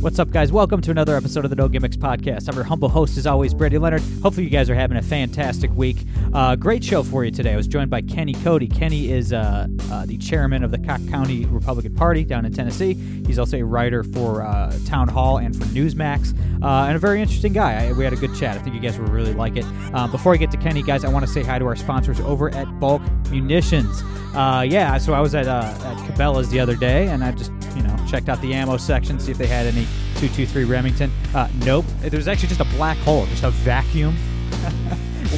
What's 0.00 0.20
up, 0.20 0.30
guys? 0.30 0.52
Welcome 0.52 0.80
to 0.82 0.92
another 0.92 1.16
episode 1.16 1.42
of 1.42 1.50
the 1.50 1.56
No 1.56 1.66
Gimmicks 1.66 1.96
Podcast. 1.96 2.48
I'm 2.48 2.54
your 2.54 2.62
humble 2.62 2.88
host, 2.88 3.18
as 3.18 3.26
always, 3.26 3.52
Brady 3.52 3.78
Leonard. 3.78 4.00
Hopefully, 4.22 4.44
you 4.44 4.48
guys 4.48 4.70
are 4.70 4.74
having 4.76 4.96
a 4.96 5.02
fantastic 5.02 5.72
week. 5.74 5.96
Uh, 6.32 6.54
great 6.54 6.84
show 6.84 7.02
for 7.02 7.24
you 7.24 7.32
today. 7.32 7.52
I 7.52 7.56
was 7.56 7.66
joined 7.66 7.90
by 7.90 8.02
Kenny 8.02 8.34
Cody. 8.34 8.68
Kenny 8.68 9.10
is 9.10 9.32
uh, 9.32 9.66
uh, 9.90 10.06
the 10.06 10.16
chairman 10.16 10.62
of 10.62 10.70
the 10.70 10.78
Cocke 10.78 11.04
County 11.08 11.46
Republican 11.46 11.96
Party 11.96 12.22
down 12.22 12.44
in 12.44 12.52
Tennessee. 12.52 12.94
He's 13.26 13.40
also 13.40 13.56
a 13.58 13.64
writer 13.64 14.04
for 14.04 14.42
uh, 14.42 14.72
Townhall 14.86 15.38
and 15.38 15.56
for 15.56 15.64
Newsmax, 15.64 16.32
uh, 16.62 16.86
and 16.86 16.94
a 16.94 17.00
very 17.00 17.20
interesting 17.20 17.52
guy. 17.52 17.88
I, 17.88 17.92
we 17.92 18.04
had 18.04 18.12
a 18.12 18.16
good 18.16 18.36
chat. 18.36 18.56
I 18.56 18.62
think 18.62 18.76
you 18.76 18.80
guys 18.80 18.96
will 19.00 19.08
really 19.08 19.34
like 19.34 19.56
it. 19.56 19.66
Uh, 19.92 20.06
before 20.06 20.32
I 20.32 20.36
get 20.36 20.52
to 20.52 20.58
Kenny, 20.58 20.84
guys, 20.84 21.04
I 21.04 21.08
want 21.08 21.26
to 21.26 21.32
say 21.32 21.42
hi 21.42 21.58
to 21.58 21.66
our 21.66 21.76
sponsors 21.76 22.20
over 22.20 22.54
at 22.54 22.66
Bulk 22.78 23.02
Munitions. 23.32 24.00
yeah, 24.32 24.96
so 24.98 25.12
I 25.12 25.20
was 25.20 25.34
at, 25.34 25.48
at 25.48 25.96
Cabela's 26.06 26.50
the 26.50 26.60
other 26.60 26.76
day, 26.76 27.08
and 27.08 27.24
I 27.24 27.32
just 27.32 27.50
you 27.74 27.82
know 27.82 27.97
checked 28.08 28.28
out 28.28 28.40
the 28.40 28.54
ammo 28.54 28.76
section, 28.76 29.20
see 29.20 29.30
if 29.30 29.38
they 29.38 29.46
had 29.46 29.66
any 29.66 29.84
223 30.16 30.64
Remington. 30.64 31.10
Uh, 31.34 31.48
nope. 31.64 31.84
There 32.00 32.18
was 32.18 32.28
actually 32.28 32.48
just 32.48 32.60
a 32.60 32.76
black 32.76 32.96
hole, 32.98 33.26
just 33.26 33.44
a 33.44 33.50
vacuum 33.50 34.14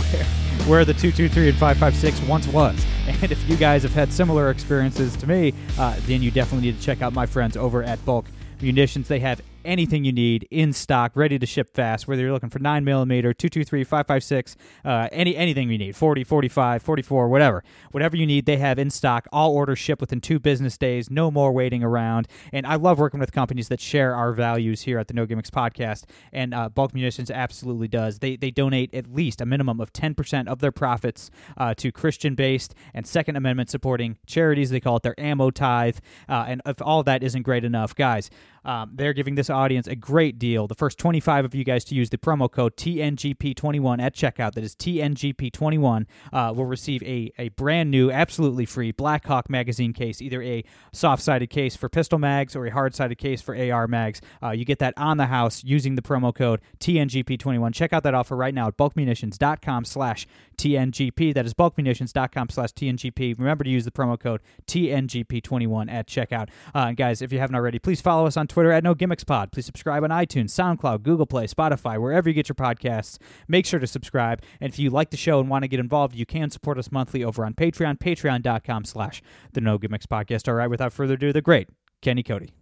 where, 0.09 0.25
where 0.67 0.85
the 0.85 0.95
223 0.95 1.49
and 1.51 1.59
556 1.59 2.29
once 2.29 2.47
was. 2.49 2.85
And 3.23 3.33
if 3.33 3.49
you 3.51 3.57
guys 3.57 3.83
have 3.83 3.93
had 3.93 4.12
similar 4.12 4.51
experiences 4.51 5.17
to 5.17 5.27
me, 5.27 5.53
uh, 5.79 5.97
then 6.03 6.23
you 6.23 6.31
definitely 6.31 6.69
need 6.69 6.79
to 6.79 6.83
check 6.83 7.03
out 7.03 7.12
my 7.12 7.27
friends 7.27 7.57
over 7.57 7.83
at 7.83 8.03
Bulk 8.05 8.27
Munitions. 8.62 9.09
They 9.09 9.19
have 9.19 9.41
anything 9.64 10.05
you 10.05 10.12
need 10.12 10.47
in 10.50 10.72
stock, 10.72 11.12
ready 11.14 11.39
to 11.39 11.47
ship 11.47 11.75
fast, 11.75 12.08
whether 12.08 12.22
you're 12.22 12.33
looking 12.33 12.50
for 12.50 12.58
9 12.58 12.84
millimeter, 12.84 13.33
223, 13.33 13.84
556, 13.84 14.56
uh, 14.84 15.08
any, 15.12 15.36
anything 15.36 15.70
you 15.70 15.78
need, 15.78 15.97
40, 15.97 16.25
45, 16.25 16.83
44, 16.83 17.28
whatever. 17.28 17.64
Whatever 17.91 18.16
you 18.16 18.27
need, 18.27 18.47
they 18.47 18.56
have 18.56 18.78
in 18.78 18.91
stock. 18.91 19.27
All 19.33 19.55
orders 19.55 19.78
ship 19.78 20.00
within 20.00 20.20
two 20.20 20.38
business 20.38 20.77
days, 20.78 21.11
no 21.11 21.31
more 21.31 21.53
waiting 21.53 21.83
around. 21.83 22.28
And 22.53 22.66
I 22.66 22.77
love 22.77 22.98
working 22.98 23.20
with 23.20 23.33
companies 23.33 23.69
that 23.69 23.81
share 23.81 24.14
our 24.14 24.33
values 24.33 24.83
here 24.83 24.98
at 24.98 25.08
the 25.08 25.14
No 25.14 25.27
Gimmicks 25.27 25.50
podcast. 25.50 26.05
And 26.33 26.55
uh, 26.55 26.69
Bulk 26.69 26.94
Munitions 26.94 27.31
absolutely 27.31 27.88
does. 27.88 28.19
They, 28.19 28.36
they 28.36 28.50
donate 28.50 28.94
at 28.94 29.12
least 29.12 29.41
a 29.41 29.47
minimum 29.47 29.81
of 29.81 29.92
10% 29.92 30.48
of 30.48 30.61
their 30.61 30.72
profits 30.72 31.31
uh, 31.56 31.75
to 31.75 31.92
Christian 31.92 32.34
based 32.34 32.75
and 32.94 33.06
Second 33.06 33.36
Amendment 33.36 33.70
supporting 33.70 34.16
charities. 34.27 34.70
They 34.70 34.81
call 34.81 34.97
it 34.97 35.03
their 35.03 35.19
ammo 35.19 35.50
tithe. 35.50 35.98
Uh, 36.28 36.44
and 36.48 36.62
if 36.66 36.81
all 36.81 37.03
that 37.03 37.22
isn't 37.22 37.42
great 37.42 37.64
enough, 37.64 37.94
guys, 37.94 38.31
um, 38.64 38.92
they're 38.94 39.12
giving 39.12 39.34
this 39.34 39.50
audience 39.50 39.86
a 39.86 39.97
great 39.97 40.39
deal. 40.39 40.66
The 40.66 40.75
first 40.75 40.98
25 40.98 41.44
of 41.44 41.55
you 41.55 41.64
guys 41.64 41.84
to 41.86 41.94
use 41.94 42.11
the 42.11 42.19
promo 42.19 42.50
code 42.50 42.77
TNGP21 42.77 44.00
at 44.00 44.14
checkout, 44.14 44.55
that 44.55 44.64
is 44.64 44.75
TNGP21, 44.75 46.06
uh, 46.33 46.53
will 46.55 46.66
receive 46.66 47.03
a, 47.03 47.33
a 47.38 47.48
brand 47.50 47.91
new, 47.91 48.11
absolutely 48.11 48.64
free 48.64 48.92
Blackhawk 48.92 49.48
magazine 49.48 49.92
case, 49.92 50.20
either 50.20 50.42
a 50.42 50.64
soft 50.92 51.22
sided 51.22 51.48
case 51.48 51.77
for 51.77 51.88
pistol 51.88 52.19
mags 52.19 52.55
or 52.55 52.66
a 52.66 52.70
hard 52.70 52.94
sided 52.94 53.19
case 53.19 53.41
for 53.41 53.56
AR 53.56 53.86
mags. 53.86 54.20
Uh, 54.42 54.50
you 54.50 54.64
get 54.64 54.78
that 54.78 54.94
on 54.97 55.16
the 55.16 55.27
house 55.27 55.64
using 55.64 55.94
the 55.94 56.03
promo 56.03 56.34
code 56.34 56.61
TNGP21. 56.81 57.75
Check 57.75 57.92
out 57.92 58.03
that 58.03 58.14
offer 58.14 58.36
right 58.36 58.55
now 58.55 58.69
at 58.69 58.77
bulkmunitions.com 58.77 59.84
slash 59.84 60.27
TNGP. 60.56 61.34
That 61.34 61.47
is 61.47 61.55
bulkmunitions.com 61.55 62.48
slash 62.50 62.70
TNGP. 62.72 63.38
Remember 63.38 63.65
to 63.65 63.70
use 63.70 63.84
the 63.84 63.91
promo 63.91 64.19
code 64.19 64.41
TNGP21 64.66 65.91
at 65.91 66.06
checkout. 66.06 66.49
Uh, 66.75 66.93
guys, 66.93 67.22
if 67.22 67.32
you 67.32 67.38
haven't 67.38 67.56
already, 67.56 67.78
please 67.78 68.00
follow 68.00 68.26
us 68.26 68.37
on 68.37 68.47
Twitter 68.50 68.72
at 68.72 68.84
No 68.84 68.94
Gimmicks 68.94 69.25
Pod. 69.25 69.53
Please 69.53 69.65
subscribe 69.65 70.03
on 70.03 70.11
iTunes, 70.11 70.50
SoundCloud, 70.50 71.03
Google 71.03 71.25
Play, 71.25 71.47
Spotify, 71.47 72.00
wherever 72.00 72.28
you 72.28 72.34
get 72.34 72.49
your 72.49 72.56
podcasts. 72.56 73.16
Make 73.49 73.65
sure 73.65 73.78
to 73.81 73.87
subscribe. 73.87 74.43
And 74.61 74.72
if 74.72 74.78
you 74.78 74.91
like 74.91 75.11
the 75.11 75.16
show 75.16 75.41
and 75.41 75.49
want 75.49 75.62
to 75.62 75.69
get 75.69 75.81
involved, 75.81 76.15
you 76.15 76.27
can 76.27 76.50
support 76.50 76.77
us 76.77 76.91
monthly 76.91 77.22
over 77.25 77.44
on 77.47 77.55
Patreon, 77.55 77.99
patreon.com 77.99 78.84
slash 78.84 79.22
the 79.53 79.61
No 79.61 79.78
Gimmicks 79.78 80.06
Podcast. 80.06 80.49
All 80.49 80.55
right, 80.55 80.69
without 80.69 80.93
further 80.93 81.15
ado, 81.15 81.33
the 81.33 81.41
great 81.41 81.69
Kenny 82.03 82.22
Cody. 82.22 82.53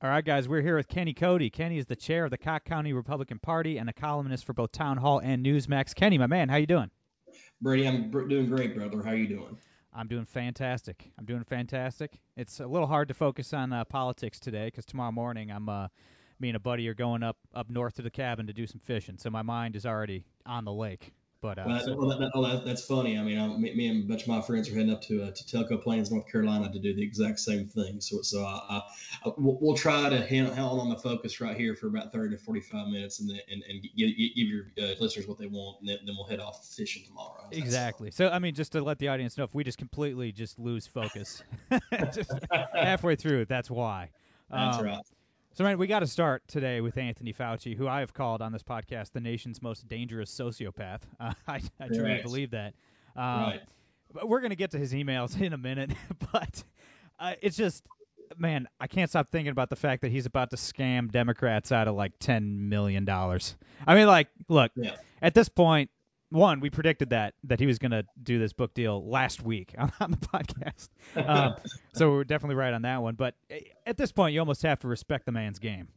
All 0.00 0.10
right, 0.10 0.24
guys, 0.24 0.48
we're 0.48 0.62
here 0.62 0.76
with 0.76 0.88
Kenny 0.88 1.12
Cody. 1.12 1.50
Kenny 1.50 1.78
is 1.78 1.86
the 1.86 1.96
chair 1.96 2.24
of 2.24 2.30
the 2.30 2.38
Cocke 2.38 2.64
County 2.64 2.92
Republican 2.92 3.38
Party 3.38 3.78
and 3.78 3.88
a 3.88 3.92
columnist 3.92 4.44
for 4.44 4.52
both 4.52 4.72
Townhall 4.72 5.20
and 5.20 5.44
Newsmax. 5.44 5.94
Kenny, 5.94 6.18
my 6.18 6.26
man, 6.26 6.48
how 6.48 6.56
you 6.56 6.66
doing? 6.66 6.90
Brady, 7.60 7.88
I'm 7.88 8.10
doing 8.10 8.46
great, 8.46 8.76
brother. 8.76 9.02
How 9.02 9.12
you 9.12 9.26
doing? 9.26 9.56
I'm 9.92 10.06
doing 10.06 10.24
fantastic. 10.24 11.10
I'm 11.18 11.24
doing 11.24 11.42
fantastic. 11.42 12.12
It's 12.36 12.60
a 12.60 12.66
little 12.66 12.86
hard 12.86 13.08
to 13.08 13.14
focus 13.14 13.52
on 13.52 13.72
uh, 13.72 13.84
politics 13.84 14.38
today 14.38 14.66
because 14.66 14.84
tomorrow 14.84 15.10
morning 15.10 15.50
I'm 15.50 15.68
uh, 15.68 15.88
me 16.38 16.50
and 16.50 16.56
a 16.56 16.60
buddy 16.60 16.86
are 16.86 16.94
going 16.94 17.24
up 17.24 17.36
up 17.54 17.68
north 17.68 17.94
to 17.96 18.02
the 18.02 18.10
cabin 18.10 18.46
to 18.46 18.52
do 18.52 18.66
some 18.66 18.78
fishing, 18.78 19.18
so 19.18 19.28
my 19.28 19.42
mind 19.42 19.74
is 19.74 19.86
already 19.86 20.24
on 20.46 20.64
the 20.64 20.72
lake. 20.72 21.12
But 21.40 21.58
uh, 21.58 21.64
well, 21.66 21.80
so, 21.80 21.96
well, 21.96 22.18
that, 22.18 22.32
that, 22.34 22.62
that's 22.64 22.84
funny. 22.84 23.16
I 23.16 23.22
mean, 23.22 23.38
I, 23.38 23.46
me, 23.56 23.86
and 23.86 24.04
a 24.04 24.08
bunch 24.08 24.22
of 24.22 24.28
my 24.28 24.40
friends 24.40 24.68
are 24.68 24.74
heading 24.74 24.90
up 24.90 25.02
to 25.02 25.22
uh, 25.22 25.30
to 25.30 25.44
Tellico 25.44 25.80
Plains, 25.80 26.10
North 26.10 26.26
Carolina, 26.30 26.72
to 26.72 26.80
do 26.80 26.92
the 26.92 27.02
exact 27.02 27.38
same 27.38 27.66
thing. 27.66 28.00
So, 28.00 28.22
so 28.22 28.44
I, 28.44 28.82
I, 29.24 29.32
we'll, 29.36 29.56
we'll, 29.60 29.76
try 29.76 30.08
to 30.08 30.46
hold 30.54 30.80
on 30.80 30.88
the 30.88 30.96
focus 30.96 31.40
right 31.40 31.56
here 31.56 31.76
for 31.76 31.86
about 31.86 32.12
30 32.12 32.36
to 32.36 32.42
45 32.42 32.88
minutes, 32.88 33.20
and 33.20 33.30
then, 33.30 33.38
and, 33.52 33.62
and 33.68 33.82
give, 33.96 34.16
give 34.16 34.48
your 34.48 34.64
uh, 34.82 34.94
listeners 35.00 35.28
what 35.28 35.38
they 35.38 35.46
want, 35.46 35.78
and 35.80 35.88
then, 35.88 35.98
then, 36.04 36.16
we'll 36.16 36.26
head 36.26 36.40
off 36.40 36.66
fishing 36.66 37.04
tomorrow. 37.06 37.44
Exactly. 37.52 38.10
So, 38.10 38.30
I 38.30 38.40
mean, 38.40 38.54
just 38.54 38.72
to 38.72 38.82
let 38.82 38.98
the 38.98 39.06
audience 39.06 39.38
know, 39.38 39.44
if 39.44 39.54
we 39.54 39.62
just 39.62 39.78
completely 39.78 40.32
just 40.32 40.58
lose 40.58 40.88
focus 40.88 41.44
just 42.12 42.32
halfway 42.74 43.14
through, 43.14 43.44
that's 43.44 43.70
why. 43.70 44.10
That's 44.50 44.78
um, 44.78 44.84
right. 44.84 45.04
So, 45.58 45.64
man, 45.64 45.76
we 45.76 45.88
got 45.88 46.00
to 46.00 46.06
start 46.06 46.46
today 46.46 46.80
with 46.80 46.96
Anthony 46.96 47.32
Fauci, 47.32 47.76
who 47.76 47.88
I 47.88 47.98
have 47.98 48.14
called 48.14 48.42
on 48.42 48.52
this 48.52 48.62
podcast 48.62 49.10
the 49.10 49.20
nation's 49.20 49.60
most 49.60 49.88
dangerous 49.88 50.30
sociopath. 50.30 51.00
Uh, 51.18 51.32
I, 51.48 51.60
I 51.80 51.88
truly 51.88 52.12
right. 52.12 52.22
believe 52.22 52.52
that. 52.52 52.74
Um, 53.16 53.24
right. 53.24 53.60
But 54.14 54.28
we're 54.28 54.38
going 54.38 54.50
to 54.50 54.56
get 54.56 54.70
to 54.70 54.78
his 54.78 54.92
emails 54.92 55.40
in 55.40 55.52
a 55.52 55.58
minute, 55.58 55.90
but 56.32 56.62
uh, 57.18 57.32
it's 57.42 57.56
just, 57.56 57.82
man, 58.36 58.68
I 58.78 58.86
can't 58.86 59.10
stop 59.10 59.30
thinking 59.30 59.50
about 59.50 59.68
the 59.68 59.74
fact 59.74 60.02
that 60.02 60.12
he's 60.12 60.26
about 60.26 60.50
to 60.50 60.56
scam 60.56 61.10
Democrats 61.10 61.72
out 61.72 61.88
of 61.88 61.96
like 61.96 62.16
$10 62.20 62.68
million. 62.68 63.04
I 63.10 63.94
mean, 63.96 64.06
like, 64.06 64.28
look, 64.46 64.70
yeah. 64.76 64.94
at 65.20 65.34
this 65.34 65.48
point, 65.48 65.90
one, 66.30 66.60
we 66.60 66.70
predicted 66.70 67.10
that 67.10 67.34
that 67.44 67.60
he 67.60 67.66
was 67.66 67.78
going 67.78 67.92
to 67.92 68.04
do 68.22 68.38
this 68.38 68.52
book 68.52 68.74
deal 68.74 69.08
last 69.08 69.42
week 69.42 69.74
on, 69.78 69.92
on 70.00 70.10
the 70.10 70.16
podcast, 70.16 70.88
um, 71.16 71.54
so 71.94 72.10
we're 72.10 72.24
definitely 72.24 72.56
right 72.56 72.72
on 72.72 72.82
that 72.82 73.02
one. 73.02 73.14
But 73.14 73.34
eh, 73.50 73.60
at 73.86 73.96
this 73.96 74.12
point, 74.12 74.34
you 74.34 74.40
almost 74.40 74.62
have 74.62 74.80
to 74.80 74.88
respect 74.88 75.26
the 75.26 75.32
man's 75.32 75.58
game. 75.58 75.88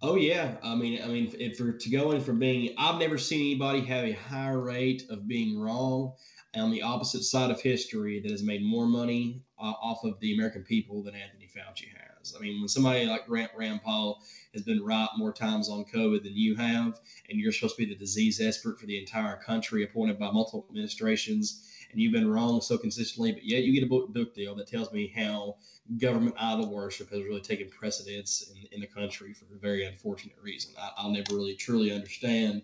Oh 0.00 0.16
yeah, 0.16 0.56
I 0.62 0.74
mean, 0.74 1.02
I 1.02 1.06
mean, 1.06 1.32
if 1.38 1.58
for 1.58 1.72
to 1.72 1.90
go 1.90 2.12
in 2.12 2.20
from 2.20 2.38
being, 2.38 2.74
I've 2.78 2.98
never 2.98 3.18
seen 3.18 3.40
anybody 3.40 3.80
have 3.82 4.04
a 4.04 4.12
higher 4.12 4.60
rate 4.60 5.04
of 5.10 5.28
being 5.28 5.58
wrong 5.58 6.14
on 6.54 6.70
the 6.70 6.82
opposite 6.82 7.22
side 7.22 7.50
of 7.50 7.60
history 7.60 8.20
that 8.20 8.30
has 8.30 8.42
made 8.42 8.62
more 8.62 8.86
money 8.86 9.42
uh, 9.58 9.72
off 9.82 10.04
of 10.04 10.20
the 10.20 10.34
American 10.34 10.62
people 10.62 11.02
than 11.02 11.14
Anthony 11.14 11.48
Fauci 11.48 11.88
has. 11.96 12.34
I 12.36 12.40
mean, 12.40 12.60
when 12.60 12.68
somebody 12.68 13.06
like 13.06 13.26
Grant 13.26 13.52
Rand 13.56 13.82
Paul 13.82 14.22
has 14.52 14.62
been 14.62 14.84
right 14.84 15.08
more 15.16 15.32
times 15.32 15.70
on 15.70 15.84
COVID 15.84 16.22
than 16.22 16.36
you 16.36 16.54
have, 16.56 17.00
and 17.28 17.40
you're 17.40 17.52
supposed 17.52 17.76
to 17.76 17.86
be 17.86 17.92
the 17.92 17.98
disease 17.98 18.40
expert 18.40 18.78
for 18.78 18.86
the 18.86 18.98
entire 18.98 19.36
country, 19.36 19.82
appointed 19.82 20.18
by 20.18 20.30
multiple 20.30 20.66
administrations, 20.68 21.66
and 21.90 22.00
you've 22.00 22.12
been 22.12 22.30
wrong 22.30 22.60
so 22.60 22.76
consistently, 22.76 23.32
but 23.32 23.44
yet 23.44 23.62
you 23.62 23.72
get 23.72 23.84
a 23.84 23.88
book, 23.88 24.12
book 24.12 24.34
deal 24.34 24.54
that 24.56 24.66
tells 24.66 24.92
me 24.92 25.12
how 25.14 25.56
government 25.98 26.36
idol 26.38 26.72
worship 26.72 27.10
has 27.10 27.22
really 27.22 27.40
taken 27.40 27.68
precedence 27.70 28.50
in, 28.50 28.68
in 28.72 28.80
the 28.80 28.86
country 28.86 29.34
for 29.34 29.46
a 29.54 29.58
very 29.58 29.84
unfortunate 29.84 30.36
reason. 30.42 30.72
I, 30.78 31.04
will 31.04 31.12
never 31.12 31.34
really 31.34 31.54
truly 31.54 31.92
understand 31.92 32.62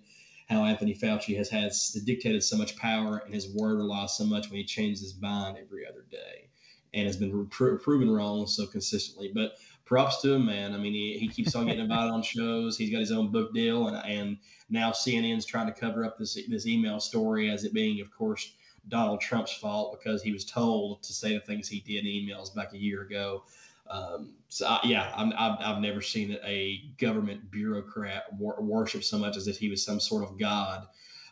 how 0.49 0.65
Anthony 0.65 0.95
Fauci 0.95 1.37
has 1.37 1.49
has 1.51 1.91
dictated 2.05 2.43
so 2.43 2.57
much 2.57 2.77
power 2.77 3.23
and 3.25 3.35
his 3.35 3.49
word 3.49 3.79
relies 3.79 4.17
so 4.17 4.25
much 4.25 4.49
when 4.51 4.59
he 4.59 4.65
changes 4.65 5.03
his 5.03 5.21
mind 5.21 5.59
every 5.59 5.87
other 5.87 6.07
day 6.11 6.49
and 6.95 7.07
has 7.07 7.17
been 7.17 7.47
proven 7.47 8.11
wrong 8.11 8.47
so 8.47 8.67
consistently. 8.67 9.31
But 9.35 9.53
props 9.85 10.23
to 10.23 10.35
him, 10.35 10.47
man. 10.47 10.75
I 10.75 10.79
mean, 10.79 10.93
he, 10.93 11.19
he 11.19 11.29
keeps 11.29 11.55
on 11.55 11.67
getting 11.67 11.83
invited 11.83 12.11
on 12.11 12.23
shows. 12.23 12.77
He's 12.77 12.91
got 12.91 13.01
his 13.01 13.13
own 13.13 13.31
book 13.31 13.53
deal, 13.55 13.89
and 13.89 13.97
and 13.97 14.39
now 14.71 14.91
CNN's 14.91 15.47
trying 15.47 15.67
to 15.67 15.79
cover 15.79 16.05
up 16.05 16.19
this 16.19 16.39
this 16.49 16.67
email 16.67 17.01
story 17.01 17.51
as 17.51 17.65
it 17.65 17.75
being, 17.75 18.01
of 18.01 18.11
course, 18.11 18.53
Donald 18.89 19.21
Trump's 19.21 19.53
fault 19.53 19.99
because 19.99 20.23
he 20.23 20.33
was 20.33 20.45
told 20.45 21.03
to 21.03 21.13
say 21.13 21.35
the 21.35 21.41
things 21.41 21.69
he 21.69 21.81
did 21.81 22.07
in 22.07 22.13
emails 22.13 22.55
back 22.55 22.73
a 22.73 22.79
year 22.79 23.03
ago. 23.03 23.45
Um, 23.91 24.35
so 24.49 24.67
I, 24.67 24.81
yeah, 24.85 25.13
i 25.17 25.25
have 25.25 25.59
I've 25.61 25.81
never 25.81 26.03
seen 26.03 26.37
a 26.45 26.83
government 26.99 27.51
bureaucrat 27.51 28.25
wor- 28.39 28.61
worship 28.61 29.03
so 29.05 29.19
much 29.19 29.37
as 29.37 29.49
if 29.49 29.59
he 29.59 29.69
was 29.69 29.85
some 29.85 30.01
sort 30.01 30.25
of 30.25 30.39
god. 30.39 30.87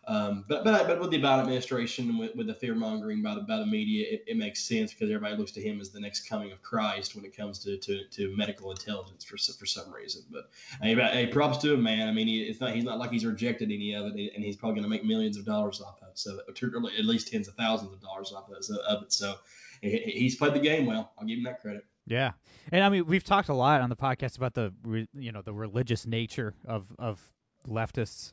Um, 0.08 0.44
but 0.48 0.62
but 0.62 0.86
but 0.86 1.00
with 1.00 1.10
the 1.10 1.20
Biden 1.20 1.40
administration 1.40 2.16
with, 2.16 2.36
with 2.36 2.46
the 2.46 2.54
fear 2.54 2.76
mongering 2.76 3.22
by 3.22 3.34
the 3.34 3.40
by 3.40 3.56
the 3.56 3.66
media, 3.66 4.06
it, 4.08 4.24
it 4.28 4.36
makes 4.36 4.62
sense 4.62 4.92
because 4.92 5.10
everybody 5.10 5.36
looks 5.36 5.50
to 5.52 5.60
him 5.60 5.80
as 5.80 5.90
the 5.90 5.98
next 5.98 6.28
coming 6.28 6.52
of 6.52 6.62
Christ 6.62 7.16
when 7.16 7.24
it 7.24 7.36
comes 7.36 7.58
to, 7.64 7.76
to, 7.76 8.04
to 8.12 8.36
medical 8.36 8.70
intelligence 8.70 9.24
for 9.24 9.36
for 9.36 9.66
some 9.66 9.92
reason. 9.92 10.22
But 10.30 10.48
hey, 10.80 10.94
hey, 10.94 11.26
props 11.26 11.58
to 11.58 11.74
him, 11.74 11.82
man. 11.82 12.08
I 12.08 12.12
mean, 12.12 12.28
he, 12.28 12.42
it's 12.42 12.60
not 12.60 12.72
he's 12.72 12.84
not 12.84 12.98
like 12.98 13.10
he's 13.10 13.26
rejected 13.26 13.72
any 13.72 13.94
of 13.94 14.06
it, 14.06 14.32
and 14.34 14.44
he's 14.44 14.56
probably 14.56 14.76
going 14.76 14.84
to 14.84 14.96
make 14.96 15.04
millions 15.04 15.36
of 15.38 15.44
dollars 15.44 15.80
off 15.80 16.00
of 16.00 16.08
it. 16.08 16.18
So 16.18 16.38
at 16.48 17.04
least 17.04 17.32
tens 17.32 17.48
of 17.48 17.54
thousands 17.54 17.92
of 17.92 18.00
dollars 18.00 18.32
off 18.32 18.48
of 18.48 18.56
it. 19.02 19.12
So 19.12 19.34
he's 19.82 20.36
played 20.36 20.54
the 20.54 20.60
game 20.60 20.86
well. 20.86 21.12
I'll 21.18 21.26
give 21.26 21.38
him 21.38 21.44
that 21.44 21.60
credit. 21.60 21.84
Yeah, 22.06 22.32
and 22.70 22.84
I 22.84 22.88
mean 22.88 23.06
we've 23.06 23.24
talked 23.24 23.48
a 23.48 23.54
lot 23.54 23.80
on 23.80 23.90
the 23.90 23.96
podcast 23.96 24.36
about 24.36 24.54
the 24.54 24.72
you 25.14 25.32
know 25.32 25.42
the 25.42 25.52
religious 25.52 26.06
nature 26.06 26.54
of 26.64 26.86
of 26.98 27.20
leftists, 27.68 28.32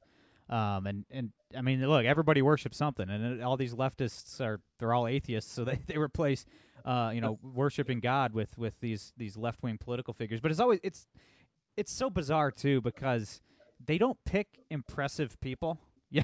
um, 0.49 0.85
and 0.85 1.05
and 1.09 1.31
I 1.57 1.61
mean 1.61 1.81
look 1.87 2.05
everybody 2.05 2.41
worships 2.43 2.77
something, 2.77 3.09
and 3.09 3.43
all 3.43 3.57
these 3.57 3.73
leftists 3.73 4.39
are 4.41 4.59
they're 4.79 4.93
all 4.93 5.07
atheists, 5.07 5.51
so 5.51 5.63
they 5.65 5.79
they 5.87 5.97
replace 5.97 6.45
uh, 6.85 7.11
you 7.15 7.21
know 7.21 7.39
worshiping 7.41 7.99
God 7.99 8.33
with 8.33 8.55
with 8.59 8.79
these 8.79 9.11
these 9.17 9.35
left 9.35 9.63
wing 9.63 9.79
political 9.79 10.13
figures, 10.13 10.39
but 10.39 10.51
it's 10.51 10.59
always 10.59 10.79
it's 10.83 11.07
it's 11.75 11.91
so 11.91 12.11
bizarre 12.11 12.51
too 12.51 12.79
because 12.81 13.41
they 13.85 13.97
don't 13.97 14.17
pick 14.25 14.47
impressive 14.69 15.39
people. 15.41 15.79
Yeah. 16.13 16.21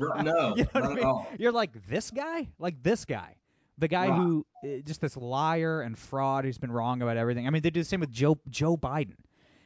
no, 0.00 0.56
you 0.56 0.64
know 0.74 0.80
not 0.80 0.82
I 0.82 0.88
mean? 0.88 0.98
at 0.98 1.04
all. 1.04 1.28
You're 1.38 1.52
like 1.52 1.86
this 1.86 2.10
guy, 2.10 2.48
like 2.58 2.82
this 2.82 3.04
guy 3.04 3.36
the 3.78 3.88
guy 3.88 4.10
who 4.10 4.46
uh, 4.64 4.68
just 4.84 5.00
this 5.00 5.16
liar 5.16 5.80
and 5.80 5.98
fraud 5.98 6.44
who's 6.44 6.58
been 6.58 6.72
wrong 6.72 7.02
about 7.02 7.16
everything. 7.16 7.46
I 7.46 7.50
mean, 7.50 7.62
they 7.62 7.70
do 7.70 7.80
the 7.80 7.84
same 7.84 8.00
with 8.00 8.10
Joe 8.10 8.38
Joe 8.48 8.76
Biden, 8.76 9.16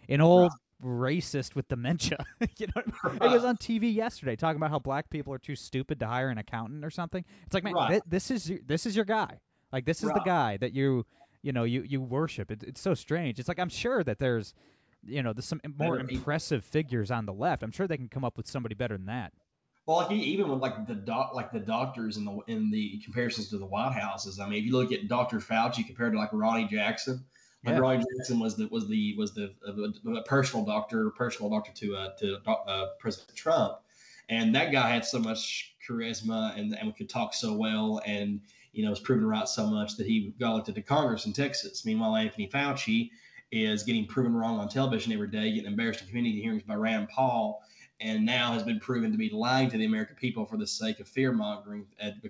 an 0.08 0.20
old 0.20 0.52
racist 0.82 1.54
with 1.54 1.68
dementia. 1.68 2.24
you 2.58 2.66
know, 2.74 2.82
right. 3.04 3.22
it 3.22 3.30
was 3.30 3.44
on 3.44 3.56
TV 3.56 3.94
yesterday 3.94 4.36
talking 4.36 4.56
about 4.56 4.70
how 4.70 4.78
black 4.78 5.10
people 5.10 5.32
are 5.32 5.38
too 5.38 5.56
stupid 5.56 6.00
to 6.00 6.06
hire 6.06 6.28
an 6.28 6.38
accountant 6.38 6.84
or 6.84 6.90
something. 6.90 7.24
It's 7.46 7.54
like, 7.54 7.64
man, 7.64 7.74
th- 7.88 8.02
this 8.06 8.30
is 8.30 8.48
your, 8.48 8.58
this 8.66 8.86
is 8.86 8.94
your 8.94 9.04
guy. 9.04 9.40
Like 9.72 9.84
this 9.84 10.02
is 10.02 10.10
the 10.10 10.22
guy 10.24 10.56
that 10.58 10.72
you 10.72 11.04
you 11.42 11.52
know 11.52 11.64
you 11.64 11.82
you 11.82 12.00
worship. 12.00 12.50
It, 12.50 12.62
it's 12.62 12.80
so 12.80 12.94
strange. 12.94 13.38
It's 13.38 13.48
like 13.48 13.58
I'm 13.58 13.68
sure 13.68 14.02
that 14.04 14.18
there's 14.18 14.54
you 15.04 15.22
know 15.22 15.32
there's 15.32 15.46
some 15.46 15.60
more 15.78 15.96
better 15.98 16.08
impressive 16.08 16.64
figures 16.64 17.10
on 17.10 17.26
the 17.26 17.32
left. 17.32 17.62
I'm 17.62 17.72
sure 17.72 17.86
they 17.86 17.96
can 17.96 18.08
come 18.08 18.24
up 18.24 18.36
with 18.36 18.46
somebody 18.46 18.74
better 18.74 18.96
than 18.96 19.06
that. 19.06 19.32
Well, 19.86 19.98
like 19.98 20.10
even 20.10 20.48
with 20.48 20.60
like 20.60 20.88
the 20.88 20.96
doc, 20.96 21.32
like 21.34 21.52
the 21.52 21.60
doctors 21.60 22.16
in 22.16 22.24
the 22.24 22.38
in 22.48 22.70
the 22.72 23.00
comparisons 23.04 23.50
to 23.50 23.58
the 23.58 23.66
White 23.66 23.92
Houses. 23.92 24.40
I 24.40 24.48
mean, 24.48 24.58
if 24.58 24.64
you 24.64 24.72
look 24.72 24.90
at 24.90 25.06
Dr. 25.06 25.38
Fauci 25.38 25.86
compared 25.86 26.12
to 26.12 26.18
like 26.18 26.30
Ronny 26.32 26.66
Jackson, 26.66 27.24
like 27.64 27.76
yeah. 27.76 27.80
Ronny 27.80 28.04
Jackson 28.18 28.40
was 28.40 28.56
the 28.56 28.66
was 28.66 28.88
the 28.88 29.14
was 29.16 29.32
the 29.34 29.54
uh, 29.64 30.22
personal 30.22 30.64
doctor, 30.64 31.10
personal 31.10 31.50
doctor 31.50 31.72
to 31.72 31.96
uh, 31.96 32.10
to 32.18 32.38
uh, 32.48 32.86
President 32.98 33.36
Trump, 33.36 33.78
and 34.28 34.56
that 34.56 34.72
guy 34.72 34.90
had 34.90 35.04
so 35.04 35.20
much 35.20 35.76
charisma 35.88 36.58
and 36.58 36.74
and 36.74 36.96
could 36.96 37.08
talk 37.08 37.32
so 37.32 37.54
well, 37.54 38.02
and 38.04 38.40
you 38.72 38.82
know 38.82 38.90
was 38.90 38.98
proven 38.98 39.24
right 39.24 39.48
so 39.48 39.68
much 39.68 39.96
that 39.98 40.06
he 40.08 40.34
got 40.40 40.50
elected 40.50 40.74
to 40.74 40.82
Congress 40.82 41.26
in 41.26 41.32
Texas. 41.32 41.86
Meanwhile, 41.86 42.16
Anthony 42.16 42.48
Fauci 42.48 43.10
is 43.52 43.84
getting 43.84 44.06
proven 44.08 44.34
wrong 44.34 44.58
on 44.58 44.68
television 44.68 45.12
every 45.12 45.28
day, 45.28 45.52
getting 45.52 45.70
embarrassed 45.70 46.02
in 46.02 46.08
community 46.08 46.42
hearings 46.42 46.64
by 46.64 46.74
Rand 46.74 47.08
Paul 47.08 47.62
and 48.00 48.26
now 48.26 48.52
has 48.52 48.62
been 48.62 48.80
proven 48.80 49.12
to 49.12 49.18
be 49.18 49.30
lying 49.30 49.70
to 49.70 49.78
the 49.78 49.84
American 49.84 50.16
people 50.16 50.44
for 50.44 50.56
the 50.56 50.66
sake 50.66 51.00
of 51.00 51.08
fear 51.08 51.32
mongering 51.32 51.86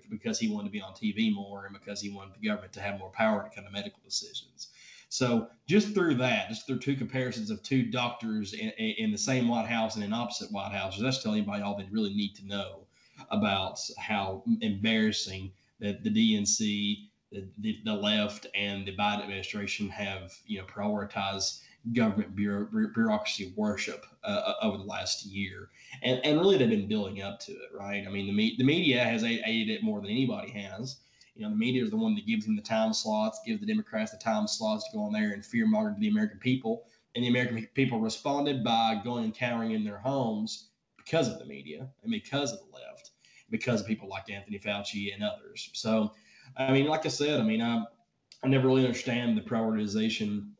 because 0.08 0.38
he 0.38 0.48
wanted 0.48 0.66
to 0.66 0.72
be 0.72 0.80
on 0.80 0.92
TV 0.92 1.32
more 1.34 1.66
and 1.66 1.74
because 1.74 2.00
he 2.00 2.10
wanted 2.10 2.34
the 2.40 2.46
government 2.46 2.72
to 2.72 2.80
have 2.80 2.98
more 2.98 3.10
power 3.10 3.42
to 3.42 3.54
come 3.54 3.64
to 3.64 3.70
medical 3.70 4.00
decisions. 4.04 4.68
So 5.08 5.48
just 5.66 5.94
through 5.94 6.16
that, 6.16 6.48
just 6.48 6.66
through 6.66 6.80
two 6.80 6.96
comparisons 6.96 7.50
of 7.50 7.62
two 7.62 7.84
doctors 7.84 8.52
in, 8.52 8.70
in 8.70 9.12
the 9.12 9.18
same 9.18 9.48
White 9.48 9.66
House 9.66 9.94
and 9.94 10.04
in 10.04 10.12
opposite 10.12 10.52
White 10.52 10.72
Houses, 10.72 11.02
that's 11.02 11.22
telling 11.22 11.38
anybody 11.38 11.62
all 11.62 11.76
they 11.76 11.88
really 11.90 12.14
need 12.14 12.34
to 12.36 12.46
know 12.46 12.86
about 13.30 13.78
how 13.98 14.42
embarrassing 14.60 15.52
that 15.80 16.02
the 16.02 16.10
DNC, 16.10 17.08
the, 17.32 17.48
the, 17.58 17.78
the 17.84 17.94
left, 17.94 18.46
and 18.54 18.86
the 18.86 18.96
Biden 18.96 19.22
administration 19.22 19.88
have, 19.88 20.32
you 20.46 20.58
know, 20.58 20.64
prioritized 20.64 21.60
government 21.92 22.34
bureau, 22.34 22.66
bureaucracy 22.94 23.52
worship 23.56 24.06
uh, 24.24 24.26
uh, 24.26 24.54
over 24.62 24.78
the 24.78 24.84
last 24.84 25.24
year, 25.26 25.68
and 26.02 26.20
and 26.24 26.38
really 26.38 26.56
they've 26.56 26.68
been 26.70 26.88
building 26.88 27.22
up 27.22 27.40
to 27.40 27.52
it, 27.52 27.70
right? 27.74 28.04
I 28.06 28.10
mean, 28.10 28.26
the 28.26 28.32
me- 28.32 28.56
the 28.58 28.64
media 28.64 29.04
has 29.04 29.22
aided 29.24 29.70
it 29.70 29.82
more 29.82 30.00
than 30.00 30.10
anybody 30.10 30.50
has. 30.52 31.00
You 31.34 31.42
know, 31.42 31.50
the 31.50 31.56
media 31.56 31.84
is 31.84 31.90
the 31.90 31.96
one 31.96 32.14
that 32.14 32.26
gives 32.26 32.46
them 32.46 32.56
the 32.56 32.62
time 32.62 32.92
slots, 32.94 33.40
gives 33.46 33.60
the 33.60 33.66
Democrats 33.66 34.10
the 34.10 34.18
time 34.18 34.46
slots 34.46 34.88
to 34.88 34.96
go 34.96 35.02
on 35.02 35.12
there 35.12 35.32
and 35.32 35.44
fear 35.44 35.66
monger 35.66 35.92
to 35.94 36.00
the 36.00 36.08
American 36.08 36.38
people, 36.38 36.84
and 37.14 37.24
the 37.24 37.28
American 37.28 37.66
people 37.74 38.00
responded 38.00 38.64
by 38.64 39.00
going 39.04 39.24
and 39.24 39.34
cowering 39.34 39.72
in 39.72 39.84
their 39.84 39.98
homes 39.98 40.70
because 40.96 41.28
of 41.28 41.38
the 41.38 41.44
media 41.44 41.88
and 42.02 42.10
because 42.10 42.52
of 42.52 42.58
the 42.58 42.74
left, 42.74 43.10
because 43.50 43.80
of 43.82 43.86
people 43.86 44.08
like 44.08 44.30
Anthony 44.30 44.58
Fauci 44.58 45.14
and 45.14 45.22
others. 45.22 45.70
So, 45.74 46.12
I 46.56 46.72
mean, 46.72 46.86
like 46.86 47.04
I 47.06 47.10
said, 47.10 47.38
I 47.38 47.42
mean, 47.44 47.62
I 47.62 47.84
I 48.42 48.48
never 48.48 48.68
really 48.68 48.84
understand 48.84 49.36
the 49.36 49.42
prioritization 49.42 50.50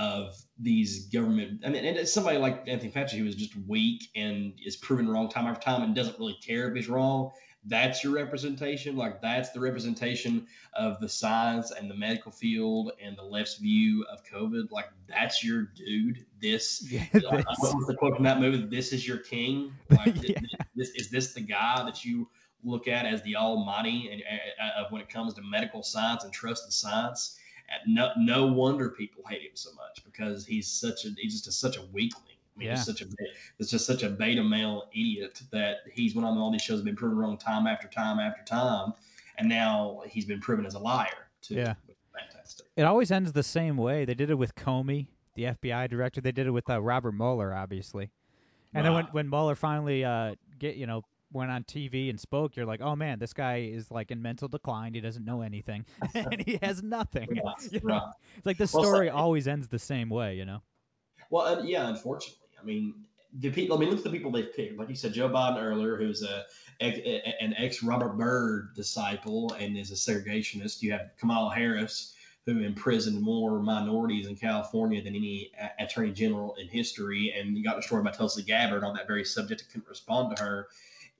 of 0.00 0.34
these 0.58 1.08
government. 1.08 1.60
I 1.64 1.68
mean, 1.68 1.84
and 1.84 1.98
it's 1.98 2.10
somebody 2.10 2.38
like 2.38 2.66
Anthony 2.66 2.90
Fauci 2.90 3.18
who 3.18 3.26
is 3.26 3.34
just 3.34 3.54
weak 3.68 4.08
and 4.16 4.54
is 4.64 4.74
proven 4.74 5.06
wrong 5.06 5.28
time 5.28 5.46
after 5.46 5.62
time 5.62 5.82
and 5.82 5.94
doesn't 5.94 6.18
really 6.18 6.38
care 6.42 6.70
if 6.70 6.74
he's 6.74 6.88
wrong. 6.88 7.32
That's 7.66 8.02
your 8.02 8.14
representation. 8.14 8.96
Like 8.96 9.20
that's 9.20 9.50
the 9.50 9.60
representation 9.60 10.46
of 10.72 10.98
the 11.00 11.08
science 11.08 11.70
and 11.70 11.90
the 11.90 11.94
medical 11.94 12.32
field 12.32 12.92
and 13.04 13.14
the 13.14 13.22
left's 13.22 13.58
view 13.58 14.06
of 14.10 14.24
COVID. 14.24 14.70
Like 14.70 14.86
that's 15.06 15.44
your 15.44 15.68
dude. 15.76 16.24
This, 16.40 16.82
yeah, 16.90 17.04
like, 17.12 17.44
what 17.60 17.76
was 17.76 17.86
the 17.86 17.94
quote 17.94 18.14
from 18.14 18.24
that 18.24 18.40
movie? 18.40 18.64
This 18.64 18.94
is 18.94 19.06
your 19.06 19.18
king. 19.18 19.74
Like, 19.90 20.16
yeah. 20.22 20.40
this, 20.40 20.52
this 20.74 20.90
is 20.94 21.10
this 21.10 21.34
the 21.34 21.42
guy 21.42 21.82
that 21.84 22.06
you 22.06 22.26
look 22.64 22.88
at 22.88 23.04
as 23.04 23.22
the 23.22 23.36
almighty 23.36 24.08
and 24.10 24.22
uh, 24.62 24.84
when 24.88 25.02
it 25.02 25.10
comes 25.10 25.34
to 25.34 25.42
medical 25.42 25.82
science 25.82 26.24
and 26.24 26.32
trust 26.32 26.64
the 26.64 26.72
science 26.72 27.36
no, 27.86 28.10
no 28.16 28.46
wonder 28.46 28.90
people 28.90 29.22
hate 29.28 29.42
him 29.42 29.50
so 29.54 29.70
much 29.74 30.04
because 30.04 30.44
he's 30.44 30.66
such 30.68 31.04
a 31.04 31.10
he's 31.16 31.32
just 31.32 31.48
a, 31.48 31.52
such 31.52 31.76
a 31.76 31.82
weakling. 31.92 32.36
I 32.56 32.58
mean, 32.58 32.68
yeah. 32.68 32.74
he's 32.74 32.84
such 32.84 33.02
a 33.02 33.06
it's 33.58 33.70
just 33.70 33.86
such 33.86 34.02
a 34.02 34.10
beta 34.10 34.42
male 34.42 34.88
idiot 34.92 35.40
that 35.52 35.78
he's 35.92 36.14
went 36.14 36.26
on 36.26 36.36
all 36.38 36.50
these 36.50 36.62
shows, 36.62 36.82
been 36.82 36.96
proven 36.96 37.18
wrong 37.18 37.38
time 37.38 37.66
after 37.66 37.88
time 37.88 38.18
after 38.18 38.42
time, 38.44 38.92
and 39.38 39.48
now 39.48 40.02
he's 40.06 40.24
been 40.24 40.40
proven 40.40 40.66
as 40.66 40.74
a 40.74 40.78
liar. 40.78 41.28
Too. 41.42 41.54
Yeah. 41.54 41.74
Fantastic. 42.12 42.66
It 42.76 42.82
always 42.82 43.10
ends 43.10 43.32
the 43.32 43.42
same 43.42 43.76
way. 43.76 44.04
They 44.04 44.14
did 44.14 44.30
it 44.30 44.34
with 44.34 44.54
Comey, 44.54 45.06
the 45.34 45.44
FBI 45.44 45.88
director. 45.88 46.20
They 46.20 46.32
did 46.32 46.46
it 46.46 46.50
with 46.50 46.68
uh, 46.68 46.80
Robert 46.80 47.12
Mueller, 47.12 47.54
obviously. 47.54 48.10
And 48.74 48.84
then 48.86 48.94
when 48.94 49.04
when 49.06 49.28
Mueller 49.28 49.56
finally 49.56 50.04
uh, 50.04 50.34
get 50.58 50.76
you 50.76 50.86
know 50.86 51.02
went 51.32 51.50
on 51.50 51.64
TV 51.64 52.10
and 52.10 52.18
spoke, 52.18 52.56
you're 52.56 52.66
like, 52.66 52.80
oh 52.80 52.96
man, 52.96 53.18
this 53.18 53.32
guy 53.32 53.70
is 53.72 53.90
like 53.90 54.10
in 54.10 54.20
mental 54.20 54.48
decline. 54.48 54.94
He 54.94 55.00
doesn't 55.00 55.24
know 55.24 55.42
anything, 55.42 55.84
and 56.14 56.42
he 56.44 56.58
has 56.62 56.82
nothing. 56.82 57.28
you 57.70 57.80
know? 57.82 58.10
It's 58.36 58.46
like 58.46 58.58
the 58.58 58.66
story 58.66 59.08
so, 59.08 59.14
always 59.14 59.48
ends 59.48 59.68
the 59.68 59.78
same 59.78 60.08
way, 60.08 60.36
you 60.36 60.44
know. 60.44 60.62
Well, 61.30 61.46
uh, 61.46 61.62
yeah, 61.62 61.88
unfortunately, 61.88 62.48
I 62.60 62.64
mean, 62.64 62.94
the 63.38 63.50
people. 63.50 63.76
I 63.76 63.80
mean, 63.80 63.90
look 63.90 63.98
at 63.98 64.04
the 64.04 64.10
people 64.10 64.30
they've 64.30 64.54
picked. 64.54 64.78
Like 64.78 64.88
you 64.88 64.96
said, 64.96 65.12
Joe 65.12 65.28
Biden 65.28 65.62
earlier, 65.62 65.96
who's 65.96 66.22
a, 66.22 66.44
a 66.80 67.22
an 67.40 67.54
ex 67.56 67.82
Robert 67.82 68.16
Byrd 68.16 68.74
disciple 68.74 69.52
and 69.58 69.76
is 69.76 69.90
a 69.90 69.94
segregationist. 69.94 70.82
You 70.82 70.92
have 70.92 71.10
Kamala 71.18 71.54
Harris, 71.54 72.14
who 72.46 72.58
imprisoned 72.58 73.20
more 73.22 73.60
minorities 73.60 74.26
in 74.26 74.34
California 74.34 75.02
than 75.02 75.14
any 75.14 75.52
attorney 75.78 76.10
general 76.10 76.56
in 76.56 76.66
history, 76.66 77.32
and 77.36 77.62
got 77.62 77.76
destroyed 77.76 78.04
by 78.04 78.10
Tulsi 78.10 78.42
Gabbard 78.42 78.82
on 78.82 78.94
that 78.96 79.06
very 79.06 79.24
subject. 79.24 79.64
Couldn't 79.70 79.88
respond 79.88 80.36
to 80.36 80.42
her 80.42 80.68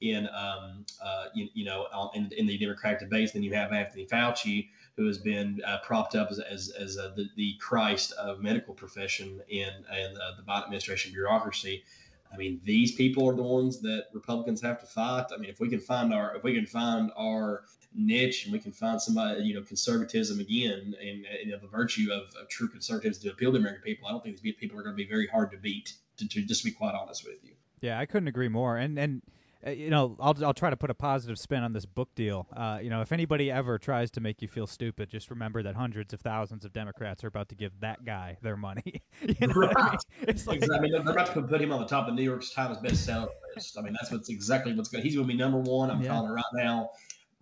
in 0.01 0.27
um, 0.29 0.85
uh, 1.03 1.27
you, 1.35 1.49
you, 1.55 1.65
know 1.65 2.11
in, 2.15 2.31
in, 2.37 2.47
the 2.47 2.57
Democratic 2.59 3.01
debates. 3.01 3.33
Then 3.33 3.43
you 3.43 3.53
have 3.55 3.73
Anthony 3.73 4.07
Fauci, 4.07 4.69
who 4.97 5.07
has 5.07 5.19
been 5.19 5.61
uh, 5.67 5.79
propped 5.85 6.15
up 6.15 6.31
as, 6.31 6.39
as, 6.39 6.71
as 6.71 6.99
uh, 6.99 7.13
the, 7.17 7.29
the 7.37 7.55
Christ 7.61 8.13
of 8.13 8.41
medical 8.41 8.75
profession 8.75 9.41
in, 9.49 9.69
in 9.69 10.17
uh, 10.17 10.37
the 10.37 10.43
Biden 10.43 10.65
administration 10.65 11.13
bureaucracy. 11.13 11.85
I 12.33 12.37
mean, 12.37 12.61
these 12.65 12.93
people 12.93 13.29
are 13.29 13.35
the 13.35 13.43
ones 13.43 13.81
that 13.81 14.07
Republicans 14.15 14.63
have 14.63 14.81
to 14.81 14.87
fight. 14.87 15.27
I 15.35 15.39
mean, 15.39 15.51
if 15.51 15.59
we 15.59 15.69
can 15.69 15.81
find 15.81 16.15
our 16.15 16.37
if 16.37 16.45
we 16.45 16.55
can 16.55 16.67
find 16.67 17.11
our 17.17 17.65
niche 17.93 18.45
and 18.45 18.53
we 18.53 18.61
can 18.61 18.73
find 18.73 19.03
somebody, 19.03 19.43
you 19.43 19.55
know, 19.55 19.63
conservatism 19.63 20.39
again 20.39 20.95
and, 21.01 21.27
and 21.27 21.61
the 21.61 21.67
virtue 21.67 22.11
of, 22.13 22.23
of 22.41 22.49
true 22.49 22.69
conservatism 22.69 23.23
to 23.25 23.33
appeal 23.33 23.51
to 23.51 23.59
American 23.59 23.83
people, 23.83 24.07
I 24.07 24.13
don't 24.13 24.23
think 24.23 24.41
these 24.41 24.55
people 24.55 24.79
are 24.79 24.83
going 24.85 24.95
to 24.95 25.03
be 25.03 25.09
very 25.09 25.27
hard 25.27 25.51
to 25.51 25.57
beat. 25.57 25.93
To, 26.19 26.29
to 26.29 26.43
just 26.43 26.65
be 26.65 26.71
quite 26.71 26.95
honest 26.95 27.25
with 27.25 27.43
you. 27.43 27.53
Yeah, 27.81 27.99
I 27.99 28.05
couldn't 28.05 28.29
agree 28.29 28.49
more. 28.49 28.77
And 28.77 28.99
and 28.99 29.23
uh, 29.67 29.71
you 29.71 29.91
know, 29.91 30.17
I'll 30.19 30.35
I'll 30.45 30.55
try 30.55 30.71
to 30.71 30.77
put 30.77 30.89
a 30.89 30.95
positive 30.95 31.39
spin 31.39 31.63
on 31.63 31.73
this 31.73 31.85
book 31.85 32.09
deal. 32.15 32.47
Uh, 32.57 32.79
you 32.83 32.89
know, 32.89 33.03
if 33.03 33.13
anybody 33.13 33.51
ever 33.51 33.79
tries 33.79 34.11
to 34.13 34.21
make 34.21 34.41
you 34.41 34.49
feel 34.49 34.67
stupid, 34.67 35.11
just 35.11 35.31
remember 35.31 35.63
that 35.63 35.75
hundreds 35.75 36.15
of 36.15 36.21
thousands 36.21 36.65
of 36.65 36.73
Democrats 36.73 37.23
are 37.25 37.27
about 37.27 37.51
to 37.51 37.55
give 37.55 37.73
that 37.81 38.05
guy 38.05 38.39
their 38.41 38.57
money. 38.57 39.03
you 39.23 39.47
know 39.47 39.55
right. 39.55 39.77
I 39.77 39.91
mean? 39.91 39.99
It's 40.23 40.47
like, 40.47 40.57
exactly. 40.57 40.79
I 40.79 40.81
mean, 40.81 41.05
they're 41.05 41.13
about 41.13 41.35
to 41.35 41.43
put 41.43 41.61
him 41.61 41.73
on 41.73 41.81
the 41.81 41.87
top 41.87 42.09
of 42.09 42.15
New 42.15 42.23
York 42.23 42.43
Times 42.55 42.79
bestseller 42.79 43.29
list. 43.55 43.77
I 43.79 43.83
mean, 43.83 43.93
that's 43.93 44.11
what's 44.11 44.31
exactly 44.31 44.75
what's 44.75 44.89
going. 44.89 45.05
He's 45.05 45.15
going 45.15 45.27
to 45.27 45.33
be 45.33 45.39
number 45.39 45.59
one. 45.59 45.91
I'm 45.91 46.01
yeah. 46.01 46.09
calling 46.09 46.31
it 46.31 46.35
right 46.35 46.45
now, 46.55 46.91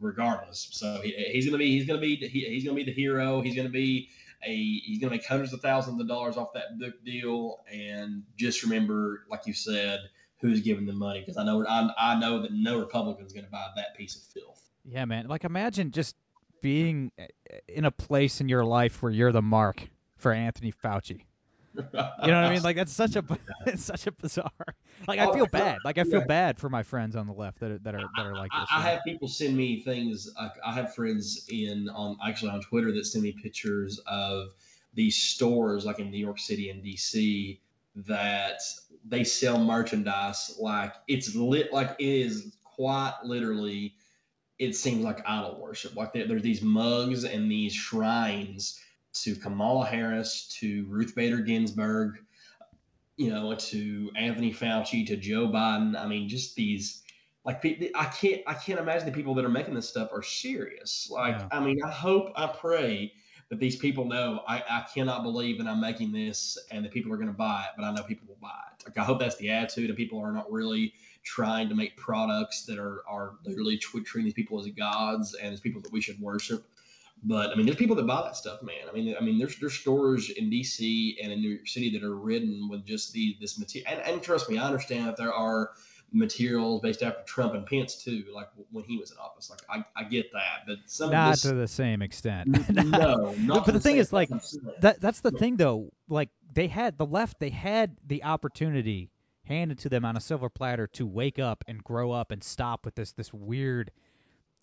regardless. 0.00 0.68
So 0.72 1.00
he, 1.02 1.12
he's 1.12 1.44
going 1.44 1.52
to 1.52 1.58
be 1.58 1.70
he's 1.70 1.86
going 1.86 2.00
to 2.00 2.06
be 2.06 2.16
he, 2.16 2.46
he's 2.46 2.64
going 2.64 2.76
to 2.76 2.84
be 2.84 2.90
the 2.90 2.94
hero. 2.94 3.42
He's 3.42 3.54
going 3.54 3.68
to 3.68 3.72
be 3.72 4.08
a 4.44 4.52
he's 4.52 4.98
going 4.98 5.10
to 5.10 5.16
make 5.16 5.24
hundreds 5.24 5.52
of 5.52 5.60
thousands 5.60 6.00
of 6.00 6.08
dollars 6.08 6.36
off 6.36 6.52
that 6.54 6.80
book 6.80 6.94
deal. 7.04 7.60
And 7.72 8.24
just 8.36 8.64
remember, 8.64 9.22
like 9.30 9.46
you 9.46 9.54
said 9.54 10.00
who's 10.40 10.60
giving 10.60 10.86
the 10.86 10.92
money 10.92 11.20
because 11.20 11.36
I 11.36 11.44
know 11.44 11.64
I, 11.66 11.90
I 11.98 12.18
know 12.18 12.42
that 12.42 12.52
no 12.52 12.78
Republican's 12.78 13.32
going 13.32 13.44
to 13.44 13.50
buy 13.50 13.66
that 13.76 13.96
piece 13.96 14.16
of 14.16 14.22
filth. 14.22 14.62
Yeah, 14.84 15.04
man. 15.04 15.26
Like 15.28 15.44
imagine 15.44 15.90
just 15.90 16.16
being 16.60 17.12
eh, 17.18 17.26
eh, 17.50 17.58
in 17.68 17.84
a 17.84 17.90
place 17.90 18.40
in 18.40 18.48
your 18.48 18.64
life 18.64 19.02
where 19.02 19.12
you're 19.12 19.32
the 19.32 19.42
mark 19.42 19.88
for 20.16 20.32
Anthony 20.32 20.72
Fauci. 20.72 21.24
You 22.20 22.30
know 22.32 22.36
what 22.38 22.46
I 22.46 22.48
mean? 22.48 22.62
Like 22.62 22.76
that's 22.76 22.92
such 22.92 23.16
a 23.16 23.24
it's 23.66 23.84
such 23.84 24.06
a 24.06 24.12
bizarre. 24.12 24.50
Like 25.06 25.20
I 25.20 25.26
Oh, 25.26 25.32
feel 25.32 25.46
bad. 25.46 25.84
Like 25.84 25.98
I 25.98 26.04
feel 26.04 26.20
bad 26.20 26.58
for 26.58 26.68
my 26.68 26.82
friends 26.82 27.16
on 27.16 27.26
the 27.26 27.32
left 27.32 27.60
that 27.60 27.70
are 27.70 27.78
that 27.78 27.94
are 27.94 28.08
that 28.16 28.26
are 28.26 28.34
like 28.34 28.54
this. 28.54 28.72
I 28.72 28.82
know? 28.82 28.90
have 28.90 29.04
people 29.04 29.28
send 29.28 29.56
me 29.56 29.82
things. 29.82 30.28
Like 30.36 30.52
I 30.64 30.72
have 30.72 30.94
friends 30.94 31.46
in 31.48 31.88
on 31.88 32.18
actually 32.24 32.50
on 32.50 32.60
Twitter 32.60 32.92
that 32.92 33.04
send 33.04 33.22
me 33.22 33.32
pictures 33.32 34.00
of 34.06 34.48
these 34.94 35.16
stores 35.16 35.84
like 35.84 35.98
in 36.00 36.10
New 36.10 36.18
York 36.18 36.38
City 36.38 36.70
and 36.70 36.82
DC 36.82 37.60
that 37.94 38.60
they 39.04 39.24
sell 39.24 39.58
merchandise 39.58 40.56
like 40.60 40.92
it's 41.08 41.34
lit 41.34 41.72
like 41.72 41.96
it 41.98 42.04
is 42.04 42.56
quite 42.62 43.14
literally 43.24 43.94
it 44.58 44.74
seems 44.74 45.02
like 45.04 45.28
idol 45.28 45.60
worship 45.60 45.96
like 45.96 46.12
there, 46.12 46.26
there's 46.26 46.42
these 46.42 46.62
mugs 46.62 47.24
and 47.24 47.50
these 47.50 47.74
shrines 47.74 48.80
to 49.12 49.34
Kamala 49.34 49.86
Harris 49.86 50.48
to 50.60 50.86
Ruth 50.88 51.14
Bader 51.14 51.38
Ginsburg 51.38 52.18
you 53.16 53.30
know 53.30 53.54
to 53.54 54.10
Anthony 54.16 54.52
Fauci 54.52 55.06
to 55.08 55.16
Joe 55.16 55.48
Biden 55.48 55.98
I 55.98 56.06
mean 56.06 56.28
just 56.28 56.54
these 56.54 57.02
like 57.44 57.64
I 57.64 58.04
can't 58.04 58.42
I 58.46 58.54
can't 58.54 58.78
imagine 58.78 59.06
the 59.06 59.12
people 59.12 59.34
that 59.34 59.44
are 59.44 59.50
making 59.50 59.74
this 59.74 59.88
stuff 59.88 60.10
are 60.12 60.22
serious. 60.22 61.08
Like 61.10 61.38
Yeah. 61.38 61.48
I 61.50 61.60
mean 61.60 61.78
I 61.84 61.90
hope 61.90 62.32
I 62.36 62.46
pray 62.46 63.12
that 63.50 63.58
these 63.58 63.76
people 63.76 64.04
know 64.04 64.42
I, 64.46 64.62
I 64.68 64.86
cannot 64.92 65.22
believe 65.22 65.58
that 65.58 65.66
I'm 65.66 65.80
making 65.80 66.12
this 66.12 66.58
and 66.70 66.84
that 66.84 66.92
people 66.92 67.12
are 67.12 67.16
going 67.16 67.28
to 67.28 67.34
buy 67.34 67.62
it, 67.62 67.70
but 67.76 67.84
I 67.84 67.92
know 67.92 68.02
people 68.02 68.26
will 68.28 68.38
buy 68.40 68.60
it. 68.72 68.84
Like 68.86 68.98
I 68.98 69.04
hope 69.04 69.18
that's 69.20 69.36
the 69.36 69.50
attitude 69.50 69.88
and 69.88 69.96
people 69.96 70.20
are 70.20 70.32
not 70.32 70.50
really 70.50 70.92
trying 71.24 71.68
to 71.68 71.74
make 71.74 71.96
products 71.96 72.64
that 72.66 72.78
are 72.78 73.02
are 73.08 73.34
literally 73.44 73.78
tr- 73.78 74.00
treating 74.00 74.26
these 74.26 74.34
people 74.34 74.60
as 74.60 74.66
gods 74.68 75.34
and 75.34 75.52
as 75.52 75.60
people 75.60 75.80
that 75.82 75.92
we 75.92 76.00
should 76.00 76.20
worship. 76.20 76.66
But 77.24 77.50
I 77.50 77.56
mean, 77.56 77.66
there's 77.66 77.78
people 77.78 77.96
that 77.96 78.06
buy 78.06 78.22
that 78.22 78.36
stuff, 78.36 78.62
man. 78.62 78.88
I 78.88 78.92
mean, 78.92 79.14
I 79.18 79.24
mean, 79.24 79.38
there's 79.38 79.58
there's 79.58 79.74
stores 79.74 80.30
in 80.30 80.50
D.C. 80.50 81.18
and 81.22 81.32
in 81.32 81.40
New 81.40 81.50
York 81.50 81.66
City 81.66 81.90
that 81.90 82.04
are 82.04 82.16
ridden 82.16 82.68
with 82.68 82.84
just 82.84 83.12
the 83.12 83.36
this 83.40 83.58
material. 83.58 83.90
And, 83.90 84.00
and 84.08 84.22
trust 84.22 84.48
me, 84.48 84.58
I 84.58 84.66
understand 84.66 85.08
that 85.08 85.16
there 85.16 85.32
are 85.32 85.70
materials 86.12 86.80
based 86.80 87.02
after 87.02 87.22
Trump 87.24 87.54
and 87.54 87.66
Pence 87.66 88.02
too, 88.02 88.24
like 88.34 88.48
when 88.70 88.84
he 88.84 88.96
was 88.96 89.10
in 89.10 89.18
office. 89.18 89.50
Like 89.50 89.60
I, 89.68 89.84
I 89.96 90.04
get 90.04 90.32
that, 90.32 90.64
but 90.66 90.78
some 90.86 91.10
Not 91.10 91.28
of 91.28 91.32
this, 91.34 91.42
to 91.42 91.54
the 91.54 91.68
same 91.68 92.02
extent. 92.02 92.70
no, 92.70 93.34
not 93.38 93.66
but 93.66 93.72
the 93.72 93.80
thing 93.80 93.96
is, 93.96 94.12
like, 94.12 94.30
that 94.80 95.00
that's 95.00 95.20
the 95.20 95.30
thing 95.30 95.56
though. 95.56 95.92
Like 96.08 96.30
they 96.52 96.66
had 96.66 96.98
the 96.98 97.06
left, 97.06 97.38
they 97.40 97.50
had 97.50 97.96
the 98.06 98.24
opportunity 98.24 99.10
handed 99.44 99.78
to 99.80 99.88
them 99.88 100.04
on 100.04 100.16
a 100.16 100.20
silver 100.20 100.48
platter 100.48 100.86
to 100.88 101.06
wake 101.06 101.38
up 101.38 101.64
and 101.66 101.82
grow 101.82 102.12
up 102.12 102.30
and 102.30 102.42
stop 102.42 102.84
with 102.84 102.94
this 102.94 103.12
this 103.12 103.32
weird, 103.32 103.90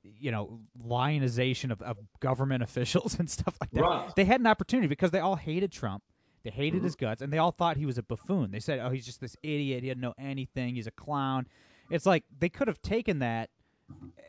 you 0.03 0.31
know, 0.31 0.59
lionization 0.83 1.71
of, 1.71 1.81
of 1.81 1.97
government 2.19 2.63
officials 2.63 3.19
and 3.19 3.29
stuff 3.29 3.55
like 3.61 3.71
that. 3.71 3.81
Right. 3.81 4.15
They 4.15 4.25
had 4.25 4.39
an 4.39 4.47
opportunity 4.47 4.87
because 4.87 5.11
they 5.11 5.19
all 5.19 5.35
hated 5.35 5.71
Trump. 5.71 6.03
They 6.45 6.51
hated 6.51 6.83
his 6.83 6.95
guts, 6.95 7.23
and 7.23 7.33
they 7.33 7.39
all 7.39 7.51
thought 7.51 7.75
he 7.75 7.87
was 7.87 7.97
a 7.97 8.03
buffoon. 8.03 8.51
They 8.51 8.59
said, 8.59 8.77
"Oh, 8.77 8.91
he's 8.91 9.05
just 9.05 9.19
this 9.19 9.35
idiot. 9.41 9.81
He 9.81 9.89
doesn't 9.89 9.99
know 9.99 10.13
anything. 10.19 10.75
He's 10.75 10.85
a 10.85 10.91
clown." 10.91 11.47
It's 11.89 12.05
like 12.05 12.23
they 12.37 12.49
could 12.49 12.67
have 12.67 12.79
taken 12.83 13.19
that 13.19 13.49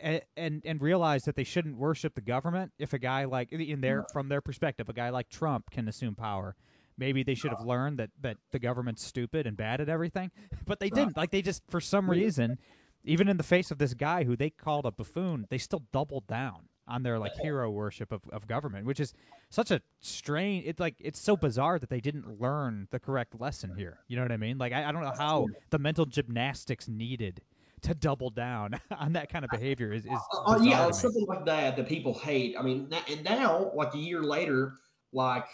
and 0.00 0.22
and, 0.34 0.62
and 0.64 0.80
realized 0.80 1.26
that 1.26 1.36
they 1.36 1.44
shouldn't 1.44 1.76
worship 1.76 2.14
the 2.14 2.22
government 2.22 2.72
if 2.78 2.94
a 2.94 2.98
guy 2.98 3.26
like 3.26 3.52
in 3.52 3.82
their 3.82 4.06
from 4.14 4.30
their 4.30 4.40
perspective, 4.40 4.88
a 4.88 4.94
guy 4.94 5.10
like 5.10 5.28
Trump 5.28 5.70
can 5.70 5.88
assume 5.88 6.14
power. 6.14 6.56
Maybe 6.96 7.22
they 7.22 7.34
should 7.34 7.50
have 7.50 7.60
uh. 7.60 7.64
learned 7.64 7.98
that 7.98 8.08
that 8.22 8.38
the 8.50 8.60
government's 8.60 9.04
stupid 9.04 9.46
and 9.46 9.54
bad 9.54 9.82
at 9.82 9.90
everything, 9.90 10.30
but 10.66 10.80
they 10.80 10.90
uh. 10.90 10.94
didn't. 10.94 11.18
Like 11.18 11.30
they 11.30 11.42
just 11.42 11.62
for 11.68 11.82
some 11.82 12.08
reason, 12.08 12.56
even 13.04 13.28
in 13.28 13.36
the 13.36 13.42
face 13.42 13.70
of 13.72 13.76
this 13.76 13.92
guy 13.92 14.24
who 14.24 14.36
they 14.36 14.48
called 14.48 14.86
a 14.86 14.90
buffoon, 14.90 15.44
they 15.50 15.58
still 15.58 15.82
doubled 15.92 16.26
down 16.26 16.66
on 16.88 17.02
their 17.02 17.18
like 17.18 17.36
hero 17.36 17.70
worship 17.70 18.12
of, 18.12 18.22
of 18.32 18.46
government, 18.46 18.86
which 18.86 19.00
is 19.00 19.12
such 19.50 19.70
a 19.70 19.80
strange. 20.00 20.64
It's 20.66 20.80
like 20.80 20.94
it's 20.98 21.20
so 21.20 21.36
bizarre 21.36 21.78
that 21.78 21.90
they 21.90 22.00
didn't 22.00 22.40
learn 22.40 22.88
the 22.90 22.98
correct 22.98 23.40
lesson 23.40 23.74
here. 23.76 23.98
You 24.08 24.16
know 24.16 24.22
what 24.22 24.32
I 24.32 24.36
mean? 24.36 24.58
Like 24.58 24.72
I, 24.72 24.88
I 24.88 24.92
don't 24.92 25.02
know 25.02 25.12
how 25.16 25.46
the 25.70 25.78
mental 25.78 26.06
gymnastics 26.06 26.88
needed 26.88 27.40
to 27.82 27.94
double 27.94 28.30
down 28.30 28.80
on 28.98 29.12
that 29.14 29.30
kind 29.30 29.44
of 29.44 29.50
behavior 29.50 29.92
is 29.92 30.04
is 30.04 30.10
Uh, 30.10 30.38
uh, 30.38 30.52
uh 30.52 30.62
yeah, 30.62 30.82
to 30.82 30.86
me. 30.88 30.92
something 30.92 31.26
like 31.26 31.44
that 31.46 31.76
that 31.76 31.88
people 31.88 32.14
hate. 32.14 32.56
I 32.58 32.62
mean, 32.62 32.92
and 33.08 33.24
now, 33.24 33.72
like 33.74 33.94
a 33.94 33.98
year 33.98 34.22
later, 34.22 34.74
like, 35.12 35.46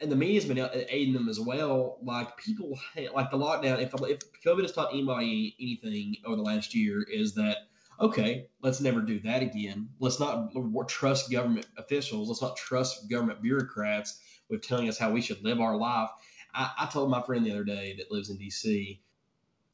and 0.00 0.10
the 0.10 0.16
media's 0.16 0.44
been 0.44 0.58
aiding 0.88 1.14
them 1.14 1.28
as 1.28 1.38
well. 1.38 1.98
Like, 2.02 2.36
people 2.38 2.78
hate, 2.94 3.12
like 3.14 3.30
the 3.30 3.38
lockdown. 3.38 3.80
If 3.80 3.92
if 4.08 4.18
COVID 4.44 4.62
has 4.62 4.72
taught 4.72 4.92
anybody 4.92 5.54
anything 5.60 6.16
over 6.24 6.36
the 6.36 6.42
last 6.42 6.74
year, 6.74 7.02
is 7.02 7.34
that 7.34 7.68
okay? 8.00 8.46
Let's 8.62 8.80
never 8.80 9.00
do 9.00 9.20
that 9.20 9.42
again. 9.42 9.90
Let's 9.98 10.20
not 10.20 10.52
trust 10.88 11.30
government 11.30 11.66
officials. 11.76 12.28
Let's 12.28 12.42
not 12.42 12.56
trust 12.56 13.10
government 13.10 13.42
bureaucrats 13.42 14.20
with 14.48 14.62
telling 14.62 14.88
us 14.88 14.98
how 14.98 15.12
we 15.12 15.20
should 15.20 15.42
live 15.44 15.60
our 15.60 15.76
life. 15.76 16.10
I, 16.54 16.70
I 16.80 16.86
told 16.86 17.10
my 17.10 17.22
friend 17.22 17.44
the 17.44 17.52
other 17.52 17.64
day 17.64 17.94
that 17.98 18.10
lives 18.10 18.30
in 18.30 18.36
D.C 18.36 19.00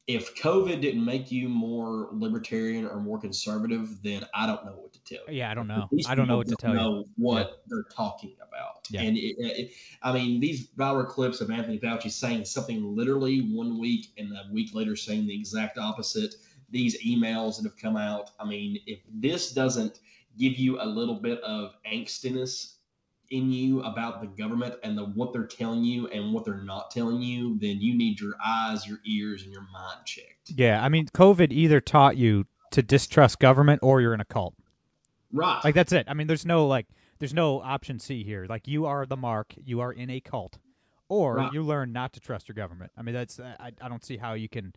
if 0.07 0.35
COVID 0.35 0.79
didn't 0.79 1.03
make 1.03 1.31
you 1.31 1.49
more 1.49 2.07
libertarian 2.13 2.85
or 2.85 3.01
more 3.01 3.19
conservative, 3.19 4.01
then 4.03 4.25
I 4.33 4.47
don't 4.47 4.65
know 4.65 4.71
what 4.71 4.93
to 4.93 5.03
tell 5.03 5.19
you. 5.27 5.39
Yeah, 5.39 5.51
I 5.51 5.53
don't 5.53 5.67
know. 5.67 5.89
These 5.91 6.07
I 6.07 6.15
don't 6.15 6.29
know 6.29 6.37
what 6.37 6.47
to 6.47 6.55
tell 6.55 6.71
you. 6.71 6.77
know 6.77 7.05
what 7.17 7.63
they're 7.67 7.83
talking 7.93 8.33
about. 8.41 8.87
Yeah. 8.89 9.01
And 9.01 9.17
it, 9.17 9.35
it, 9.37 9.71
I 10.01 10.13
mean, 10.13 10.39
these 10.39 10.69
viral 10.69 11.07
clips 11.07 11.41
of 11.41 11.51
Anthony 11.51 11.77
Fauci 11.77 12.09
saying 12.09 12.45
something 12.45 12.95
literally 12.95 13.41
one 13.53 13.79
week 13.79 14.07
and 14.17 14.31
a 14.31 14.45
week 14.49 14.73
later 14.73 14.95
saying 14.95 15.27
the 15.27 15.37
exact 15.37 15.77
opposite. 15.77 16.35
These 16.69 17.03
emails 17.03 17.57
that 17.57 17.63
have 17.63 17.77
come 17.77 17.95
out. 17.97 18.31
I 18.39 18.45
mean, 18.45 18.79
if 18.85 18.99
this 19.11 19.51
doesn't 19.51 19.99
give 20.37 20.57
you 20.57 20.81
a 20.81 20.85
little 20.85 21.15
bit 21.15 21.39
of 21.41 21.71
angstiness 21.91 22.73
in 23.29 23.51
you 23.51 23.81
about 23.81 24.21
the 24.21 24.27
government 24.27 24.75
and 24.83 24.97
the 24.97 25.03
what 25.03 25.33
they're 25.33 25.47
telling 25.47 25.83
you 25.83 26.07
and 26.07 26.33
what 26.33 26.45
they're 26.45 26.63
not 26.63 26.91
telling 26.91 27.21
you, 27.21 27.57
then 27.59 27.81
you 27.81 27.93
need 27.97 28.19
your 28.19 28.33
eyes, 28.45 28.87
your 28.87 28.99
ears, 29.05 29.43
and 29.43 29.51
your 29.51 29.65
mind 29.73 30.05
checked. 30.05 30.51
Yeah, 30.55 30.83
I 30.83 30.89
mean, 30.89 31.07
COVID 31.07 31.51
either 31.51 31.81
taught 31.81 32.15
you 32.17 32.45
to 32.71 32.81
distrust 32.81 33.39
government 33.39 33.79
or 33.83 34.01
you're 34.01 34.13
in 34.13 34.21
a 34.21 34.25
cult. 34.25 34.53
Right. 35.33 35.59
Like 35.63 35.75
that's 35.75 35.91
it. 35.91 36.05
I 36.07 36.13
mean, 36.13 36.27
there's 36.27 36.45
no 36.45 36.67
like, 36.67 36.87
there's 37.19 37.33
no 37.33 37.61
option 37.61 37.99
C 37.99 38.23
here. 38.23 38.45
Like 38.47 38.67
you 38.67 38.85
are 38.85 39.05
the 39.05 39.17
mark, 39.17 39.53
you 39.57 39.81
are 39.81 39.91
in 39.91 40.09
a 40.09 40.19
cult, 40.19 40.57
or 41.09 41.35
Right. 41.35 41.51
you 41.53 41.63
learn 41.63 41.91
not 41.91 42.13
to 42.13 42.19
trust 42.19 42.47
your 42.47 42.55
government. 42.55 42.91
I 42.97 43.01
mean, 43.01 43.15
that's 43.15 43.39
I, 43.39 43.71
I 43.81 43.89
don't 43.89 44.03
see 44.05 44.17
how 44.17 44.33
you 44.33 44.47
can. 44.47 44.73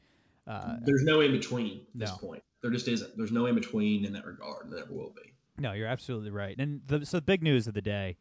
Uh, 0.47 0.77
There's 0.83 1.05
no 1.05 1.21
in 1.21 1.33
between 1.33 1.81
at 1.95 2.01
this 2.01 2.11
point. 2.13 2.43
There 2.63 2.71
just 2.71 2.89
isn't. 2.89 3.17
There's 3.17 3.33
no 3.33 3.47
in 3.47 3.55
between 3.55 4.05
in 4.05 4.13
that 4.13 4.27
regard, 4.27 4.65
and 4.65 4.73
there 4.73 4.81
never 4.81 4.93
will 4.93 5.15
be. 5.17 5.33
no, 5.59 5.73
you're 5.73 5.87
absolutely 5.87 6.31
right. 6.31 6.57
And 6.59 6.81
the, 6.87 7.07
so 7.07 7.19
the 7.19 7.23
big 7.23 7.43
news 7.43 7.67
of 7.67 7.75
the 7.75 7.83
day 7.83 8.17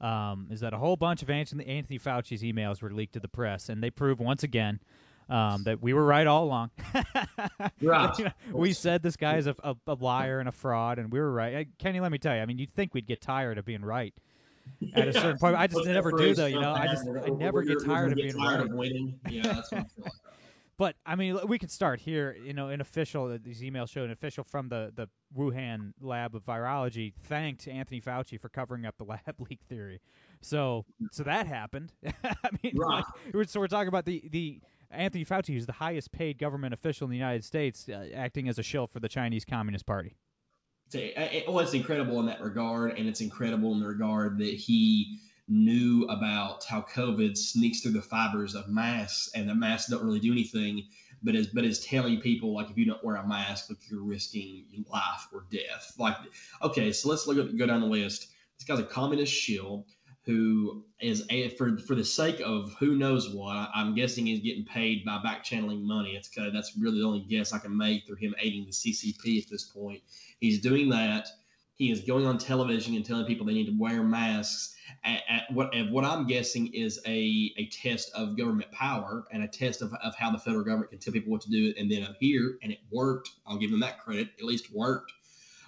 um, 0.00 0.48
is 0.50 0.60
that 0.60 0.72
a 0.74 0.78
whole 0.78 0.96
bunch 0.96 1.22
of 1.22 1.30
Anthony, 1.30 1.66
Anthony 1.66 1.98
Fauci's 1.98 2.42
emails 2.42 2.82
were 2.82 2.90
leaked 2.90 3.14
to 3.14 3.20
the 3.20 3.28
press, 3.28 3.68
and 3.68 3.82
they 3.82 3.90
prove 3.90 4.20
once 4.20 4.42
again 4.42 4.80
um, 5.28 5.62
that 5.64 5.82
we 5.82 5.92
were 5.92 6.04
right 6.04 6.26
all 6.26 6.44
along. 6.44 6.70
Right. 7.80 8.16
You 8.18 8.26
know, 8.26 8.30
we 8.52 8.72
said 8.72 9.02
this 9.02 9.16
guy 9.16 9.38
is 9.38 9.48
a, 9.48 9.56
a, 9.62 9.74
a 9.88 9.94
liar 9.94 10.38
and 10.38 10.48
a 10.48 10.52
fraud, 10.52 10.98
and 10.98 11.10
we 11.12 11.18
were 11.18 11.32
right. 11.32 11.54
Uh, 11.54 11.64
Kenny, 11.78 11.98
let 11.98 12.12
me 12.12 12.18
tell 12.18 12.34
you, 12.34 12.40
I 12.40 12.46
mean, 12.46 12.58
you'd 12.58 12.72
think 12.74 12.94
we'd 12.94 13.06
get 13.06 13.20
tired 13.20 13.58
of 13.58 13.64
being 13.64 13.82
right 13.82 14.14
at 14.94 15.08
a 15.08 15.12
certain 15.12 15.38
point. 15.38 15.56
I 15.56 15.66
just 15.66 15.84
never 15.86 16.12
do, 16.12 16.34
though. 16.34 16.46
You 16.46 16.60
know, 16.60 16.72
I 16.72 16.86
just 16.86 17.04
I 17.08 17.30
never 17.30 17.62
get 17.62 17.84
tired 17.84 18.12
of 18.12 18.16
being 18.16 18.32
tired 18.32 18.60
right. 18.60 18.70
of 18.70 18.76
winning. 18.76 19.18
Yeah, 19.28 19.42
that's 19.42 19.72
what 19.72 19.80
I 19.80 19.84
feel 19.84 20.04
like. 20.04 20.12
But 20.82 20.96
I 21.06 21.14
mean, 21.14 21.38
we 21.46 21.60
could 21.60 21.70
start 21.70 22.00
here. 22.00 22.36
You 22.44 22.54
know, 22.54 22.66
an 22.66 22.80
official 22.80 23.38
these 23.40 23.62
emails 23.62 23.90
show 23.90 24.02
an 24.02 24.10
official 24.10 24.42
from 24.42 24.68
the 24.68 24.90
the 24.92 25.08
Wuhan 25.32 25.92
lab 26.00 26.34
of 26.34 26.44
virology 26.44 27.14
thanked 27.14 27.68
Anthony 27.68 28.00
Fauci 28.00 28.40
for 28.40 28.48
covering 28.48 28.84
up 28.84 28.96
the 28.98 29.04
lab 29.12 29.36
leak 29.38 29.60
theory. 29.68 30.00
So 30.40 30.84
so 31.12 31.22
that 31.22 31.46
happened. 31.46 31.92
I 32.24 32.48
mean, 32.64 32.72
Right. 32.74 33.04
like, 33.32 33.48
so 33.48 33.60
we're 33.60 33.68
talking 33.68 33.86
about 33.86 34.06
the 34.06 34.24
the 34.28 34.58
Anthony 34.90 35.24
Fauci, 35.24 35.54
who's 35.54 35.66
the 35.66 35.72
highest 35.72 36.10
paid 36.10 36.36
government 36.36 36.74
official 36.74 37.04
in 37.04 37.12
the 37.12 37.16
United 37.16 37.44
States, 37.44 37.88
uh, 37.88 38.08
acting 38.12 38.48
as 38.48 38.58
a 38.58 38.64
shill 38.64 38.88
for 38.88 38.98
the 38.98 39.08
Chinese 39.08 39.44
Communist 39.44 39.86
Party. 39.86 40.16
It- 40.92 41.16
it- 41.16 41.48
well, 41.48 41.60
it's 41.60 41.74
incredible 41.74 42.18
in 42.18 42.26
that 42.26 42.40
regard, 42.40 42.98
and 42.98 43.08
it's 43.08 43.20
incredible 43.20 43.72
in 43.72 43.78
the 43.78 43.86
regard 43.86 44.38
that 44.38 44.52
he 44.52 45.20
knew 45.48 46.04
about 46.04 46.64
how 46.64 46.82
COVID 46.82 47.36
sneaks 47.36 47.80
through 47.80 47.92
the 47.92 48.02
fibers 48.02 48.54
of 48.54 48.68
masks, 48.68 49.30
and 49.34 49.48
the 49.48 49.54
masks 49.54 49.90
don't 49.90 50.04
really 50.04 50.20
do 50.20 50.32
anything, 50.32 50.86
but 51.22 51.34
is 51.34 51.48
but 51.48 51.64
is 51.64 51.80
telling 51.80 52.20
people 52.20 52.54
like 52.54 52.70
if 52.70 52.78
you 52.78 52.86
don't 52.86 53.02
wear 53.04 53.16
a 53.16 53.26
mask, 53.26 53.68
like 53.68 53.78
you're 53.90 54.02
risking 54.02 54.64
life 54.90 55.28
or 55.32 55.44
death. 55.50 55.94
Like, 55.98 56.16
okay, 56.62 56.92
so 56.92 57.08
let's 57.08 57.26
look 57.26 57.38
at 57.38 57.56
go 57.56 57.66
down 57.66 57.80
the 57.80 57.86
list. 57.86 58.28
This 58.58 58.66
guy's 58.66 58.78
a 58.78 58.84
communist 58.84 59.32
shill 59.32 59.86
who 60.24 60.84
is 61.00 61.24
a, 61.30 61.48
for 61.50 61.78
for 61.78 61.94
the 61.94 62.04
sake 62.04 62.40
of 62.40 62.74
who 62.78 62.94
knows 62.94 63.34
what. 63.34 63.70
I'm 63.74 63.94
guessing 63.94 64.26
he's 64.26 64.40
getting 64.40 64.64
paid 64.64 65.04
by 65.04 65.20
back 65.22 65.42
channeling 65.42 65.86
money. 65.86 66.10
It's 66.10 66.30
that's 66.52 66.76
really 66.78 67.00
the 67.00 67.06
only 67.06 67.20
guess 67.20 67.52
I 67.52 67.58
can 67.58 67.76
make 67.76 68.06
through 68.06 68.16
him 68.16 68.34
aiding 68.40 68.66
the 68.66 68.70
CCP 68.70 69.42
at 69.42 69.50
this 69.50 69.64
point. 69.64 70.02
He's 70.38 70.60
doing 70.60 70.90
that. 70.90 71.28
He 71.74 71.90
is 71.90 72.02
going 72.02 72.26
on 72.26 72.38
television 72.38 72.94
and 72.94 73.04
telling 73.04 73.26
people 73.26 73.46
they 73.46 73.54
need 73.54 73.66
to 73.66 73.78
wear 73.78 74.02
masks 74.02 74.76
at, 75.04 75.22
at 75.28 75.52
what 75.52 75.74
at 75.74 75.90
what 75.90 76.04
I'm 76.04 76.26
guessing 76.26 76.72
is 76.74 77.00
a, 77.06 77.52
a 77.56 77.66
test 77.68 78.12
of 78.14 78.36
government 78.36 78.70
power 78.72 79.24
and 79.32 79.42
a 79.42 79.48
test 79.48 79.82
of, 79.82 79.92
of 79.94 80.14
how 80.14 80.30
the 80.30 80.38
federal 80.38 80.64
government 80.64 80.90
can 80.90 80.98
tell 80.98 81.12
people 81.12 81.32
what 81.32 81.40
to 81.42 81.50
do 81.50 81.74
and 81.78 81.90
then 81.90 82.04
up 82.04 82.16
here 82.20 82.58
and 82.62 82.72
it 82.72 82.78
worked. 82.90 83.30
I'll 83.46 83.58
give 83.58 83.70
him 83.70 83.80
that 83.80 84.00
credit. 84.00 84.28
At 84.38 84.44
least 84.44 84.72
worked. 84.72 85.12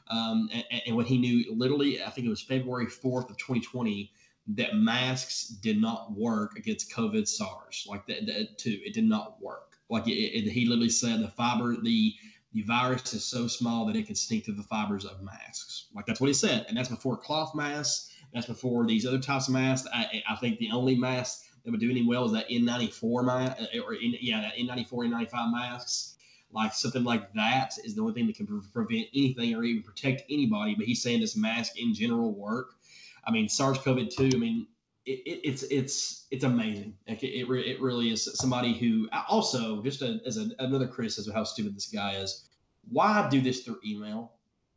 Um, 0.08 0.50
and, 0.52 0.64
and 0.86 0.96
when 0.96 1.06
he 1.06 1.18
knew 1.18 1.54
literally, 1.56 2.02
I 2.02 2.10
think 2.10 2.26
it 2.26 2.30
was 2.30 2.42
February 2.42 2.86
4th 2.86 3.30
of 3.30 3.38
2020 3.38 4.12
that 4.48 4.76
masks 4.76 5.48
did 5.48 5.80
not 5.80 6.12
work 6.12 6.56
against 6.56 6.92
COVID 6.92 7.26
SARS. 7.26 7.86
Like 7.88 8.06
that, 8.06 8.26
that 8.26 8.58
too, 8.58 8.78
it 8.84 8.92
did 8.92 9.04
not 9.04 9.40
work. 9.40 9.78
Like 9.88 10.06
it, 10.06 10.12
it, 10.12 10.50
he 10.50 10.66
literally 10.66 10.90
said 10.90 11.22
the 11.22 11.28
fiber, 11.28 11.74
the 11.76 12.14
the 12.54 12.62
virus 12.62 13.12
is 13.12 13.24
so 13.24 13.48
small 13.48 13.86
that 13.86 13.96
it 13.96 14.06
can 14.06 14.14
sneak 14.14 14.44
through 14.44 14.54
the 14.54 14.62
fibers 14.62 15.04
of 15.04 15.20
masks. 15.22 15.86
Like 15.94 16.06
that's 16.06 16.20
what 16.20 16.28
he 16.28 16.34
said, 16.34 16.66
and 16.68 16.76
that's 16.76 16.88
before 16.88 17.16
cloth 17.16 17.54
masks. 17.54 18.10
That's 18.32 18.46
before 18.46 18.86
these 18.86 19.06
other 19.06 19.18
types 19.18 19.48
of 19.48 19.54
masks. 19.54 19.88
I, 19.92 20.22
I 20.28 20.36
think 20.36 20.58
the 20.58 20.70
only 20.72 20.96
mask 20.96 21.44
that 21.64 21.70
would 21.70 21.80
do 21.80 21.90
any 21.90 22.06
well 22.06 22.24
is 22.26 22.32
that 22.32 22.48
N94 22.48 23.24
mask, 23.24 23.60
uh, 23.60 23.80
or 23.80 23.94
N, 23.94 24.14
yeah, 24.20 24.50
N94, 24.58 24.88
N95 24.90 25.52
masks. 25.52 26.14
Like 26.52 26.72
something 26.72 27.02
like 27.02 27.32
that 27.34 27.76
is 27.84 27.96
the 27.96 28.02
only 28.02 28.14
thing 28.14 28.28
that 28.28 28.36
can 28.36 28.46
pre- 28.46 28.60
prevent 28.72 29.08
anything 29.14 29.54
or 29.56 29.64
even 29.64 29.82
protect 29.82 30.22
anybody. 30.30 30.76
But 30.76 30.86
he's 30.86 31.02
saying 31.02 31.20
this 31.20 31.36
mask 31.36 31.78
in 31.78 31.94
general 31.94 32.32
work. 32.32 32.74
I 33.26 33.32
mean, 33.32 33.48
SARS-CoV-2. 33.48 34.34
I 34.34 34.38
mean, 34.38 34.66
it, 35.06 35.20
it, 35.26 35.40
it's 35.44 35.62
it's 35.64 36.26
it's 36.30 36.44
amazing. 36.44 36.94
Like 37.06 37.22
it, 37.22 37.28
it, 37.28 37.50
it, 37.50 37.80
really 37.80 38.10
is 38.10 38.28
somebody 38.34 38.72
who 38.72 39.08
also 39.28 39.82
just 39.82 40.02
a, 40.02 40.20
as 40.26 40.38
a, 40.38 40.48
another 40.58 40.86
criticism 40.86 41.30
of 41.30 41.36
how 41.36 41.44
stupid 41.44 41.76
this 41.76 41.86
guy 41.86 42.16
is. 42.16 42.44
Why 42.90 43.28
do 43.28 43.40
this 43.40 43.60
through 43.60 43.80
email? 43.84 44.32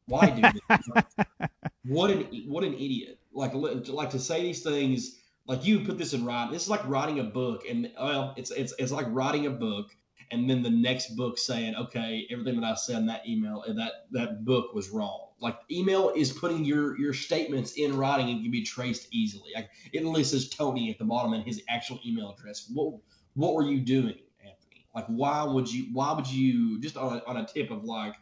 Why 0.07 0.29
do 0.29 0.41
this? 0.41 1.49
what 1.85 2.11
an 2.11 2.23
what 2.47 2.63
an 2.63 2.73
idiot! 2.73 3.19
Like 3.33 3.53
like 3.53 4.11
to 4.11 4.19
say 4.19 4.41
these 4.41 4.63
things. 4.63 5.17
Like 5.45 5.65
you 5.65 5.79
put 5.81 5.97
this 5.97 6.13
in 6.13 6.25
writing. 6.25 6.51
This 6.51 6.63
is 6.63 6.69
like 6.69 6.85
writing 6.87 7.19
a 7.19 7.23
book, 7.23 7.63
and 7.69 7.91
well, 7.97 8.33
it's 8.35 8.51
it's 8.51 8.73
it's 8.77 8.91
like 8.91 9.05
writing 9.09 9.45
a 9.45 9.51
book, 9.51 9.95
and 10.29 10.49
then 10.49 10.61
the 10.61 10.69
next 10.69 11.15
book 11.15 11.37
saying, 11.37 11.75
okay, 11.75 12.27
everything 12.29 12.59
that 12.59 12.69
I 12.69 12.75
said 12.75 12.97
in 12.97 13.05
that 13.05 13.27
email, 13.27 13.63
that 13.65 13.93
that 14.11 14.43
book 14.43 14.73
was 14.73 14.89
wrong 14.89 15.26
like 15.39 15.57
email 15.69 16.11
is 16.15 16.31
putting 16.31 16.65
your 16.65 16.97
your 16.99 17.13
statements 17.13 17.73
in 17.73 17.95
writing 17.95 18.29
and 18.29 18.41
can 18.41 18.51
be 18.51 18.63
traced 18.63 19.07
easily. 19.11 19.51
Like 19.55 19.69
it 19.93 20.03
lists 20.03 20.49
Tony 20.49 20.89
at 20.89 20.97
the 20.97 21.05
bottom 21.05 21.33
and 21.33 21.43
his 21.43 21.61
actual 21.69 21.99
email 22.05 22.35
address. 22.37 22.69
What 22.73 22.95
what 23.35 23.53
were 23.53 23.63
you 23.63 23.79
doing, 23.79 24.15
Anthony? 24.39 24.85
Like 24.95 25.05
why 25.07 25.43
would 25.43 25.71
you 25.71 25.87
why 25.93 26.13
would 26.13 26.27
you 26.27 26.79
just 26.79 26.97
on 26.97 27.17
a, 27.17 27.23
on 27.25 27.37
a 27.37 27.45
tip 27.45 27.71
of 27.71 27.83
like 27.83 28.15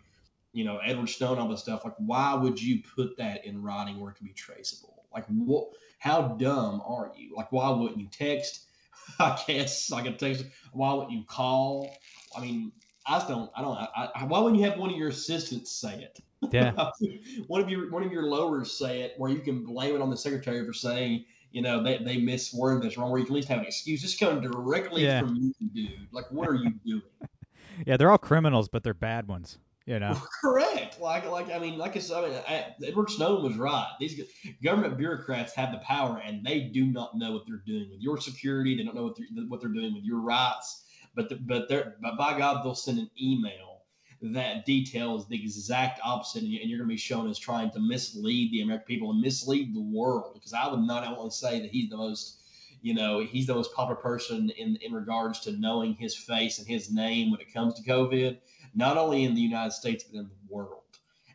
you 0.52 0.66
know 0.66 0.78
Edward 0.78 1.08
Snowden 1.08 1.40
all 1.40 1.50
this 1.50 1.62
stuff 1.62 1.86
like 1.86 1.96
why 1.98 2.34
would 2.34 2.62
you 2.62 2.82
put 2.96 3.18
that 3.18 3.46
in 3.46 3.62
writing 3.62 4.00
where 4.00 4.12
it 4.12 4.16
can 4.16 4.28
be 4.28 4.34
traceable? 4.34 5.06
Like 5.14 5.26
what 5.28 5.70
how 6.00 6.36
dumb 6.40 6.82
are 6.86 7.12
you? 7.18 7.34
Like 7.36 7.52
why 7.52 7.70
wouldn't 7.70 8.00
you 8.00 8.08
text? 8.12 8.62
I 9.20 9.42
guess 9.48 9.92
I 9.92 10.02
could 10.02 10.20
text. 10.20 10.46
Why 10.74 10.94
wouldn't 10.94 11.12
you 11.12 11.24
call? 11.26 11.90
I 12.36 12.42
mean, 12.42 12.74
I 13.08 13.26
don't. 13.28 13.52
I 13.56 13.62
don't. 13.62 13.78
I, 13.78 14.10
I, 14.16 14.24
why 14.26 14.40
wouldn't 14.40 14.60
you 14.60 14.68
have 14.70 14.80
one 14.80 14.90
of 14.90 14.98
your 14.98 15.10
assistants 15.10 15.72
say 15.72 16.02
it? 16.02 16.20
Yeah. 16.52 16.72
one 17.48 17.62
of 17.62 17.70
your 17.70 17.92
one 17.92 18.04
of 18.04 18.12
your 18.12 18.24
lowers 18.24 18.72
say 18.72 19.02
it, 19.02 19.14
where 19.18 19.32
you 19.32 19.40
can 19.40 19.64
blame 19.64 19.96
it 19.96 20.02
on 20.02 20.10
the 20.10 20.18
secretary 20.18 20.66
for 20.66 20.74
saying, 20.74 21.26
you 21.52 21.62
know, 21.62 21.84
they 21.84 21.98
they 22.00 22.18
misworded 22.18 22.82
this 22.82 22.98
wrong, 22.98 23.12
where 23.12 23.20
you 23.20 23.26
can 23.26 23.34
at 23.34 23.38
least 23.38 23.48
have 23.50 23.60
an 23.60 23.66
excuse. 23.66 24.02
Just 24.02 24.20
coming 24.20 24.42
directly 24.42 25.04
yeah. 25.04 25.20
from 25.20 25.36
you, 25.36 25.54
dude. 25.74 26.08
Like, 26.12 26.26
what 26.32 26.50
are 26.50 26.56
you 26.56 26.72
doing? 26.86 27.02
yeah, 27.86 27.98
they're 27.98 28.10
all 28.10 28.18
criminals, 28.18 28.68
but 28.68 28.84
they're 28.84 28.94
bad 28.94 29.28
ones. 29.28 29.60
You 29.86 30.00
know. 30.00 30.20
Correct. 30.42 31.00
Like, 31.00 31.30
like 31.30 31.52
I 31.52 31.60
mean, 31.60 31.78
like 31.78 31.96
I 31.96 32.00
said, 32.00 32.24
I 32.24 32.28
mean, 32.28 32.40
I, 32.48 32.66
Edward 32.84 33.12
Snowden 33.12 33.44
was 33.44 33.56
right. 33.56 33.92
These 34.00 34.20
government 34.64 34.98
bureaucrats 34.98 35.54
have 35.54 35.72
the 35.72 35.78
power, 35.78 36.20
and 36.26 36.44
they 36.44 36.62
do 36.62 36.86
not 36.88 37.16
know 37.16 37.34
what 37.34 37.44
they're 37.46 37.62
doing 37.68 37.92
with 37.92 38.02
your 38.02 38.20
security. 38.20 38.76
They 38.76 38.84
don't 38.84 38.96
know 38.96 39.04
what 39.04 39.16
they're, 39.16 39.44
what 39.48 39.62
they're 39.62 39.70
doing 39.70 39.94
with 39.94 40.04
your 40.04 40.22
rights. 40.22 40.85
But 41.16 41.30
the, 41.30 41.36
but 41.36 41.70
they're 41.70 41.96
but 42.02 42.18
by 42.18 42.38
God, 42.38 42.64
they'll 42.64 42.76
send 42.76 43.00
an 43.00 43.10
email 43.22 43.76
that 44.22 44.66
details 44.66 45.28
the 45.28 45.42
exact 45.42 46.00
opposite, 46.04 46.44
and 46.44 46.52
you're 46.52 46.80
going 46.80 46.90
to 46.90 46.94
be 46.94 46.98
shown 46.98 47.30
as 47.30 47.38
trying 47.38 47.72
to 47.72 47.80
mislead 47.80 48.52
the 48.52 48.62
American 48.62 48.86
people 48.86 49.12
and 49.12 49.22
mislead 49.22 49.76
the 49.76 49.82
world. 49.82 50.34
Because 50.34 50.54
I 50.54 50.68
would 50.68 50.82
not 50.82 51.06
only 51.08 51.30
say 51.30 51.60
that 51.60 51.70
he's 51.70 51.90
the 51.90 51.98
most, 51.98 52.42
you 52.82 52.94
know, 52.94 53.20
he's 53.20 53.48
the 53.48 53.56
most 53.56 53.74
popular 53.74 54.01
person 54.01 54.50
in 54.51 54.78
in 54.78 54.94
regards 54.94 55.40
to 55.42 55.51
knowing 55.51 55.96
his 55.96 56.16
face 56.16 56.60
and 56.60 56.68
his 56.68 56.92
name 56.92 57.32
when 57.32 57.42
it 57.42 57.54
comes 57.54 57.75
to 57.75 57.90
COVID, 57.90 58.38
not 58.74 58.98
only 58.98 59.24
in 59.24 59.36
the 59.36 59.42
United 59.42 59.72
States 59.72 60.04
but 60.04 60.18
in 60.20 60.25
the 60.28 60.54
world. 60.54 60.82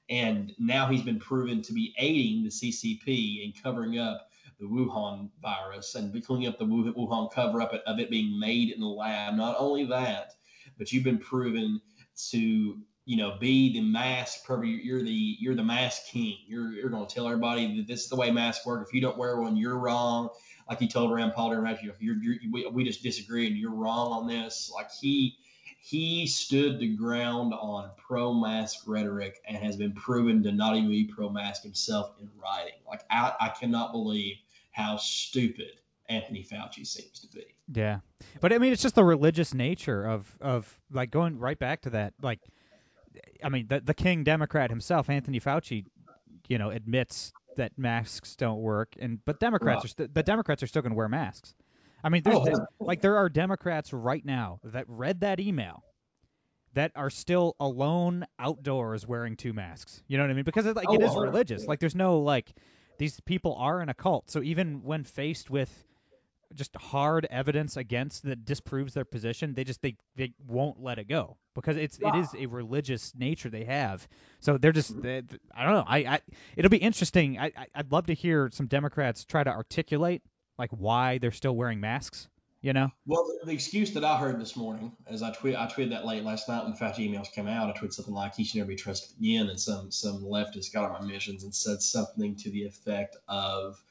And 0.09 0.53
now 0.59 0.89
he's 0.89 1.03
been 1.03 1.21
proven 1.21 1.63
to 1.63 1.73
be 1.73 1.95
aiding 1.97 2.43
the 2.43 2.51
CCP 2.51 3.45
and 3.45 3.63
covering 3.63 3.99
up 3.99 4.30
the 4.61 4.67
Wuhan 4.67 5.31
virus 5.41 5.95
and 5.95 6.25
cleaning 6.25 6.49
up 6.49 6.59
the 6.59 6.67
Wuhan 6.67 7.33
cover 7.33 7.63
up 7.63 7.73
of 7.87 7.99
it 7.99 8.11
being 8.11 8.39
made 8.39 8.71
in 8.71 8.81
the 8.81 8.87
lab. 8.87 9.35
Not 9.35 9.57
only 9.59 9.87
that, 9.87 10.33
but 10.79 10.93
you've 10.93 11.05
been 11.05 11.19
proven 11.19 11.81
to 12.31 12.79
you 13.07 13.17
know 13.17 13.37
be 13.41 13.73
the 13.73 13.81
mask 13.81 14.45
you're 14.49 15.03
the 15.03 15.37
you're 15.41 15.55
the 15.55 15.65
mask 15.65 16.07
king. 16.07 16.37
You're, 16.47 16.73
you're 16.73 16.91
going 16.91 17.07
to 17.07 17.13
tell 17.13 17.27
everybody 17.27 17.79
that 17.79 17.87
this 17.87 18.03
is 18.05 18.09
the 18.11 18.17
way 18.17 18.31
masks 18.31 18.67
work. 18.67 18.87
If 18.87 18.95
you 18.95 19.01
don't 19.01 19.17
wear 19.17 19.41
one 19.41 19.57
you're 19.57 19.79
wrong. 19.79 20.29
Like 20.69 20.81
you 20.81 20.89
told 20.89 21.11
Rand 21.11 21.33
Paul 21.35 21.49
during 21.51 21.65
Matthew 21.65 21.93
you're, 21.99 22.17
you're, 22.23 22.37
we, 22.53 22.65
we 22.67 22.85
just 22.85 23.03
disagree 23.03 23.49
and 23.49 23.57
you're 23.57 23.75
wrong 23.75 24.13
on 24.13 24.29
this. 24.29 24.71
Like 24.73 24.91
he 24.93 25.37
he 25.81 26.27
stood 26.27 26.79
the 26.79 26.95
ground 26.95 27.55
on 27.55 27.91
pro 27.97 28.35
mask 28.35 28.85
rhetoric 28.87 29.41
and 29.49 29.57
has 29.57 29.77
been 29.77 29.95
proven 29.95 30.43
to 30.43 30.53
not 30.53 30.77
even 30.77 30.91
be 30.91 31.05
pro 31.05 31.31
mask 31.31 31.63
himself 31.63 32.13
in 32.21 32.29
writing. 32.41 32.79
Like 32.87 33.01
I, 33.11 33.33
I 33.41 33.49
cannot 33.49 33.93
believe 33.93 34.37
how 34.71 34.97
stupid 34.97 35.73
Anthony 36.09 36.45
Fauci 36.45 36.87
seems 36.87 37.21
to 37.21 37.29
be. 37.29 37.45
Yeah, 37.73 38.01
but 38.41 38.53
I 38.53 38.59
mean, 38.59 38.73
it's 38.73 38.83
just 38.83 38.95
the 38.95 39.05
religious 39.05 39.55
nature 39.55 40.05
of 40.05 40.37
of 40.41 40.81
like 40.91 41.11
going 41.11 41.39
right 41.39 41.59
back 41.59 41.83
to 41.83 41.91
that. 41.91 42.15
Like, 42.21 42.41
I 43.43 43.49
mean, 43.49 43.67
the 43.69 43.81
the 43.81 43.95
King 43.95 44.25
Democrat 44.25 44.71
himself, 44.71 45.09
Anthony 45.09 45.41
Fauci, 45.41 45.85
you 46.49 46.59
know, 46.59 46.71
admits 46.71 47.33
that 47.57 47.79
masks 47.79 48.37
don't 48.37 48.61
work, 48.61 48.97
and 48.99 49.25
but 49.25 49.39
Democrats 49.39 49.85
are 49.85 49.89
st- 49.89 50.13
but 50.13 50.27
Democrats 50.27 50.63
are 50.63 50.67
still 50.67 50.83
going 50.83 50.93
to 50.93 50.97
wear 50.97 51.09
masks. 51.09 51.55
I 52.03 52.09
mean, 52.09 52.23
there's 52.23 52.37
oh, 52.39 52.67
like 52.81 53.03
there 53.03 53.17
are 53.17 53.29
Democrats 53.29 53.93
right 53.93 54.25
now 54.25 54.59
that 54.65 54.87
read 54.89 55.21
that 55.21 55.39
email 55.39 55.85
that 56.75 56.93
are 56.95 57.11
still 57.11 57.57
alone 57.61 58.27
outdoors 58.39 59.07
wearing 59.07 59.37
two 59.37 59.53
masks. 59.53 60.03
You 60.07 60.17
know 60.17 60.25
what 60.25 60.31
I 60.31 60.35
mean? 60.35 60.45
Because 60.45 60.67
it, 60.67 60.77
like 60.77 60.87
oh, 60.89 60.95
it 60.95 61.03
is 61.03 61.15
religious. 61.15 61.67
Like 61.67 61.81
there's 61.81 61.95
no 61.95 62.21
like 62.21 62.53
these 63.01 63.19
people 63.21 63.55
are 63.59 63.81
in 63.81 63.89
a 63.89 63.95
cult. 63.95 64.31
So 64.31 64.43
even 64.43 64.83
when 64.83 65.05
faced 65.05 65.49
with 65.49 65.71
just 66.55 66.77
hard 66.77 67.27
evidence 67.31 67.79
against 67.79 68.25
that 68.25 68.45
disproves 68.45 68.93
their 68.93 69.07
position, 69.07 69.55
they 69.55 69.65
just 69.65 69.81
they, 69.81 69.97
they 70.17 70.35
won't 70.47 70.83
let 70.83 70.99
it 70.99 71.09
go 71.09 71.39
because 71.55 71.79
it's 71.79 71.99
it 71.99 72.15
is 72.15 72.29
a 72.39 72.45
religious 72.45 73.15
nature 73.17 73.49
they 73.49 73.65
have. 73.65 74.07
So 74.41 74.59
they're 74.59 74.73
just 74.73 75.01
they, 75.01 75.23
I 75.55 75.65
don't 75.65 75.75
know. 75.75 75.85
I, 75.87 75.99
I 75.99 76.21
it'll 76.57 76.71
be 76.71 76.77
interesting. 76.77 77.39
I, 77.39 77.47
I 77.47 77.67
I'd 77.75 77.91
love 77.91 78.07
to 78.09 78.15
hear 78.15 78.51
some 78.53 78.67
Democrats 78.67 79.25
try 79.25 79.43
to 79.45 79.51
articulate 79.51 80.21
like 80.59 80.71
why 80.71 81.17
they're 81.17 81.31
still 81.31 81.57
wearing 81.57 81.81
masks. 81.81 82.29
You 82.63 82.75
know. 82.75 82.91
Well, 83.07 83.27
the 83.43 83.53
excuse 83.53 83.93
that 83.93 84.05
I 84.05 84.19
heard 84.19 84.39
this 84.39 84.55
morning, 84.55 84.93
as 85.07 85.23
I 85.23 85.33
tweet, 85.33 85.57
I 85.57 85.67
tweeted 85.67 85.91
that 85.91 86.05
late 86.05 86.25
last 86.25 86.47
night 86.47 86.65
when 86.65 86.75
Fauci 86.75 87.11
emails 87.11 87.33
came 87.33 87.49
out. 87.49 87.75
I 87.75 87.79
tweeted 87.79 87.95
something 87.95 88.13
like 88.13 88.35
he 88.35 88.45
should 88.45 88.59
never 88.59 88.69
be 88.69 88.77
trusted 88.77 89.17
again, 89.19 89.49
and 89.49 89.59
some 89.59 89.91
some 89.91 90.23
leftist 90.23 90.73
got 90.73 90.91
on 90.91 91.01
my 91.01 91.13
missions 91.13 91.43
and 91.43 91.55
said 91.55 91.81
something 91.81 92.37
to 92.37 92.51
the 92.51 92.65
effect 92.65 93.17
of 93.29 93.83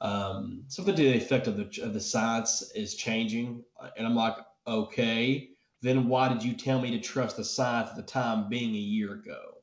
um, 0.00 0.64
something 0.68 0.94
to 0.94 1.02
the 1.02 1.16
effect 1.16 1.46
of 1.46 1.56
the, 1.56 1.82
of 1.82 1.92
the 1.92 2.00
science 2.00 2.70
is 2.74 2.94
changing. 2.94 3.64
And 3.96 4.06
I'm 4.06 4.14
like, 4.14 4.36
okay, 4.66 5.50
then 5.82 6.08
why 6.08 6.28
did 6.28 6.42
you 6.42 6.54
tell 6.54 6.80
me 6.80 6.92
to 6.92 7.00
trust 7.00 7.36
the 7.36 7.44
science 7.44 7.90
at 7.90 7.96
the 7.96 8.02
time 8.02 8.48
being 8.48 8.74
a 8.74 8.78
year 8.78 9.12
ago? 9.12 9.58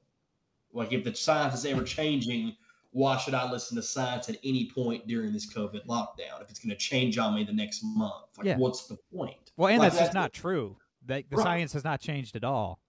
Like, 0.72 0.94
if 0.94 1.04
the 1.04 1.16
science 1.16 1.56
is 1.56 1.66
ever 1.66 1.84
changing, 1.84 2.56
why 2.94 3.18
should 3.18 3.34
I 3.34 3.52
listen 3.52 3.76
to 3.76 3.84
science 3.84 4.30
at 4.30 4.38
any 4.44 4.70
point 4.74 5.08
during 5.08 5.34
this 5.34 5.52
COVID 5.52 5.86
lockdown 5.88 6.42
if 6.42 6.50
it's 6.50 6.60
going 6.60 6.70
to 6.70 6.78
change 6.78 7.18
on 7.18 7.36
me 7.36 7.44
the 7.44 7.54
next 7.54 7.84
month? 7.84 8.38
Like, 8.38 8.48
yeah. 8.48 8.58
what's 8.58 8.88
the 8.88 8.98
point? 9.16 9.52
Well, 9.58 9.70
and 9.70 9.80
like, 9.80 9.92
that's, 9.92 10.04
just 10.04 10.14
not 10.14 10.32
true. 10.32 10.78
The, 11.06 11.24
the 11.30 11.38
right. 11.38 11.44
science 11.44 11.74
has 11.74 11.84
not 11.84 12.00
changed 12.00 12.36
at 12.36 12.44
all. 12.44 12.80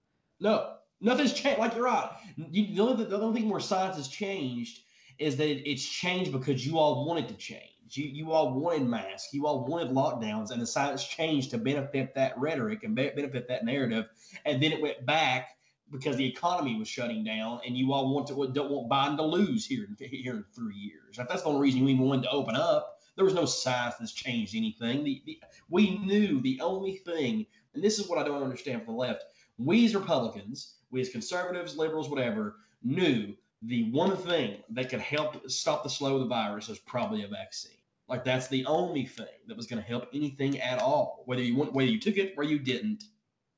No, 0.40 0.75
nothing's 1.01 1.33
changed. 1.33 1.59
Like, 1.59 1.75
you're 1.75 1.85
right. 1.85 2.11
You, 2.37 2.75
the, 2.75 2.83
only, 2.83 3.05
the 3.05 3.21
only 3.21 3.40
thing 3.40 3.51
where 3.51 3.61
science 3.61 3.97
has 3.97 4.09
changed 4.09 4.81
is 5.19 5.37
that 5.38 5.71
it's 5.71 5.85
changed 5.85 6.33
because 6.33 6.67
you 6.67 6.79
all 6.79 7.07
wanted 7.07 7.29
to 7.29 7.35
change. 7.35 7.71
You, 7.90 8.05
you 8.05 8.33
all 8.33 8.53
wanted 8.53 8.87
masks. 8.87 9.33
You 9.33 9.47
all 9.47 9.64
wanted 9.64 9.90
lockdowns, 9.90 10.51
and 10.51 10.61
the 10.61 10.67
science 10.67 11.05
changed 11.05 11.51
to 11.53 11.59
benefit 11.59 12.14
that 12.14 12.38
rhetoric 12.38 12.83
and 12.83 12.95
benefit 12.95 13.49
that 13.49 13.64
narrative. 13.64 14.07
And 14.45 14.62
then 14.62 14.73
it 14.73 14.83
went 14.83 15.07
back 15.07 15.49
because 15.94 16.16
the 16.16 16.26
economy 16.26 16.76
was 16.76 16.88
shutting 16.88 17.22
down, 17.22 17.61
and 17.64 17.76
you 17.76 17.92
all 17.92 18.12
want 18.12 18.26
to 18.26 18.52
don't 18.52 18.70
want 18.70 18.90
Biden 18.90 19.16
to 19.16 19.22
lose 19.22 19.64
here 19.64 19.85
in, 19.85 20.09
here 20.09 20.35
in 20.35 20.44
three 20.52 20.74
years. 20.74 21.18
If 21.18 21.28
that's 21.28 21.42
the 21.42 21.48
only 21.48 21.61
reason 21.61 21.80
you 21.80 21.88
even 21.88 22.04
wanted 22.04 22.24
to 22.24 22.30
open 22.30 22.57
up, 22.57 22.98
there 23.14 23.24
was 23.24 23.35
no 23.35 23.46
science 23.46 23.94
that's 23.98 24.12
changed 24.12 24.57
anything. 24.57 25.04
The, 25.04 25.22
the, 25.24 25.40
we 25.70 25.98
knew 25.98 26.40
the 26.40 26.61
only 26.61 26.96
thing, 26.96 27.46
and 27.74 27.83
this 27.83 27.98
is 28.00 28.09
what 28.09 28.18
I 28.18 28.24
don't 28.24 28.42
understand 28.42 28.85
from 28.85 28.94
the 28.94 29.00
left. 29.00 29.24
We 29.57 29.87
as 29.87 29.94
Republicans, 29.94 30.74
we 30.90 31.00
as 31.00 31.11
conservatives, 31.11 31.76
liberals, 31.76 32.11
whatever, 32.11 32.57
knew 32.83 33.35
the 33.62 33.90
one 33.92 34.16
thing 34.16 34.57
that 34.70 34.90
could 34.90 35.00
help 35.00 35.48
stop 35.48 35.85
the 35.85 35.90
slow 35.90 36.16
of 36.16 36.22
the 36.22 36.26
virus 36.26 36.68
is 36.68 36.78
probably 36.80 37.22
a 37.22 37.28
vaccine. 37.28 37.78
Like 38.09 38.24
that's 38.24 38.48
the 38.48 38.66
only 38.66 39.07
thing 39.07 39.26
that 39.46 39.57
was 39.57 39.66
going 39.66 39.80
to 39.80 39.88
help 39.88 40.09
anything 40.12 40.61
at 40.61 40.80
all. 40.80 41.22
Whether 41.26 41.42
you 41.42 41.54
want, 41.54 41.72
whether 41.72 41.88
you 41.88 42.00
took 42.00 42.16
it 42.16 42.35
or 42.37 42.42
you 42.42 42.59
didn't, 42.59 43.04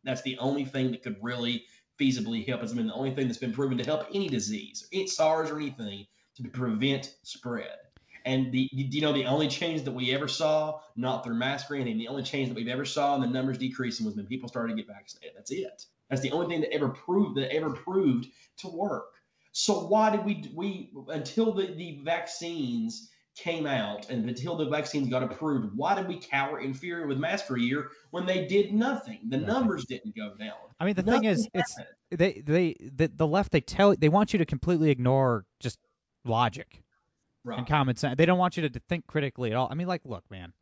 that's 0.05 0.23
the 0.23 0.39
only 0.39 0.65
thing 0.65 0.93
that 0.93 1.03
could 1.03 1.17
really 1.21 1.65
feasibly 1.99 2.47
help. 2.47 2.63
It's 2.63 2.73
been 2.73 2.87
the 2.87 2.95
only 2.95 3.15
thing 3.15 3.27
that's 3.27 3.39
been 3.39 3.53
proven 3.53 3.79
to 3.79 3.85
help 3.85 4.07
any 4.13 4.29
disease, 4.29 4.87
any 4.93 5.07
SARS 5.07 5.51
or 5.51 5.57
anything, 5.57 6.07
to 6.37 6.49
prevent 6.49 7.15
spread. 7.23 7.77
And 8.25 8.51
the 8.51 8.69
you 8.73 9.01
know 9.01 9.13
the 9.13 9.27
only 9.27 9.47
change 9.47 9.85
that 9.85 9.93
we 9.93 10.13
ever 10.13 10.27
saw, 10.27 10.81
not 10.97 11.25
through 11.25 11.37
mask 11.37 11.69
granting, 11.69 11.97
the 11.97 12.09
only 12.09 12.25
change 12.25 12.49
that 12.49 12.57
we've 12.57 12.67
ever 12.67 12.85
saw 12.85 13.15
in 13.15 13.21
the 13.21 13.29
numbers 13.29 13.57
decreasing 13.57 14.05
was 14.05 14.17
when 14.17 14.27
people 14.27 14.49
started 14.49 14.77
to 14.77 14.83
get 14.83 14.93
vaccinated. 14.93 15.37
That's 15.37 15.53
it. 15.53 15.85
That's 16.11 16.23
the 16.23 16.33
only 16.33 16.49
thing 16.49 16.61
that 16.63 16.73
ever 16.73 16.89
proved 16.89 17.37
that 17.37 17.53
ever 17.53 17.71
proved 17.71 18.27
to 18.59 18.69
work. 18.69 19.13
So 19.53 19.87
why 19.87 20.11
did 20.11 20.25
we 20.25 20.51
we 20.55 20.91
until 21.09 21.53
the, 21.53 21.67
the 21.67 22.01
vaccines 22.03 23.11
came 23.37 23.67
out 23.67 24.09
and 24.11 24.29
until 24.29 24.57
the 24.57 24.67
vaccines 24.67 25.09
got 25.09 25.23
approved, 25.23 25.77
why 25.77 25.95
did 25.95 26.09
we 26.09 26.19
cower 26.19 26.61
in 26.61 26.75
fear 26.75 27.07
with 27.07 27.19
masks 27.19 27.47
for 27.47 27.57
a 27.57 27.61
year 27.61 27.91
when 28.11 28.27
they 28.27 28.47
did 28.47 28.73
nothing? 28.73 29.21
The 29.29 29.37
nothing. 29.37 29.55
numbers 29.55 29.85
didn't 29.85 30.17
go 30.17 30.35
down. 30.35 30.55
I 30.81 30.85
mean, 30.85 30.95
the 30.95 31.03
nothing 31.03 31.23
thing 31.23 31.31
is, 31.31 31.49
happened. 31.55 31.87
it's 32.11 32.19
they 32.19 32.43
they 32.45 32.77
the, 32.95 33.09
the 33.15 33.27
left 33.27 33.53
they 33.53 33.61
tell 33.61 33.95
they 33.95 34.09
want 34.09 34.33
you 34.33 34.39
to 34.39 34.47
completely 34.47 34.91
ignore 34.91 35.45
just 35.61 35.79
logic 36.25 36.83
right. 37.45 37.59
and 37.59 37.67
common 37.67 37.97
sense. 37.97 38.17
They 38.17 38.27
don't 38.27 38.39
want 38.39 38.57
you 38.57 38.69
to 38.69 38.81
think 38.89 39.07
critically 39.07 39.51
at 39.51 39.57
all. 39.57 39.69
I 39.71 39.75
mean, 39.75 39.87
like, 39.87 40.03
look, 40.05 40.25
man, 40.31 40.53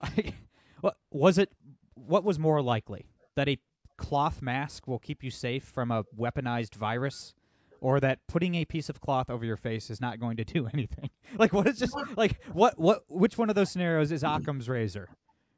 what 0.80 0.96
was 1.10 1.38
it? 1.38 1.50
What 1.94 2.24
was 2.24 2.38
more 2.38 2.60
likely 2.60 3.06
that 3.36 3.48
a 3.48 3.58
cloth 3.96 4.42
mask 4.42 4.86
will 4.86 4.98
keep 4.98 5.22
you 5.22 5.30
safe 5.30 5.64
from 5.64 5.90
a 5.90 6.04
weaponized 6.18 6.74
virus? 6.74 7.34
Or 7.80 8.00
that 8.00 8.18
putting 8.26 8.54
a 8.56 8.64
piece 8.64 8.88
of 8.88 9.00
cloth 9.00 9.30
over 9.30 9.44
your 9.44 9.56
face 9.56 9.90
is 9.90 10.00
not 10.00 10.18
going 10.18 10.38
to 10.38 10.44
do 10.44 10.68
anything. 10.72 11.10
Like 11.38 11.52
what 11.52 11.66
is 11.66 11.78
just 11.78 11.94
like 12.16 12.40
what 12.52 12.78
what 12.78 13.04
which 13.08 13.38
one 13.38 13.48
of 13.48 13.54
those 13.54 13.70
scenarios 13.70 14.12
is 14.12 14.22
Occam's 14.22 14.68
razor, 14.68 15.08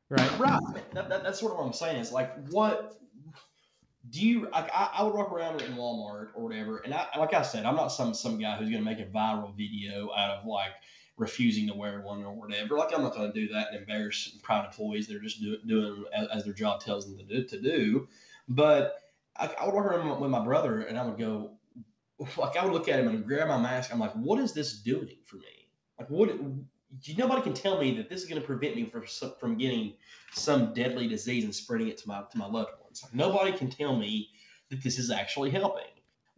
right? 0.08 0.38
Right. 0.38 0.60
That, 0.92 1.08
that, 1.08 1.22
that's 1.22 1.40
sort 1.40 1.52
of 1.52 1.58
what 1.58 1.66
I'm 1.66 1.72
saying. 1.72 1.96
Is 1.96 2.12
like 2.12 2.48
what 2.48 2.98
do 4.10 4.26
you 4.26 4.48
like 4.50 4.70
I, 4.74 4.90
I 4.94 5.02
would 5.02 5.14
walk 5.14 5.32
around 5.32 5.60
in 5.62 5.72
Walmart 5.74 6.28
or 6.34 6.44
whatever, 6.44 6.78
and 6.78 6.94
I 6.94 7.06
like 7.18 7.34
I 7.34 7.42
said, 7.42 7.64
I'm 7.64 7.76
not 7.76 7.88
some 7.88 8.14
some 8.14 8.38
guy 8.38 8.56
who's 8.56 8.70
gonna 8.70 8.82
make 8.82 9.00
a 9.00 9.04
viral 9.04 9.56
video 9.56 10.10
out 10.16 10.30
of 10.30 10.46
like 10.46 10.72
refusing 11.16 11.66
to 11.66 11.74
wear 11.74 12.00
one 12.00 12.24
or 12.24 12.32
whatever. 12.32 12.76
Like 12.76 12.94
I'm 12.94 13.02
not 13.02 13.14
gonna 13.14 13.32
do 13.32 13.48
that 13.48 13.68
and 13.68 13.80
embarrass 13.80 14.38
proud 14.42 14.66
employees. 14.66 15.08
They're 15.08 15.18
just 15.18 15.40
do, 15.40 15.58
doing 15.66 16.04
as, 16.14 16.28
as, 16.28 16.44
their 16.44 16.54
job 16.54 16.80
tells 16.80 17.06
them 17.06 17.18
to 17.18 17.24
do. 17.24 17.44
To 17.44 17.60
do. 17.60 18.08
But 18.48 18.94
I, 19.36 19.50
I 19.60 19.66
would 19.66 19.74
walk 19.74 19.84
around 19.84 20.20
with 20.20 20.30
my 20.30 20.44
brother, 20.44 20.80
and 20.80 20.98
I 20.98 21.04
would 21.04 21.18
go, 21.18 21.57
like 22.36 22.56
I 22.56 22.64
would 22.64 22.72
look 22.72 22.88
at 22.88 22.98
him 22.98 23.08
and 23.08 23.24
grab 23.26 23.48
my 23.48 23.58
mask. 23.58 23.92
I'm 23.92 23.98
like, 23.98 24.12
what 24.12 24.40
is 24.40 24.52
this 24.52 24.78
doing 24.78 25.16
for 25.24 25.36
me? 25.36 25.70
Like 25.98 26.08
what? 26.10 26.30
Nobody 27.16 27.42
can 27.42 27.52
tell 27.52 27.78
me 27.78 27.96
that 27.98 28.08
this 28.08 28.22
is 28.22 28.28
going 28.28 28.40
to 28.40 28.46
prevent 28.46 28.74
me 28.74 28.86
from 28.86 29.04
from 29.38 29.58
getting 29.58 29.94
some 30.32 30.72
deadly 30.72 31.06
disease 31.06 31.44
and 31.44 31.54
spreading 31.54 31.88
it 31.88 31.98
to 31.98 32.08
my 32.08 32.22
to 32.30 32.38
my 32.38 32.46
loved 32.46 32.70
ones. 32.82 33.02
Like, 33.02 33.14
nobody 33.14 33.52
can 33.52 33.70
tell 33.70 33.96
me 33.96 34.30
that 34.70 34.82
this 34.82 34.98
is 34.98 35.10
actually 35.10 35.50
helping. 35.50 35.84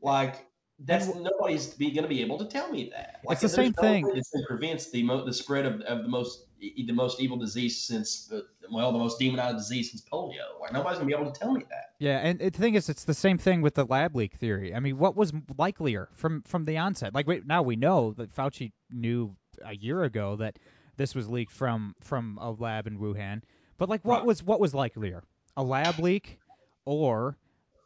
Like 0.03 0.47
that's 0.85 1.07
nobody's 1.15 1.75
going 1.75 1.95
to 1.95 2.09
be 2.09 2.23
able 2.23 2.39
to 2.39 2.47
tell 2.47 2.71
me 2.71 2.91
that. 2.91 3.21
Like, 3.25 3.35
it's 3.35 3.43
the 3.43 3.49
same 3.49 3.75
no 3.77 3.83
thing. 3.83 4.11
It 4.15 4.27
prevents 4.47 4.91
the 4.91 5.03
mo- 5.03 5.25
the 5.25 5.33
spread 5.33 5.67
of, 5.67 5.81
of 5.83 6.03
the 6.03 6.09
most 6.09 6.47
the 6.61 6.93
most 6.93 7.21
evil 7.21 7.37
disease 7.37 7.77
since 7.77 8.33
well 8.71 8.93
the 8.93 8.99
most 8.99 9.19
demonized 9.19 9.59
disease 9.59 9.91
since 9.91 10.03
polio. 10.03 10.61
Like 10.61 10.73
nobody's 10.73 10.99
going 10.99 11.11
to 11.11 11.17
be 11.17 11.21
able 11.21 11.33
to 11.33 11.39
tell 11.39 11.53
me 11.53 11.65
that. 11.71 11.95
Yeah, 11.99 12.19
and 12.19 12.39
the 12.39 12.51
thing 12.51 12.75
is, 12.75 12.89
it's 12.89 13.05
the 13.05 13.15
same 13.15 13.39
thing 13.39 13.63
with 13.63 13.75
the 13.75 13.85
lab 13.85 14.17
leak 14.17 14.35
theory. 14.35 14.75
I 14.75 14.81
mean, 14.81 14.99
what 14.99 15.17
was 15.17 15.33
likelier 15.59 16.09
from 16.15 16.43
from 16.43 16.65
the 16.65 16.79
onset? 16.79 17.15
Like, 17.15 17.27
wait, 17.27 17.47
now 17.47 17.63
we 17.63 17.77
know 17.77 18.13
that 18.15 18.35
Fauci 18.35 18.73
knew 18.91 19.37
a 19.65 19.75
year 19.75 20.05
ago 20.05 20.37
that 20.37 20.59
this 20.97 21.15
was 21.15 21.29
leaked 21.29 21.53
from 21.53 21.95
from 22.01 22.39
a 22.41 22.51
lab 22.51 22.87
in 22.87 22.99
Wuhan. 22.99 23.43
But 23.77 23.89
like, 23.89 24.05
what 24.05 24.19
right. 24.19 24.27
was 24.27 24.43
what 24.43 24.61
was 24.61 24.75
likelier, 24.75 25.23
a 25.57 25.63
lab 25.63 25.99
leak, 25.99 26.39
or 26.85 27.37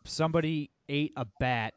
somebody 0.05 0.71
ate 0.89 1.13
a 1.17 1.25
bat, 1.41 1.75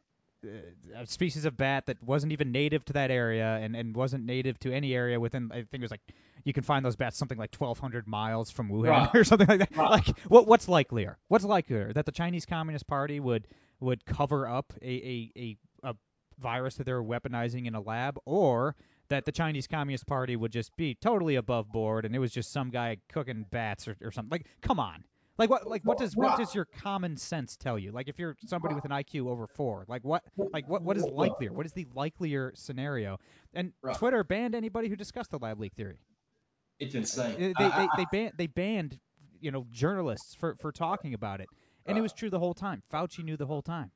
a 0.95 1.05
species 1.05 1.45
of 1.45 1.57
bat 1.57 1.87
that 1.87 2.01
wasn't 2.03 2.31
even 2.31 2.51
native 2.51 2.85
to 2.85 2.93
that 2.93 3.11
area 3.11 3.59
and 3.61 3.75
and 3.75 3.95
wasn't 3.95 4.25
native 4.25 4.59
to 4.59 4.73
any 4.73 4.93
area 4.93 5.19
within? 5.19 5.51
I 5.51 5.57
think 5.57 5.73
it 5.73 5.81
was 5.81 5.91
like 5.91 6.01
you 6.43 6.53
can 6.53 6.63
find 6.63 6.85
those 6.85 6.95
bats 6.95 7.17
something 7.17 7.37
like 7.37 7.55
1,200 7.55 8.07
miles 8.07 8.49
from 8.49 8.69
Wuhan 8.69 8.89
right. 8.89 9.15
or 9.15 9.23
something 9.23 9.47
like 9.47 9.59
that. 9.59 9.75
Right. 9.75 9.89
Like, 9.89 10.19
what 10.27 10.47
what's 10.47 10.67
likelier? 10.67 11.17
What's 11.27 11.45
likelier 11.45 11.93
that 11.93 12.05
the 12.05 12.11
Chinese 12.11 12.45
Communist 12.45 12.87
Party 12.87 13.19
would 13.19 13.47
would 13.79 14.05
cover 14.05 14.47
up 14.47 14.73
a 14.81 14.85
a, 14.85 15.31
a, 15.35 15.57
a 15.89 15.95
virus 16.39 16.75
that 16.75 16.85
they're 16.85 17.03
weaponizing 17.03 17.67
in 17.67 17.75
a 17.75 17.81
lab, 17.81 18.19
or 18.25 18.75
that 19.09 19.25
the 19.25 19.31
Chinese 19.31 19.67
Communist 19.67 20.05
Party 20.05 20.35
would 20.35 20.51
just 20.51 20.75
be 20.75 20.95
totally 20.95 21.35
above 21.35 21.71
board 21.71 22.05
and 22.05 22.15
it 22.15 22.19
was 22.19 22.31
just 22.31 22.51
some 22.51 22.69
guy 22.69 22.97
cooking 23.09 23.45
bats 23.49 23.87
or, 23.87 23.95
or 24.01 24.11
something. 24.11 24.29
Like, 24.29 24.47
come 24.61 24.79
on. 24.79 25.03
Like 25.37 25.49
what? 25.49 25.67
Like 25.67 25.83
what 25.83 25.97
does 25.97 26.15
what 26.15 26.37
does 26.37 26.55
your 26.55 26.65
common 26.65 27.15
sense 27.15 27.55
tell 27.55 27.77
you? 27.77 27.91
Like 27.91 28.07
if 28.07 28.17
you're 28.17 28.35
somebody 28.45 28.73
with 28.73 28.85
an 28.85 28.91
IQ 28.91 29.29
over 29.29 29.47
four, 29.47 29.85
like 29.87 30.03
what? 30.03 30.23
Like 30.53 30.67
what? 30.67 30.81
What 30.81 30.97
is 30.97 31.03
likelier? 31.03 31.53
What 31.53 31.65
is 31.65 31.73
the 31.73 31.85
likelier 31.93 32.53
scenario? 32.55 33.19
And 33.53 33.73
Twitter 33.95 34.23
banned 34.23 34.55
anybody 34.55 34.89
who 34.89 34.95
discussed 34.95 35.31
the 35.31 35.39
lab 35.39 35.59
leak 35.59 35.73
theory. 35.73 35.99
It's 36.79 36.95
insane. 36.95 37.33
Uh, 37.33 37.37
they 37.37 37.69
they, 37.69 37.69
they, 37.69 37.87
they 37.97 38.05
banned 38.11 38.33
they 38.37 38.47
banned 38.47 38.99
you 39.39 39.51
know 39.51 39.67
journalists 39.71 40.35
for 40.35 40.55
for 40.59 40.71
talking 40.71 41.13
about 41.13 41.41
it, 41.41 41.47
and 41.85 41.97
it 41.97 42.01
was 42.01 42.13
true 42.13 42.29
the 42.29 42.39
whole 42.39 42.53
time. 42.53 42.81
Fauci 42.91 43.23
knew 43.23 43.37
the 43.37 43.45
whole 43.45 43.61
time. 43.61 43.91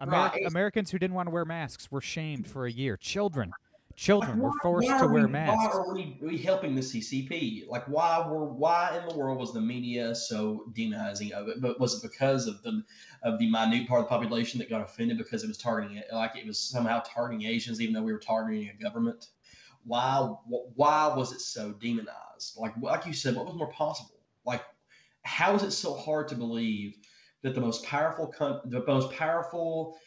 Ameri- 0.00 0.46
Americans 0.46 0.90
who 0.90 0.98
didn't 0.98 1.14
want 1.14 1.26
to 1.26 1.30
wear 1.30 1.44
masks 1.44 1.90
were 1.90 2.00
shamed 2.00 2.46
for 2.46 2.66
a 2.66 2.72
year. 2.72 2.96
Children 2.96 3.52
Children 4.00 4.38
were 4.38 4.52
forced 4.62 4.88
to 4.88 5.08
wear 5.08 5.26
we, 5.26 5.30
masks. 5.30 5.76
Why 5.76 5.82
are 5.82 5.92
we, 5.94 6.16
we, 6.22 6.38
helping 6.38 6.74
the 6.74 6.80
CCP? 6.80 7.68
Like, 7.68 7.86
why 7.86 8.26
were 8.26 8.46
why 8.46 8.98
in 8.98 9.06
the 9.06 9.14
world 9.14 9.38
was 9.38 9.52
the 9.52 9.60
media 9.60 10.14
so 10.14 10.64
demonizing 10.72 11.32
of 11.32 11.48
it? 11.48 11.60
But 11.60 11.78
was 11.78 12.02
it 12.02 12.10
because 12.10 12.46
of 12.46 12.62
the 12.62 12.82
of 13.22 13.38
the 13.38 13.50
minute 13.50 13.86
part 13.86 14.00
of 14.00 14.06
the 14.06 14.08
population 14.08 14.58
that 14.60 14.70
got 14.70 14.80
offended 14.80 15.18
because 15.18 15.44
it 15.44 15.48
was 15.48 15.58
targeting 15.58 15.98
it, 15.98 16.06
like 16.14 16.34
it 16.34 16.46
was 16.46 16.58
somehow 16.58 17.02
targeting 17.04 17.46
Asians, 17.46 17.78
even 17.82 17.92
though 17.92 18.02
we 18.02 18.14
were 18.14 18.18
targeting 18.18 18.70
a 18.70 18.82
government? 18.82 19.26
Why 19.84 20.32
why 20.46 21.12
was 21.14 21.32
it 21.32 21.42
so 21.42 21.72
demonized? 21.72 22.56
Like 22.56 22.72
like 22.80 23.04
you 23.04 23.12
said, 23.12 23.36
what 23.36 23.44
was 23.44 23.54
more 23.54 23.70
possible? 23.70 24.18
Like, 24.46 24.64
how 25.24 25.54
is 25.56 25.62
it 25.62 25.72
so 25.72 25.92
hard 25.92 26.28
to 26.28 26.36
believe 26.36 26.96
that 27.42 27.54
the 27.54 27.60
most 27.60 27.84
powerful 27.84 28.32
the 28.64 28.82
most 28.86 29.12
powerful 29.12 29.98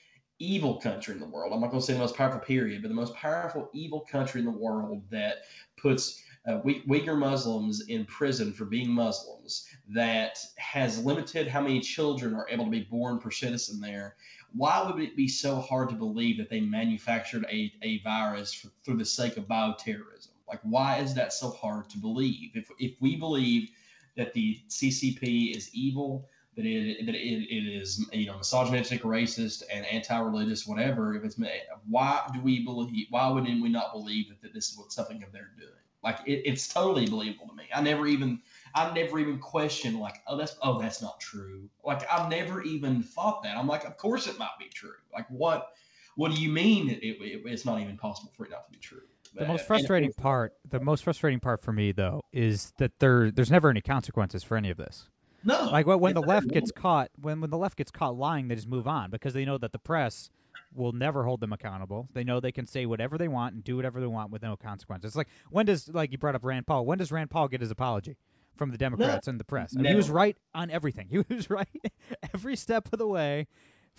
evil 0.43 0.79
country 0.79 1.13
in 1.13 1.19
the 1.19 1.25
world. 1.25 1.53
I'm 1.53 1.61
not 1.61 1.71
going 1.71 1.81
to 1.81 1.85
say 1.85 1.93
the 1.93 1.99
most 1.99 2.15
powerful 2.15 2.39
period, 2.39 2.81
but 2.81 2.89
the 2.89 2.95
most 2.95 3.15
powerful 3.15 3.69
evil 3.73 4.01
country 4.01 4.39
in 4.39 4.45
the 4.45 4.51
world 4.51 5.03
that 5.11 5.43
puts 5.77 6.23
uh, 6.45 6.59
Uyghur 6.61 7.17
Muslims 7.17 7.81
in 7.87 8.05
prison 8.05 8.51
for 8.51 8.65
being 8.65 8.89
Muslims, 8.89 9.65
that 9.89 10.37
has 10.57 11.03
limited 11.03 11.47
how 11.47 11.61
many 11.61 11.79
children 11.79 12.35
are 12.35 12.47
able 12.49 12.65
to 12.65 12.71
be 12.71 12.83
born 12.83 13.19
per 13.19 13.31
citizen 13.31 13.79
there. 13.79 14.15
Why 14.53 14.81
would 14.81 15.01
it 15.01 15.15
be 15.15 15.27
so 15.27 15.61
hard 15.61 15.89
to 15.89 15.95
believe 15.95 16.37
that 16.37 16.49
they 16.49 16.59
manufactured 16.59 17.45
a, 17.49 17.71
a 17.81 18.01
virus 18.03 18.53
for, 18.53 18.69
through 18.83 18.97
the 18.97 19.05
sake 19.05 19.37
of 19.37 19.47
bioterrorism? 19.47 20.29
Like, 20.47 20.59
why 20.63 20.97
is 20.97 21.13
that 21.15 21.31
so 21.31 21.49
hard 21.49 21.89
to 21.91 21.97
believe? 21.97 22.51
If, 22.55 22.69
if 22.77 22.91
we 22.99 23.15
believe 23.15 23.69
that 24.17 24.33
the 24.33 24.59
CCP 24.69 25.55
is 25.55 25.73
evil, 25.73 26.27
that 26.55 26.65
it 26.65 27.05
that 27.05 27.15
it, 27.15 27.17
it 27.17 27.81
is 27.81 28.05
you 28.11 28.27
know 28.27 28.37
misogynistic, 28.37 29.03
racist, 29.03 29.63
and 29.71 29.85
anti-religious, 29.85 30.67
whatever. 30.67 31.15
If 31.15 31.23
it's 31.23 31.37
why 31.87 32.21
do 32.33 32.41
we 32.41 32.63
believe? 32.63 33.07
Why 33.09 33.29
wouldn't 33.29 33.61
we 33.61 33.69
not 33.69 33.91
believe 33.93 34.29
that, 34.29 34.41
that 34.41 34.53
this 34.53 34.69
is 34.69 34.77
what 34.77 34.91
something 34.91 35.19
that 35.19 35.31
they're 35.31 35.51
doing? 35.57 35.71
Like 36.03 36.19
it, 36.25 36.43
it's 36.45 36.67
totally 36.67 37.07
believable 37.07 37.47
to 37.47 37.55
me. 37.55 37.63
I 37.73 37.81
never 37.81 38.05
even 38.05 38.41
I 38.75 38.93
never 38.93 39.19
even 39.19 39.39
questioned 39.39 39.99
like 39.99 40.21
oh 40.27 40.37
that's 40.37 40.55
oh 40.61 40.79
that's 40.79 41.01
not 41.01 41.19
true. 41.19 41.69
Like 41.83 42.03
I've 42.11 42.29
never 42.29 42.61
even 42.61 43.03
thought 43.03 43.43
that. 43.43 43.57
I'm 43.57 43.67
like 43.67 43.85
of 43.85 43.97
course 43.97 44.27
it 44.27 44.37
might 44.37 44.57
be 44.59 44.67
true. 44.67 44.91
Like 45.13 45.27
what 45.29 45.69
what 46.15 46.31
do 46.33 46.41
you 46.41 46.49
mean 46.49 46.89
it, 46.89 46.99
it, 47.01 47.41
it's 47.45 47.65
not 47.65 47.79
even 47.79 47.97
possible 47.97 48.31
for 48.35 48.45
it 48.45 48.51
not 48.51 48.65
to 48.65 48.71
be 48.71 48.77
true? 48.77 49.01
The 49.35 49.47
most 49.47 49.65
frustrating 49.65 50.13
part, 50.13 50.53
the 50.69 50.79
most 50.79 51.03
frustrating 51.03 51.39
part 51.39 51.63
for 51.63 51.71
me 51.71 51.91
though, 51.91 52.21
is 52.31 52.71
that 52.77 52.91
there 52.99 53.31
there's 53.31 53.49
never 53.49 53.69
any 53.69 53.81
consequences 53.81 54.43
for 54.43 54.57
any 54.57 54.69
of 54.69 54.77
this. 54.77 55.09
No. 55.43 55.65
Like 55.65 55.85
when 55.85 56.13
the 56.13 56.21
left 56.21 56.47
gets 56.47 56.71
caught, 56.71 57.09
when 57.21 57.41
when 57.41 57.49
the 57.49 57.57
left 57.57 57.77
gets 57.77 57.91
caught 57.91 58.15
lying, 58.15 58.47
they 58.47 58.55
just 58.55 58.67
move 58.67 58.87
on 58.87 59.09
because 59.09 59.33
they 59.33 59.45
know 59.45 59.57
that 59.57 59.71
the 59.71 59.79
press 59.79 60.29
will 60.75 60.91
never 60.91 61.23
hold 61.23 61.39
them 61.39 61.53
accountable. 61.53 62.07
They 62.13 62.23
know 62.23 62.39
they 62.39 62.51
can 62.51 62.65
say 62.65 62.85
whatever 62.85 63.17
they 63.17 63.27
want 63.27 63.55
and 63.55 63.63
do 63.63 63.75
whatever 63.75 63.99
they 63.99 64.07
want 64.07 64.31
with 64.31 64.41
no 64.41 64.55
consequences. 64.55 65.09
It's 65.09 65.15
like 65.15 65.27
when 65.49 65.65
does 65.65 65.89
like 65.89 66.11
you 66.11 66.17
brought 66.17 66.35
up 66.35 66.43
Rand 66.43 66.67
Paul? 66.67 66.85
When 66.85 66.97
does 66.97 67.11
Rand 67.11 67.29
Paul 67.29 67.47
get 67.47 67.61
his 67.61 67.71
apology 67.71 68.15
from 68.55 68.71
the 68.71 68.77
Democrats 68.77 69.27
no. 69.27 69.31
and 69.31 69.39
the 69.39 69.45
press? 69.45 69.75
I 69.77 69.81
mean, 69.81 69.91
he 69.91 69.95
was 69.95 70.09
right 70.09 70.37
on 70.53 70.71
everything. 70.71 71.07
He 71.09 71.35
was 71.35 71.49
right 71.49 71.67
every 72.33 72.55
step 72.55 72.89
of 72.91 72.99
the 72.99 73.07
way. 73.07 73.47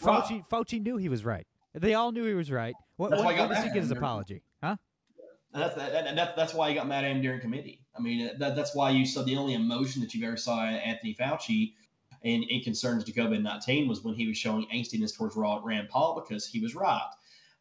Fauci 0.02 0.46
Fauci 0.48 0.82
knew 0.82 0.96
he 0.96 1.08
was 1.08 1.24
right. 1.24 1.46
They 1.74 1.94
all 1.94 2.12
knew 2.12 2.24
he 2.24 2.34
was 2.34 2.52
right. 2.52 2.74
When, 2.96 3.10
when, 3.10 3.24
when 3.24 3.48
does 3.48 3.64
he 3.64 3.70
get 3.70 3.82
his 3.82 3.90
apology? 3.90 4.42
And 5.54 5.62
that's 5.62 5.76
that, 5.76 6.16
that, 6.16 6.36
that's 6.36 6.52
why 6.52 6.68
he 6.68 6.74
got 6.74 6.88
mad 6.88 7.04
at 7.04 7.12
him 7.12 7.22
during 7.22 7.40
committee. 7.40 7.80
I 7.96 8.00
mean, 8.00 8.38
that, 8.38 8.56
that's 8.56 8.74
why 8.74 8.90
you 8.90 9.06
saw 9.06 9.22
the 9.22 9.36
only 9.36 9.54
emotion 9.54 10.02
that 10.02 10.12
you've 10.12 10.24
ever 10.24 10.36
saw 10.36 10.60
Anthony 10.64 11.14
Fauci 11.14 11.74
in, 12.22 12.42
in 12.42 12.60
concerns 12.62 13.04
to 13.04 13.12
COVID 13.12 13.40
19 13.40 13.86
was 13.86 14.02
when 14.02 14.14
he 14.14 14.26
was 14.26 14.36
showing 14.36 14.66
angstiness 14.74 15.16
towards 15.16 15.36
Rand 15.36 15.88
Paul 15.88 16.20
because 16.20 16.46
he 16.46 16.60
was 16.60 16.74
right. 16.74 17.10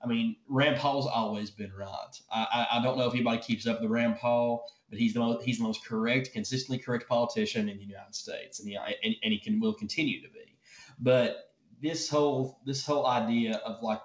I 0.03 0.07
mean, 0.07 0.35
Rand 0.49 0.77
Paul's 0.77 1.05
always 1.05 1.51
been 1.51 1.71
right. 1.71 2.19
I, 2.31 2.67
I, 2.71 2.79
I 2.79 2.83
don't 2.83 2.97
know 2.97 3.07
if 3.07 3.13
anybody 3.13 3.37
keeps 3.37 3.67
up 3.67 3.79
with 3.79 3.91
Rand 3.91 4.17
Paul, 4.17 4.65
but 4.89 4.99
he's 4.99 5.13
the 5.13 5.19
most 5.19 5.45
he's 5.45 5.59
the 5.59 5.63
most 5.63 5.85
correct, 5.85 6.33
consistently 6.33 6.83
correct 6.83 7.07
politician 7.07 7.69
in 7.69 7.77
the 7.77 7.85
United 7.85 8.15
States, 8.15 8.59
and 8.59 8.67
he 8.67 8.75
and, 8.75 9.15
and 9.23 9.33
he 9.33 9.39
can 9.39 9.59
will 9.59 9.73
continue 9.73 10.21
to 10.21 10.29
be. 10.29 10.57
But 10.99 11.53
this 11.81 12.09
whole 12.09 12.59
this 12.65 12.85
whole 12.85 13.05
idea 13.05 13.57
of 13.65 13.81
like 13.81 14.01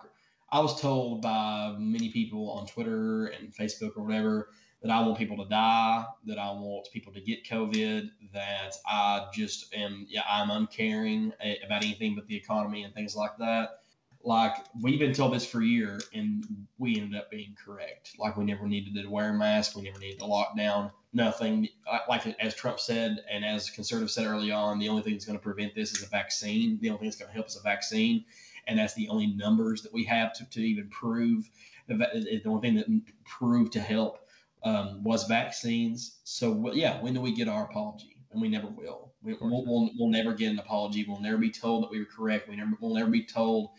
I 0.51 0.61
was 0.61 0.81
told 0.81 1.23
by 1.23 1.75
many 1.79 2.11
people 2.11 2.51
on 2.51 2.67
Twitter 2.67 3.27
and 3.27 3.55
Facebook 3.55 3.97
or 3.97 4.05
whatever 4.05 4.51
that 4.83 4.91
I 4.91 5.01
want 5.01 5.19
people 5.19 5.37
to 5.39 5.49
die, 5.49 6.07
that 6.27 6.39
I 6.39 6.51
want 6.53 6.89
people 6.93 7.13
to 7.13 7.21
get 7.21 7.45
COVID, 7.45 8.11
that 8.33 8.75
I 8.87 9.27
just 9.33 9.75
am 9.75 10.07
yeah 10.09 10.23
I'm 10.29 10.51
uncaring 10.51 11.33
about 11.65 11.85
anything 11.85 12.15
but 12.15 12.27
the 12.27 12.37
economy 12.37 12.85
and 12.85 12.95
things 12.95 13.17
like 13.17 13.37
that 13.39 13.81
like 14.25 14.57
we've 14.81 14.99
been 14.99 15.13
told 15.13 15.33
this 15.33 15.47
for 15.47 15.61
a 15.61 15.65
year 15.65 16.01
and 16.13 16.67
we 16.79 17.01
ended 17.01 17.19
up 17.19 17.31
being 17.31 17.57
correct. 17.65 18.13
Like 18.19 18.37
we 18.37 18.45
never 18.45 18.67
needed 18.67 19.01
to 19.01 19.09
wear 19.09 19.31
a 19.31 19.35
mask, 19.35 19.77
we 19.77 19.83
never 19.83 19.99
needed 19.99 20.19
to 20.21 20.27
lock 20.27 20.57
down, 20.57 20.91
nothing. 21.13 21.69
Like 22.09 22.27
as 22.41 22.55
Trump 22.55 22.81
said 22.81 23.25
and 23.31 23.45
as 23.45 23.71
conservatives 23.71 24.15
said 24.15 24.27
early 24.27 24.51
on, 24.51 24.79
the 24.79 24.89
only 24.89 25.03
thing 25.03 25.15
that's 25.15 25.25
going 25.25 25.39
to 25.39 25.43
prevent 25.43 25.75
this 25.75 25.97
is 25.97 26.03
a 26.03 26.09
vaccine. 26.09 26.79
The 26.81 26.91
only 26.91 27.01
thing 27.01 27.09
that's 27.09 27.19
going 27.19 27.29
to 27.29 27.35
help 27.35 27.47
is 27.47 27.57
a 27.57 27.63
vaccine, 27.63 28.25
and 28.68 28.78
that's 28.78 28.94
the 28.94 29.09
only 29.09 29.26
numbers 29.26 29.83
that 29.83 29.92
we 29.92 30.04
have 30.04 30.33
to, 30.35 30.48
to 30.50 30.61
even 30.61 30.88
prove. 30.88 31.48
The 31.88 32.42
only 32.44 32.61
thing 32.61 32.76
that 32.76 33.02
proved 33.24 33.72
to 33.72 33.81
help 33.81 34.18
um, 34.62 35.02
was 35.02 35.24
vaccines. 35.24 36.18
So 36.24 36.72
yeah, 36.72 37.00
when 37.00 37.14
do 37.14 37.20
we 37.20 37.35
get 37.35 37.48
our 37.48 37.64
apology? 37.64 38.16
And 38.31 38.42
we 38.42 38.48
never 38.48 38.68
will. 38.68 39.12
We, 39.22 39.33
will 39.35 39.64
we'll, 39.64 39.90
we'll 39.98 40.11
never 40.11 40.35
get 40.35 40.52
an 40.52 40.59
apology. 40.59 41.04
We'll 41.09 41.20
never 41.20 41.38
be 41.38 41.50
told 41.50 41.85
that 41.85 41.90
we 41.90 41.98
were 41.98 42.04
correct. 42.04 42.48
We 42.48 42.57
never, 42.57 42.72
we'll 42.81 42.94
never 42.94 43.11
be 43.11 43.24
told 43.24 43.70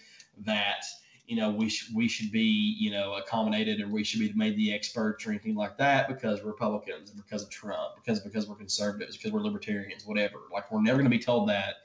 that 0.45 0.83
you 1.27 1.35
know 1.35 1.51
we 1.51 1.69
should 1.69 1.95
we 1.95 2.07
should 2.07 2.31
be 2.31 2.75
you 2.79 2.89
know 2.89 3.13
accommodated 3.13 3.79
or 3.81 3.87
we 3.87 4.03
should 4.03 4.19
be 4.19 4.33
made 4.33 4.57
the 4.57 4.73
experts 4.73 5.27
or 5.27 5.29
anything 5.29 5.55
like 5.55 5.77
that 5.77 6.07
because 6.07 6.41
we're 6.41 6.49
Republicans 6.49 7.11
and 7.11 7.23
because 7.23 7.43
of 7.43 7.49
Trump 7.51 7.95
because 7.95 8.19
because 8.21 8.47
we're 8.47 8.55
conservatives 8.55 9.15
because 9.15 9.31
we're 9.31 9.41
libertarians 9.41 10.05
whatever 10.07 10.39
like 10.51 10.71
we're 10.71 10.81
never 10.81 10.97
going 10.97 11.09
to 11.09 11.15
be 11.15 11.23
told 11.23 11.47
that 11.47 11.75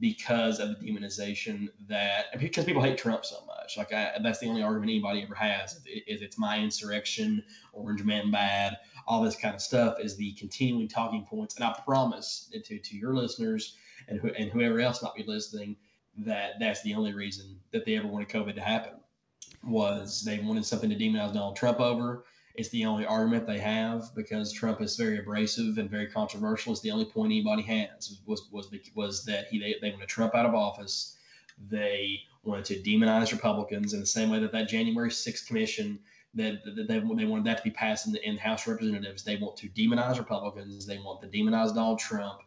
because 0.00 0.58
of 0.58 0.68
the 0.68 0.74
demonization 0.86 1.68
that 1.88 2.38
because 2.38 2.64
people 2.64 2.82
hate 2.82 2.98
Trump 2.98 3.24
so 3.24 3.36
much 3.46 3.76
like 3.76 3.92
I, 3.92 4.12
that's 4.22 4.40
the 4.40 4.46
only 4.46 4.62
argument 4.62 4.90
anybody 4.90 5.22
ever 5.22 5.34
has 5.34 5.74
is 6.06 6.22
it's 6.22 6.38
my 6.38 6.58
insurrection 6.58 7.42
orange 7.72 8.02
man 8.02 8.30
bad 8.30 8.78
all 9.06 9.22
this 9.22 9.36
kind 9.36 9.54
of 9.54 9.60
stuff 9.60 10.00
is 10.00 10.16
the 10.16 10.32
continuing 10.32 10.88
talking 10.88 11.24
points 11.24 11.56
and 11.56 11.64
I 11.64 11.78
promise 11.84 12.50
to 12.52 12.78
to 12.78 12.96
your 12.96 13.14
listeners 13.14 13.76
and, 14.08 14.18
who, 14.18 14.28
and 14.30 14.50
whoever 14.50 14.80
else 14.80 15.02
might 15.02 15.14
be 15.14 15.24
listening 15.24 15.76
that 16.18 16.54
that's 16.58 16.82
the 16.82 16.94
only 16.94 17.12
reason 17.12 17.58
that 17.70 17.84
they 17.84 17.96
ever 17.96 18.08
wanted 18.08 18.28
COVID 18.28 18.54
to 18.54 18.60
happen 18.60 18.92
was 19.64 20.22
they 20.22 20.38
wanted 20.40 20.64
something 20.64 20.90
to 20.90 20.96
demonize 20.96 21.32
Donald 21.32 21.56
Trump 21.56 21.80
over. 21.80 22.24
It's 22.54 22.68
the 22.68 22.84
only 22.84 23.06
argument 23.06 23.46
they 23.46 23.58
have 23.58 24.14
because 24.14 24.52
Trump 24.52 24.80
is 24.80 24.96
very 24.96 25.18
abrasive 25.18 25.78
and 25.78 25.90
very 25.90 26.06
controversial. 26.06 26.72
It's 26.72 26.82
the 26.82 26.90
only 26.90 27.06
point 27.06 27.32
anybody 27.32 27.62
has 27.62 28.18
was 28.26 28.48
was 28.50 28.70
was 28.94 29.24
that 29.24 29.46
he 29.48 29.58
they, 29.58 29.76
they 29.80 29.90
wanted 29.90 30.08
Trump 30.08 30.34
out 30.34 30.46
of 30.46 30.54
office. 30.54 31.16
They 31.70 32.20
wanted 32.44 32.64
to 32.66 32.82
demonize 32.82 33.32
Republicans 33.32 33.94
in 33.94 34.00
the 34.00 34.06
same 34.06 34.30
way 34.30 34.40
that 34.40 34.52
that 34.52 34.68
January 34.68 35.10
6th 35.10 35.46
commission 35.46 36.00
that, 36.34 36.64
that 36.64 36.88
they, 36.88 36.98
they 36.98 37.24
wanted 37.26 37.44
that 37.44 37.58
to 37.58 37.62
be 37.62 37.70
passed 37.70 38.06
in 38.06 38.12
the 38.12 38.26
in 38.26 38.36
House 38.36 38.66
Representatives. 38.66 39.22
They 39.22 39.36
want 39.36 39.56
to 39.58 39.68
demonize 39.68 40.18
Republicans. 40.18 40.86
They 40.86 40.98
want 40.98 41.20
to 41.22 41.28
demonize 41.28 41.74
Donald 41.74 41.98
Trump. 41.98 42.40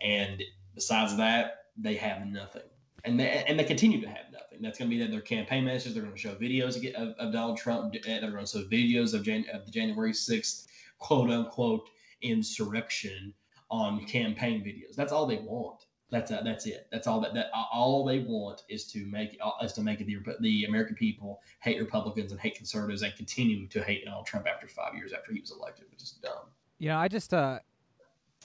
And 0.00 0.42
besides 0.74 1.16
that, 1.16 1.64
they 1.76 1.94
have 1.94 2.26
nothing 2.26 2.62
and 3.04 3.18
they, 3.18 3.44
and 3.46 3.58
they 3.58 3.64
continue 3.64 4.00
to 4.00 4.08
have 4.08 4.29
nothing. 4.60 4.68
That's 4.68 4.78
going 4.78 4.90
to 4.90 4.96
be 4.96 5.10
their 5.10 5.20
campaign 5.20 5.64
messages. 5.64 5.94
They're 5.94 6.02
going 6.02 6.14
to 6.14 6.20
show 6.20 6.34
videos 6.34 6.76
of, 6.94 7.14
of 7.18 7.32
Donald 7.32 7.58
Trump. 7.58 7.92
They're 7.92 8.20
going 8.20 8.44
to 8.44 8.46
show 8.46 8.64
videos 8.64 9.14
of, 9.14 9.22
Jan, 9.22 9.44
of 9.52 9.66
the 9.66 9.72
January 9.72 10.12
6th 10.12 10.66
quote 10.98 11.30
unquote 11.30 11.88
insurrection 12.22 13.34
on 13.70 14.04
campaign 14.06 14.62
videos. 14.62 14.94
That's 14.94 15.12
all 15.12 15.26
they 15.26 15.38
want. 15.38 15.86
That's 16.10 16.32
uh, 16.32 16.42
that's 16.42 16.66
it. 16.66 16.88
That's 16.90 17.06
all 17.06 17.20
that, 17.20 17.34
that 17.34 17.50
all 17.72 18.04
they 18.04 18.18
want 18.18 18.64
is 18.68 18.84
to 18.92 19.06
make 19.06 19.38
uh, 19.40 19.52
is 19.62 19.72
to 19.74 19.80
make 19.80 20.04
the 20.04 20.18
the 20.40 20.64
American 20.64 20.96
people 20.96 21.40
hate 21.60 21.78
Republicans 21.78 22.32
and 22.32 22.40
hate 22.40 22.56
conservatives 22.56 23.02
and 23.02 23.14
continue 23.14 23.68
to 23.68 23.82
hate 23.82 24.04
Donald 24.04 24.26
Trump 24.26 24.46
after 24.52 24.66
five 24.66 24.94
years 24.96 25.12
after 25.12 25.32
he 25.32 25.40
was 25.40 25.52
elected, 25.52 25.86
which 25.90 26.02
is 26.02 26.10
dumb. 26.20 26.48
Yeah, 26.78 26.98
I 26.98 27.06
just 27.06 27.32
uh, 27.32 27.60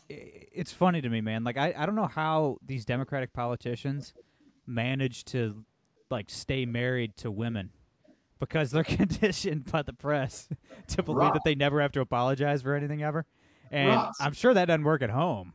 it's 0.09 0.71
funny 0.71 1.01
to 1.01 1.09
me, 1.09 1.21
man. 1.21 1.43
Like 1.43 1.57
I 1.57 1.73
I 1.75 1.87
don't 1.87 1.95
know 1.95 2.05
how 2.05 2.57
these 2.63 2.85
Democratic 2.85 3.33
politicians 3.33 4.13
manage 4.67 5.25
to 5.25 5.63
like 6.15 6.29
stay 6.29 6.65
married 6.65 7.15
to 7.17 7.29
women 7.29 7.69
because 8.39 8.71
they're 8.71 8.83
conditioned 9.01 9.69
by 9.71 9.81
the 9.81 9.93
press 9.93 10.47
to 10.87 11.03
believe 11.03 11.33
that 11.33 11.43
they 11.43 11.55
never 11.55 11.81
have 11.81 11.91
to 11.93 12.01
apologize 12.01 12.61
for 12.61 12.73
anything 12.75 13.03
ever. 13.03 13.25
And. 13.71 13.99
I'm 14.19 14.33
sure 14.33 14.53
that 14.53 14.65
doesn't 14.65 14.83
work 14.83 15.01
at 15.01 15.09
home. 15.09 15.53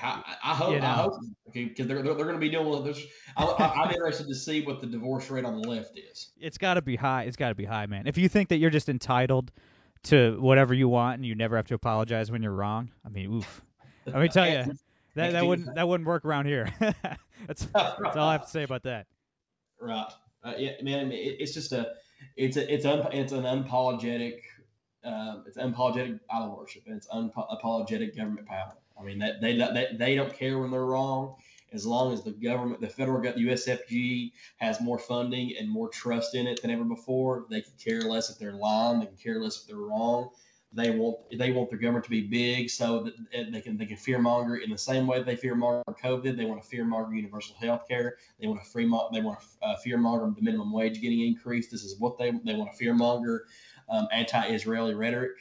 I, 0.00 0.22
I 0.42 0.54
hope. 0.54 0.72
You 0.72 0.80
know? 0.80 0.86
I 0.86 0.92
hope 0.92 1.14
because 1.52 1.86
they're, 1.86 2.02
they're, 2.02 2.14
they're 2.14 2.24
going 2.24 2.36
to 2.36 2.40
be 2.40 2.48
dealing 2.48 2.70
with 2.70 2.84
this. 2.84 3.04
I, 3.36 3.84
am 3.84 3.90
interested 3.90 4.28
to 4.28 4.34
see 4.34 4.62
what 4.62 4.80
the 4.80 4.86
divorce 4.86 5.30
rate 5.30 5.44
on 5.44 5.60
the 5.60 5.68
left 5.68 5.98
is. 5.98 6.30
It's 6.40 6.58
got 6.58 6.74
to 6.74 6.82
be 6.82 6.96
high. 6.96 7.24
It's 7.24 7.36
got 7.36 7.48
to 7.48 7.54
be 7.54 7.64
high, 7.64 7.86
man. 7.86 8.06
If 8.06 8.16
you 8.16 8.28
think 8.28 8.50
that 8.50 8.58
you're 8.58 8.70
just 8.70 8.88
entitled 8.88 9.50
to 10.04 10.38
whatever 10.40 10.72
you 10.72 10.88
want 10.88 11.16
and 11.16 11.26
you 11.26 11.34
never 11.34 11.56
have 11.56 11.66
to 11.66 11.74
apologize 11.74 12.30
when 12.30 12.42
you're 12.42 12.52
wrong, 12.52 12.90
I 13.04 13.08
mean, 13.08 13.32
oof. 13.34 13.62
Let 14.06 14.22
me 14.22 14.28
tell 14.28 14.48
you, 14.48 14.72
that 15.16 15.32
that 15.32 15.44
wouldn't 15.44 15.74
that 15.74 15.86
wouldn't 15.86 16.06
work 16.06 16.24
around 16.24 16.46
here. 16.46 16.72
that's 17.46 17.66
that's 17.74 18.16
all 18.16 18.28
I 18.28 18.32
have 18.32 18.44
to 18.44 18.50
say 18.50 18.62
about 18.62 18.84
that. 18.84 19.06
Right. 19.80 20.12
Uh, 20.44 20.54
yeah, 20.58 20.72
man. 20.82 21.12
It, 21.12 21.36
it's 21.40 21.54
just 21.54 21.72
a 21.72 21.92
it's 22.36 22.56
a 22.56 22.72
it's 22.72 22.84
un, 22.84 23.06
it's 23.12 23.32
an 23.32 23.44
unapologetic 23.44 24.40
uh, 25.04 25.38
it's 25.46 25.56
unapologetic 25.56 26.20
idol 26.30 26.56
worship 26.58 26.82
and 26.86 26.96
it's 26.96 27.08
unapologetic 27.08 28.16
government 28.16 28.46
power. 28.46 28.74
I 28.98 29.02
mean 29.02 29.18
that 29.20 29.40
they, 29.40 29.56
they 29.56 29.88
they 29.96 30.14
don't 30.14 30.32
care 30.32 30.58
when 30.58 30.70
they're 30.70 30.84
wrong 30.84 31.36
as 31.72 31.86
long 31.86 32.12
as 32.12 32.22
the 32.22 32.32
government, 32.32 32.80
the 32.80 32.88
federal 32.88 33.20
USFG 33.20 34.32
has 34.56 34.80
more 34.80 34.98
funding 34.98 35.54
and 35.58 35.68
more 35.68 35.88
trust 35.88 36.34
in 36.34 36.46
it 36.46 36.62
than 36.62 36.70
ever 36.70 36.84
before. 36.84 37.46
They 37.48 37.60
can 37.60 37.72
care 37.82 38.02
less 38.02 38.30
if 38.30 38.38
they're 38.38 38.52
lying. 38.52 39.00
They 39.00 39.06
can 39.06 39.16
care 39.16 39.40
less 39.40 39.60
if 39.60 39.66
they're 39.68 39.76
wrong. 39.76 40.30
They 40.72 40.90
want 40.90 41.16
they 41.36 41.50
want 41.50 41.70
the 41.70 41.76
government 41.76 42.04
to 42.04 42.10
be 42.10 42.20
big 42.20 42.70
so 42.70 43.02
that 43.02 43.52
they 43.52 43.60
can 43.60 43.76
they 43.76 43.86
can 43.86 43.96
fearmonger 43.96 44.62
in 44.62 44.70
the 44.70 44.78
same 44.78 45.08
way 45.08 45.20
they 45.20 45.34
fearmonger 45.34 45.82
COVID. 45.86 46.36
They 46.36 46.44
want 46.44 46.62
to 46.62 46.76
fearmonger 46.76 47.14
universal 47.14 47.56
health 47.56 47.88
care. 47.88 48.18
They 48.38 48.46
want 48.46 48.62
to 48.62 48.70
free 48.70 48.84
they 49.12 49.20
want 49.20 49.40
to 49.40 49.66
uh, 49.66 49.76
fearmonger 49.84 50.32
the 50.34 50.42
minimum 50.42 50.72
wage 50.72 51.00
getting 51.00 51.26
increased. 51.26 51.72
This 51.72 51.82
is 51.82 51.98
what 51.98 52.18
they 52.18 52.30
they 52.44 52.54
want 52.54 52.70
to 52.72 52.84
fearmonger 52.84 53.40
um, 53.88 54.06
anti-Israeli 54.12 54.94
rhetoric. 54.94 55.32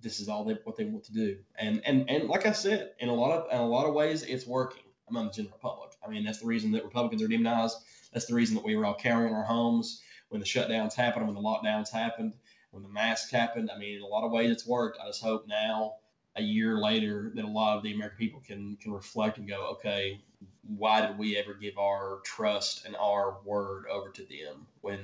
This 0.00 0.18
is 0.18 0.30
all 0.30 0.44
they 0.44 0.56
what 0.64 0.76
they 0.76 0.84
want 0.84 1.04
to 1.04 1.12
do. 1.12 1.36
And 1.56 1.82
and 1.84 2.08
and 2.08 2.28
like 2.30 2.46
I 2.46 2.52
said, 2.52 2.92
in 3.00 3.10
a 3.10 3.14
lot 3.14 3.32
of 3.32 3.52
in 3.52 3.58
a 3.58 3.68
lot 3.68 3.86
of 3.86 3.92
ways, 3.92 4.22
it's 4.22 4.46
working 4.46 4.84
among 5.10 5.26
the 5.26 5.32
general 5.32 5.58
public. 5.60 5.90
I 6.02 6.08
mean, 6.10 6.24
that's 6.24 6.38
the 6.38 6.46
reason 6.46 6.72
that 6.72 6.84
Republicans 6.84 7.22
are 7.22 7.28
demonized. 7.28 7.76
That's 8.14 8.26
the 8.26 8.34
reason 8.34 8.56
that 8.56 8.64
we 8.64 8.76
were 8.76 8.86
all 8.86 8.94
carrying 8.94 9.34
our 9.34 9.44
homes 9.44 10.00
when 10.30 10.40
the 10.40 10.46
shutdowns 10.46 10.94
happened, 10.94 11.26
and 11.26 11.34
when 11.34 11.42
the 11.42 11.46
lockdowns 11.46 11.90
happened 11.90 12.32
when 12.74 12.82
the 12.82 12.88
mask 12.88 13.30
happened. 13.30 13.70
I 13.74 13.78
mean, 13.78 13.96
in 13.96 14.02
a 14.02 14.06
lot 14.06 14.24
of 14.24 14.32
ways, 14.32 14.50
it's 14.50 14.66
worked. 14.66 14.98
I 15.02 15.06
just 15.06 15.22
hope 15.22 15.46
now, 15.46 15.94
a 16.36 16.42
year 16.42 16.76
later, 16.76 17.30
that 17.34 17.44
a 17.44 17.48
lot 17.48 17.76
of 17.76 17.82
the 17.82 17.94
American 17.94 18.18
people 18.18 18.42
can 18.46 18.76
can 18.76 18.92
reflect 18.92 19.38
and 19.38 19.48
go, 19.48 19.76
okay, 19.76 20.20
why 20.66 21.06
did 21.06 21.16
we 21.16 21.36
ever 21.36 21.54
give 21.54 21.78
our 21.78 22.20
trust 22.24 22.84
and 22.84 22.96
our 22.96 23.38
word 23.44 23.84
over 23.90 24.10
to 24.10 24.22
them 24.22 24.66
when 24.80 24.98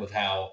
with 0.00 0.10
how 0.10 0.52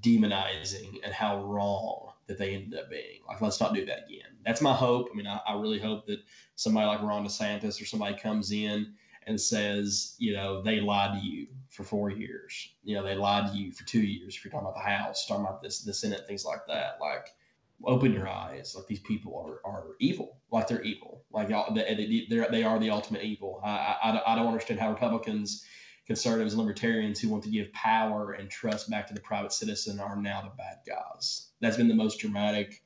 demonizing 0.00 1.00
and 1.02 1.12
how 1.12 1.42
wrong 1.42 2.12
that 2.26 2.38
they 2.38 2.54
ended 2.54 2.78
up 2.78 2.90
being. 2.90 3.20
Like, 3.26 3.40
let's 3.40 3.60
not 3.60 3.74
do 3.74 3.86
that 3.86 4.04
again. 4.06 4.28
That's 4.44 4.60
my 4.60 4.74
hope. 4.74 5.08
I 5.10 5.16
mean, 5.16 5.26
I, 5.26 5.40
I 5.46 5.54
really 5.54 5.78
hope 5.78 6.06
that 6.06 6.20
somebody 6.56 6.86
like 6.86 7.02
Ron 7.02 7.24
DeSantis 7.24 7.80
or 7.80 7.86
somebody 7.86 8.16
comes 8.16 8.52
in 8.52 8.94
and 9.28 9.40
says, 9.40 10.16
you 10.18 10.32
know, 10.32 10.62
they 10.62 10.80
lied 10.80 11.20
to 11.20 11.26
you 11.26 11.48
for 11.68 11.84
four 11.84 12.10
years. 12.10 12.72
You 12.82 12.96
know, 12.96 13.04
they 13.04 13.14
lied 13.14 13.52
to 13.52 13.58
you 13.58 13.72
for 13.72 13.84
two 13.84 14.00
years. 14.00 14.34
If 14.34 14.44
you're 14.44 14.50
talking 14.50 14.66
about 14.66 14.76
the 14.76 14.90
House, 14.90 15.26
talking 15.26 15.44
about 15.44 15.62
this, 15.62 15.82
the 15.82 15.94
Senate, 15.94 16.26
things 16.26 16.44
like 16.44 16.66
that. 16.68 16.98
Like, 17.00 17.28
open 17.84 18.12
your 18.12 18.28
eyes. 18.28 18.74
Like 18.76 18.86
these 18.86 19.00
people 19.00 19.60
are, 19.64 19.70
are 19.70 19.84
evil. 20.00 20.38
Like 20.50 20.68
they're 20.68 20.82
evil. 20.82 21.24
Like 21.30 21.48
they 21.48 22.26
they 22.50 22.64
are 22.64 22.78
the 22.78 22.90
ultimate 22.90 23.22
evil. 23.22 23.60
I, 23.62 23.96
I, 24.02 24.32
I 24.32 24.36
don't 24.36 24.46
understand 24.46 24.80
how 24.80 24.90
Republicans, 24.90 25.64
conservatives, 26.06 26.54
and 26.54 26.60
libertarians 26.60 27.20
who 27.20 27.28
want 27.28 27.44
to 27.44 27.50
give 27.50 27.72
power 27.72 28.32
and 28.32 28.50
trust 28.50 28.90
back 28.90 29.08
to 29.08 29.14
the 29.14 29.20
private 29.20 29.52
citizen 29.52 30.00
are 30.00 30.16
now 30.16 30.42
the 30.42 30.50
bad 30.56 30.78
guys. 30.86 31.50
That's 31.60 31.76
been 31.76 31.88
the 31.88 31.94
most 31.94 32.18
dramatic. 32.18 32.82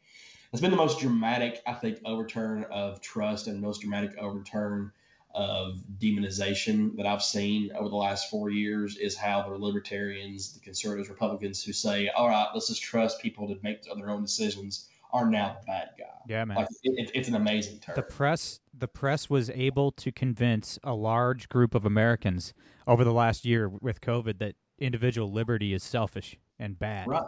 That's 0.50 0.60
been 0.60 0.70
the 0.70 0.76
most 0.76 1.00
dramatic, 1.00 1.62
I 1.66 1.72
think, 1.72 2.00
overturn 2.04 2.66
of 2.70 3.00
trust 3.00 3.46
and 3.46 3.60
most 3.62 3.80
dramatic 3.80 4.18
overturn 4.18 4.92
of 5.34 5.78
demonization 5.98 6.96
that 6.96 7.06
I've 7.06 7.22
seen 7.22 7.72
over 7.74 7.88
the 7.88 7.96
last 7.96 8.30
four 8.30 8.50
years 8.50 8.96
is 8.96 9.16
how 9.16 9.48
the 9.48 9.56
libertarians, 9.56 10.52
the 10.52 10.60
conservatives, 10.60 11.08
Republicans 11.08 11.62
who 11.62 11.72
say, 11.72 12.08
all 12.08 12.28
right, 12.28 12.48
let's 12.52 12.68
just 12.68 12.82
trust 12.82 13.20
people 13.20 13.48
to 13.48 13.58
make 13.62 13.82
their 13.82 14.10
own 14.10 14.22
decisions 14.22 14.88
are 15.12 15.28
now 15.28 15.56
the 15.60 15.66
bad 15.66 15.90
guy. 15.98 16.04
Yeah, 16.26 16.44
man. 16.44 16.56
Like, 16.58 16.68
it, 16.82 17.10
it's 17.14 17.28
an 17.28 17.34
amazing 17.34 17.80
term. 17.80 17.94
The 17.96 18.02
press, 18.02 18.60
the 18.78 18.88
press 18.88 19.28
was 19.28 19.50
able 19.50 19.92
to 19.92 20.12
convince 20.12 20.78
a 20.84 20.94
large 20.94 21.48
group 21.48 21.74
of 21.74 21.84
Americans 21.84 22.54
over 22.86 23.04
the 23.04 23.12
last 23.12 23.44
year 23.44 23.68
with 23.68 24.00
COVID 24.00 24.38
that 24.38 24.54
individual 24.78 25.30
liberty 25.30 25.74
is 25.74 25.82
selfish 25.82 26.36
and 26.58 26.78
bad. 26.78 27.08
Right. 27.08 27.22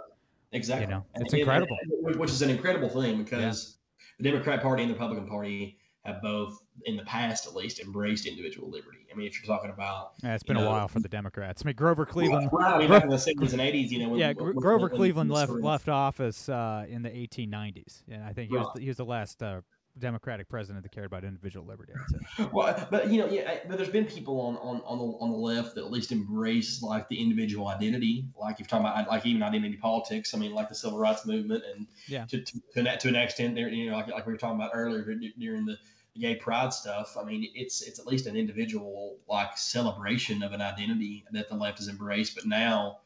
Exactly. 0.53 0.87
You 0.87 0.91
know, 0.93 1.05
it's 1.17 1.33
and- 1.33 1.41
incredible. 1.41 1.77
and- 2.07 2.17
which 2.17 2.31
is 2.31 2.43
an 2.43 2.51
incredible 2.51 2.89
thing 2.89 3.23
because 3.23 3.77
the 4.19 4.25
Democrat 4.31 4.63
Party 4.63 4.83
and 4.83 4.91
the 4.91 4.95
Republican 4.95 5.29
Party 5.29 5.79
have 6.05 6.21
both, 6.23 6.59
in 6.85 6.97
the 6.97 7.05
past 7.05 7.47
at 7.47 7.55
least, 7.55 7.81
embraced 7.81 8.27
individual 8.27 8.71
liberty. 8.71 8.99
I 9.13 9.17
mean, 9.17 9.27
if 9.27 9.35
you're 9.43 9.57
talking 9.57 9.71
about 9.71 10.13
Yeah, 10.23 10.35
it's 10.35 10.43
been 10.43 10.57
you 10.57 10.63
a 10.63 10.67
while 10.67 10.89
for 10.89 11.01
the 11.01 11.09
Democrats. 11.09 11.63
I 11.65 11.69
mean, 11.69 11.77
Grover 11.77 12.05
Cleveland. 12.05 12.51
Right, 12.53 12.75
I 12.75 12.79
mean, 12.79 12.89
back 12.89 13.05
in 13.05 13.11
the 13.11 13.17
70s 13.17 13.53
and 13.53 13.63
80s, 13.63 13.91
you 13.91 14.01
know, 14.01 14.11
when, 14.11 14.21
yeah, 14.21 14.33
when- 14.33 14.53
Grover 14.55 14.89
when- 14.89 14.97
Cleveland 14.97 15.31
left 15.31 15.53
left 15.53 15.89
office 15.89 16.49
uh, 16.49 16.85
in 16.89 17.03
the 17.03 17.11
1890s, 17.11 18.05
and 18.11 18.23
I 18.23 18.33
think 18.33 18.51
he 18.51 18.57
was 18.57 18.67
Right. 18.75 18.83
he 18.83 18.89
was 18.89 18.97
the 18.99 19.05
last 19.05 19.43
uh, 19.43 19.61
Democratic 19.99 20.49
president 20.49 20.83
that 20.83 20.91
cared 20.93 21.07
about 21.07 21.25
individual 21.25 21.65
liberty. 21.67 21.93
Well, 22.53 22.89
but 22.91 23.11
you 23.13 23.19
know, 23.19 23.29
yeah, 23.29 23.61
but 23.69 23.77
there's 23.77 23.91
been 23.91 24.07
people 24.07 24.41
on, 24.41 24.57
on, 24.57 24.83
on 24.85 24.99
the 24.99 25.05
on 25.05 25.31
the 25.31 25.37
left 25.37 25.77
that 25.77 25.85
at 25.85 25.91
least 25.93 26.11
embrace 26.11 26.83
like 26.83 27.09
the 27.09 27.21
individual 27.21 27.69
identity, 27.69 28.27
like 28.37 28.59
you're 28.59 28.67
talking 28.67 28.87
about 28.87 29.07
like 29.09 29.25
even 29.25 29.41
identity 29.43 29.77
politics. 29.77 30.35
I 30.35 30.39
mean, 30.39 30.53
like 30.53 30.69
the 30.69 30.75
civil 30.75 30.99
rights 30.99 31.25
movement, 31.27 31.63
and 31.73 31.87
Yeah. 32.09 32.27
to 32.27 32.43
to, 32.43 32.61
to, 32.75 32.81
an, 32.81 32.99
to 32.99 33.09
an 33.09 33.15
extent, 33.15 33.55
there, 33.55 33.69
you 33.69 33.89
know, 33.89 33.97
like, 33.97 34.09
like 34.09 34.27
we 34.27 34.33
were 34.33 34.39
talking 34.39 34.57
about 34.57 34.73
earlier 34.75 35.05
during 35.39 35.65
the 35.65 35.77
gay 36.19 36.37
pride 36.37 36.73
stuff. 36.73 37.17
I 37.21 37.25
mean, 37.25 37.51
it's 37.55 37.83
it's 37.83 37.99
at 37.99 38.07
least 38.07 38.27
an 38.27 38.37
individual 38.37 39.19
like 39.29 39.57
celebration 39.59 40.43
of 40.43 40.53
an 40.53 40.61
identity 40.61 41.25
that 41.33 41.49
the 41.49 41.57
left 41.57 41.79
has 41.79 41.89
embraced, 41.89 42.35
but 42.35 42.47
now 42.47 42.99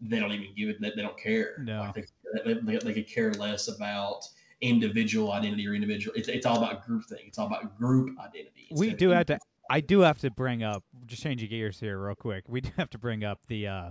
they 0.00 0.18
don't 0.18 0.32
even 0.32 0.54
give 0.56 0.68
it. 0.68 0.80
They, 0.80 0.92
they 0.96 1.02
don't 1.02 1.18
care. 1.18 1.56
No. 1.58 1.80
Like 1.80 1.94
they, 1.94 2.54
they, 2.54 2.60
they, 2.60 2.78
they 2.78 2.94
could 2.94 3.08
care 3.08 3.32
less 3.32 3.68
about 3.68 4.26
individual 4.60 5.32
identity 5.32 5.66
or 5.68 5.74
individual. 5.74 6.14
It's, 6.16 6.28
it's 6.28 6.46
all 6.46 6.56
about 6.56 6.86
group 6.86 7.04
thing. 7.04 7.24
It's 7.26 7.38
all 7.38 7.46
about 7.46 7.76
group 7.76 8.18
identity. 8.18 8.68
we 8.70 8.92
do 8.92 9.10
have 9.10 9.26
to. 9.26 9.38
I 9.70 9.80
do 9.80 10.00
have 10.00 10.18
to 10.18 10.30
bring 10.30 10.62
up, 10.62 10.84
just 11.06 11.22
changing 11.22 11.48
gears 11.48 11.80
here 11.80 11.98
real 11.98 12.14
quick. 12.14 12.44
We 12.48 12.60
do 12.60 12.70
have 12.76 12.90
to 12.90 12.98
bring 12.98 13.24
up 13.24 13.40
the. 13.48 13.68
Uh, 13.68 13.88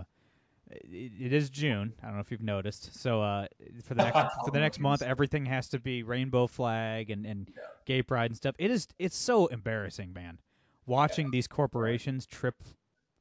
it, 0.74 1.12
it 1.20 1.32
is 1.32 1.50
June. 1.50 1.92
I 2.02 2.06
don't 2.06 2.14
know 2.14 2.20
if 2.20 2.30
you've 2.30 2.42
noticed. 2.42 3.00
So 3.00 3.22
uh, 3.22 3.46
for 3.84 3.94
the 3.94 4.04
next 4.04 4.34
for 4.44 4.50
the 4.50 4.60
next 4.60 4.80
month, 4.80 5.02
everything 5.02 5.46
has 5.46 5.68
to 5.70 5.80
be 5.80 6.02
rainbow 6.02 6.46
flag 6.46 7.10
and 7.10 7.26
and 7.26 7.50
gay 7.84 8.02
pride 8.02 8.30
and 8.30 8.36
stuff. 8.36 8.54
It 8.58 8.70
is. 8.70 8.88
It's 8.98 9.16
so 9.16 9.46
embarrassing, 9.46 10.12
man. 10.12 10.38
Watching 10.86 11.30
these 11.30 11.46
corporations 11.46 12.26
trip 12.26 12.56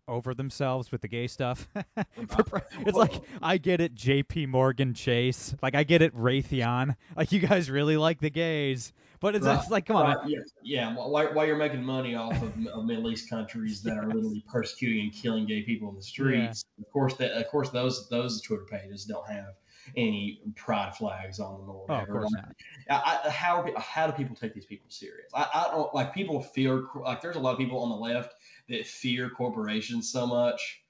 over 0.08 0.34
themselves 0.34 0.92
with 0.92 1.02
the 1.02 1.08
gay 1.08 1.28
stuff. 1.28 1.68
It's 2.86 2.98
like 2.98 3.14
I 3.42 3.58
get 3.58 3.82
it, 3.82 3.96
J.P. 3.96 4.48
Morgan 4.48 4.94
Chase. 4.94 5.56
Like 5.62 5.76
I 5.76 5.84
get 5.84 6.02
it, 6.02 6.16
Raytheon. 6.16 6.96
Like 7.16 7.32
you 7.32 7.40
guys 7.40 7.70
really 7.70 7.96
like 7.96 8.20
the 8.20 8.30
gays, 8.30 8.92
but 9.20 9.36
it's, 9.36 9.46
Right, 9.46 9.70
like, 9.70 9.86
come 9.86 9.98
on. 9.98 10.16
Right, 10.18 10.28
yeah, 10.28 10.40
yeah. 10.64 10.96
While, 10.96 11.34
while 11.34 11.46
you're 11.46 11.58
making 11.58 11.84
money 11.84 12.16
off 12.16 12.42
of, 12.42 12.68
of 12.68 12.86
Middle 12.86 13.12
East 13.12 13.30
countries 13.30 13.84
that 13.84 13.98
are 13.98 14.08
literally 14.08 14.44
persecuting 14.48 15.02
and 15.02 15.14
killing 15.14 15.46
gay 15.46 15.62
people 15.62 15.90
in 15.90 15.96
the 15.96 16.02
streets, 16.02 16.66
of 16.80 16.92
course, 16.92 17.16
that 17.16 17.32
of 17.32 17.48
course 17.50 17.70
those 17.70 18.10
those 18.10 18.42
Twitter 18.42 18.66
pages 18.70 19.06
don't 19.06 19.28
have 19.30 19.54
any 19.96 20.42
pride 20.56 20.96
flags 20.96 21.40
on 21.40 21.60
them 21.60 21.70
or 21.70 21.86
Oh, 21.90 21.96
of 21.96 22.08
course 22.08 22.32
not. 22.32 22.56
I, 22.90 23.22
I, 23.26 23.30
how 23.30 23.66
how 23.78 24.08
do 24.08 24.14
people 24.14 24.36
take 24.36 24.54
these 24.54 24.66
people 24.66 24.90
serious? 24.90 25.32
I, 25.34 25.50
I 25.54 25.72
don't 25.72 25.94
like 25.94 26.14
people 26.14 26.42
fear 26.42 26.86
like 26.96 27.22
there's 27.22 27.36
a 27.36 27.40
lot 27.40 27.52
of 27.52 27.58
people 27.58 27.80
on 27.80 27.90
the 27.90 27.96
left 27.96 28.36
that 28.70 28.86
fear 28.88 29.30
corporations 29.30 30.12
so 30.12 30.26
much. 30.26 30.84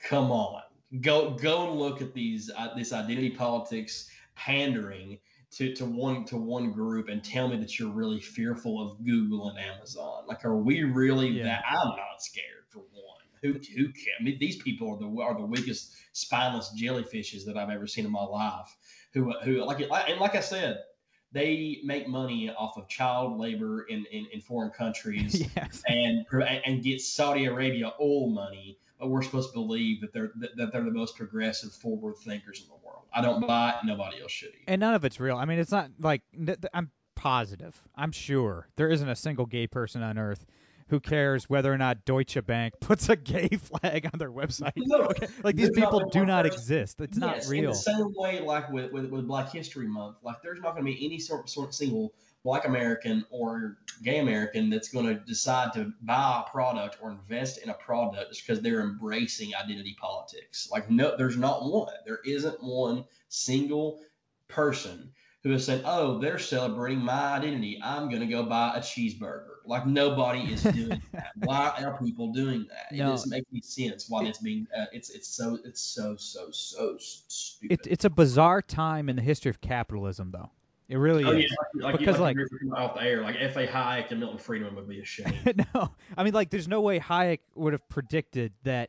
Come 0.00 0.30
on, 0.30 0.62
go 1.00 1.30
go 1.30 1.70
and 1.70 1.78
look 1.78 2.00
at 2.00 2.14
these 2.14 2.50
uh, 2.56 2.74
this 2.76 2.92
identity 2.92 3.30
politics 3.30 4.10
pandering 4.34 5.18
to, 5.50 5.74
to 5.74 5.84
one 5.84 6.24
to 6.26 6.36
one 6.36 6.72
group 6.72 7.08
and 7.08 7.24
tell 7.24 7.48
me 7.48 7.56
that 7.56 7.78
you're 7.78 7.90
really 7.90 8.20
fearful 8.20 8.80
of 8.80 9.04
Google 9.04 9.48
and 9.48 9.58
Amazon. 9.58 10.24
Like, 10.26 10.44
are 10.44 10.56
we 10.56 10.82
really 10.84 11.28
Yeah. 11.28 11.44
that? 11.44 11.64
I'm 11.68 11.88
not 11.96 12.20
scared. 12.22 12.57
Who 13.42 13.52
who 13.52 13.88
can? 13.92 14.12
I 14.20 14.22
mean, 14.22 14.38
these 14.38 14.56
people 14.56 14.90
are 14.92 14.98
the 14.98 15.22
are 15.22 15.34
the 15.34 15.46
weakest 15.46 15.94
spineless 16.12 16.74
jellyfishes 16.80 17.44
that 17.46 17.56
I've 17.56 17.70
ever 17.70 17.86
seen 17.86 18.04
in 18.04 18.12
my 18.12 18.24
life. 18.24 18.76
Who 19.14 19.32
who 19.40 19.64
like 19.64 19.80
and 19.80 20.20
like 20.20 20.34
I 20.34 20.40
said, 20.40 20.82
they 21.32 21.80
make 21.84 22.08
money 22.08 22.50
off 22.50 22.76
of 22.76 22.88
child 22.88 23.38
labor 23.38 23.82
in 23.82 24.04
in, 24.10 24.26
in 24.32 24.40
foreign 24.40 24.70
countries 24.70 25.44
yes. 25.56 25.82
and 25.86 26.24
and 26.32 26.82
get 26.82 27.00
Saudi 27.00 27.46
Arabia 27.46 27.92
oil 28.00 28.30
money, 28.30 28.78
but 28.98 29.08
we're 29.08 29.22
supposed 29.22 29.50
to 29.50 29.54
believe 29.54 30.00
that 30.00 30.12
they're 30.12 30.32
that 30.56 30.72
they're 30.72 30.84
the 30.84 30.90
most 30.90 31.16
progressive, 31.16 31.72
forward 31.72 32.16
thinkers 32.24 32.62
in 32.62 32.68
the 32.68 32.86
world. 32.86 33.04
I 33.12 33.22
don't 33.22 33.46
buy 33.46 33.70
it. 33.70 33.86
Nobody 33.86 34.20
else 34.20 34.32
should. 34.32 34.48
Either. 34.48 34.64
And 34.66 34.80
none 34.80 34.94
of 34.94 35.04
it's 35.04 35.18
real. 35.18 35.36
I 35.36 35.44
mean, 35.44 35.58
it's 35.58 35.72
not 35.72 35.90
like 35.98 36.22
I'm 36.74 36.90
positive. 37.14 37.80
I'm 37.96 38.12
sure 38.12 38.68
there 38.76 38.88
isn't 38.88 39.08
a 39.08 39.16
single 39.16 39.46
gay 39.46 39.66
person 39.66 40.02
on 40.02 40.18
earth 40.18 40.44
who 40.88 41.00
cares 41.00 41.48
whether 41.48 41.72
or 41.72 41.78
not 41.78 42.04
Deutsche 42.04 42.38
Bank 42.46 42.74
puts 42.80 43.08
a 43.08 43.16
gay 43.16 43.48
flag 43.48 44.08
on 44.12 44.18
their 44.18 44.30
website. 44.30 44.72
No, 44.76 44.98
Okay, 45.08 45.26
like 45.42 45.56
these 45.56 45.70
not 45.70 45.74
people 45.92 46.08
do 46.10 46.24
not 46.26 46.44
person- 46.44 46.58
exist. 46.58 47.00
It's 47.00 47.16
not 47.18 47.36
yes, 47.36 47.46
In 47.50 47.60
real. 47.60 47.70
the 47.70 47.76
same 47.76 48.12
way, 48.16 48.40
like 48.40 48.70
with, 48.70 48.92
with, 48.92 49.06
with 49.10 49.26
Black 49.26 49.50
History 49.52 49.86
Month, 49.86 50.16
like 50.22 50.42
there's 50.42 50.60
not 50.60 50.74
going 50.74 50.86
to 50.86 50.92
be 50.92 51.04
any 51.04 51.18
sort, 51.18 51.48
sort 51.48 51.68
of 51.68 51.74
single 51.74 52.12
Black 52.44 52.66
American 52.66 53.24
or 53.30 53.78
gay 54.04 54.18
American 54.20 54.70
that's 54.70 54.88
going 54.88 55.06
to 55.06 55.14
decide 55.14 55.72
to 55.74 55.92
buy 56.02 56.42
a 56.46 56.50
product 56.50 56.96
or 57.02 57.10
invest 57.10 57.58
in 57.58 57.68
a 57.68 57.74
product 57.74 58.30
just 58.30 58.46
because 58.46 58.62
they're 58.62 58.80
embracing 58.80 59.54
identity 59.54 59.96
politics. 60.00 60.68
Like 60.70 60.88
no, 60.88 61.16
there's 61.16 61.36
not 61.36 61.64
one. 61.70 61.92
There 62.06 62.20
isn't 62.24 62.62
one 62.62 63.04
single 63.28 64.00
person 64.48 65.10
who 65.42 65.50
has 65.50 65.64
said, 65.64 65.82
"Oh, 65.84 66.18
they're 66.18 66.38
celebrating 66.38 67.00
my 67.04 67.34
identity. 67.36 67.80
I'm 67.82 68.08
going 68.08 68.20
to 68.20 68.26
go 68.26 68.44
buy 68.44 68.74
a 68.76 68.80
cheeseburger." 68.80 69.56
Like 69.68 69.86
nobody 69.86 70.40
is 70.52 70.62
doing 70.74 71.00
that. 71.12 71.32
Why 71.36 71.82
are 71.84 71.98
people 72.02 72.32
doing 72.32 72.66
that? 72.70 72.96
No. 72.96 73.06
It 73.06 73.10
doesn't 73.10 73.30
make 73.30 73.44
any 73.52 73.60
sense. 73.60 74.06
Why 74.08 74.24
it's 74.24 74.38
being 74.38 74.66
uh, 74.76 74.86
it's 74.92 75.10
it's 75.10 75.28
so 75.28 75.58
it's 75.64 75.80
so 75.80 76.16
so 76.16 76.50
so 76.50 76.96
stupid. 76.98 77.80
It, 77.86 77.86
it's 77.92 78.04
a 78.04 78.10
bizarre 78.10 78.62
time 78.62 79.08
in 79.08 79.16
the 79.16 79.22
history 79.22 79.50
of 79.50 79.60
capitalism, 79.60 80.30
though. 80.32 80.50
It 80.88 80.96
really 80.96 81.22
Oh 81.24 81.32
is. 81.32 81.42
yeah, 81.44 81.48
like, 81.74 81.84
like, 81.84 81.98
Because, 81.98 82.16
you, 82.16 82.22
like- 82.22 82.36
like, 82.38 82.46
you 82.62 82.70
were 82.70 82.78
off 82.78 82.94
the 82.94 83.02
air, 83.02 83.20
like 83.20 83.36
F.A. 83.38 83.66
Hayek 83.66 84.10
and 84.10 84.20
Milton 84.20 84.38
Friedman 84.38 84.74
would 84.74 84.88
be 84.88 85.00
ashamed. 85.00 85.62
no, 85.74 85.90
I 86.16 86.24
mean, 86.24 86.32
like, 86.32 86.48
there's 86.48 86.66
no 86.66 86.80
way 86.80 86.98
Hayek 86.98 87.40
would 87.54 87.74
have 87.74 87.86
predicted 87.90 88.54
that 88.62 88.88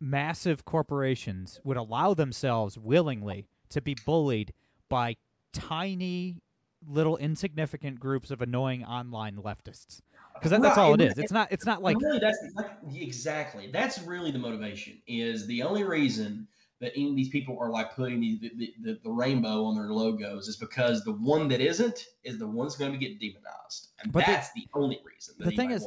massive 0.00 0.64
corporations 0.64 1.60
would 1.62 1.76
allow 1.76 2.14
themselves 2.14 2.76
willingly 2.76 3.46
to 3.68 3.80
be 3.80 3.94
bullied 4.04 4.52
by 4.88 5.14
tiny, 5.52 6.42
little, 6.88 7.16
insignificant 7.16 8.00
groups 8.00 8.30
of 8.30 8.42
annoying 8.42 8.84
online 8.84 9.36
leftists. 9.36 10.00
Because 10.34 10.50
that, 10.50 10.62
that's 10.62 10.76
Right, 10.76 10.82
all 10.82 10.94
it 10.94 11.00
is. 11.00 11.18
It's 11.18 11.32
not. 11.32 11.52
It's 11.52 11.66
not 11.66 11.82
like. 11.82 12.00
really, 12.00 12.18
that's 12.18 12.38
like, 12.56 12.72
exactly 12.94 13.70
that's 13.70 14.00
really 14.02 14.30
the 14.30 14.38
motivation. 14.38 15.00
Is 15.06 15.46
the 15.46 15.62
only 15.62 15.84
reason 15.84 16.48
that 16.80 16.92
any 16.96 17.10
of 17.10 17.16
these 17.16 17.28
people 17.28 17.56
are 17.60 17.70
like 17.70 17.94
putting 17.94 18.20
the 18.20 18.38
the, 18.56 18.74
the, 18.82 19.00
the 19.04 19.10
rainbow 19.10 19.64
on 19.64 19.74
their 19.74 19.92
logos 19.92 20.48
is 20.48 20.56
because 20.56 21.04
the 21.04 21.12
one 21.12 21.48
that 21.48 21.60
isn't 21.60 22.06
is 22.24 22.38
the 22.38 22.46
one 22.46 22.66
that's 22.66 22.76
going 22.76 22.92
to 22.92 22.98
get 22.98 23.20
demonized, 23.20 23.90
and 24.02 24.12
But 24.12 24.26
that's 24.26 24.52
the, 24.52 24.66
only 24.74 25.00
reason. 25.04 25.34
The 25.38 25.52
thing 25.52 25.70
is- 25.70 25.86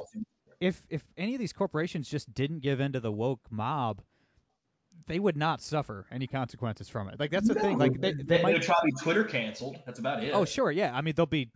If 0.61 0.83
if 0.89 1.03
any 1.17 1.35
of 1.35 1.39
these 1.39 1.53
corporations 1.53 2.07
just 2.07 2.33
didn't 2.33 2.59
give 2.59 2.79
in 2.79 2.93
to 2.93 2.99
the 2.99 3.11
woke 3.11 3.41
mob, 3.49 4.01
they 5.07 5.19
would 5.19 5.37
not 5.37 5.61
suffer 5.61 6.05
any 6.11 6.27
consequences 6.27 6.89
from 6.89 7.09
it. 7.09 7.19
Like 7.19 7.31
that's 7.31 7.47
the 7.47 7.55
thing. 7.55 7.77
Like 7.77 7.99
they, 7.99 8.13
they, 8.13 8.23
they 8.23 8.41
might 8.41 8.53
would 8.53 8.61
try 8.61 8.75
to 8.75 8.85
be 8.85 8.91
Twitter 8.91 9.23
canceled. 9.23 9.77
That's 9.85 9.99
about 9.99 10.23
it. 10.23 10.31
Oh, 10.33 10.45
sure, 10.45 10.71
yeah. 10.71 10.95
I 10.95 11.01
mean, 11.01 11.13
there'll 11.15 11.27
be 11.27 11.49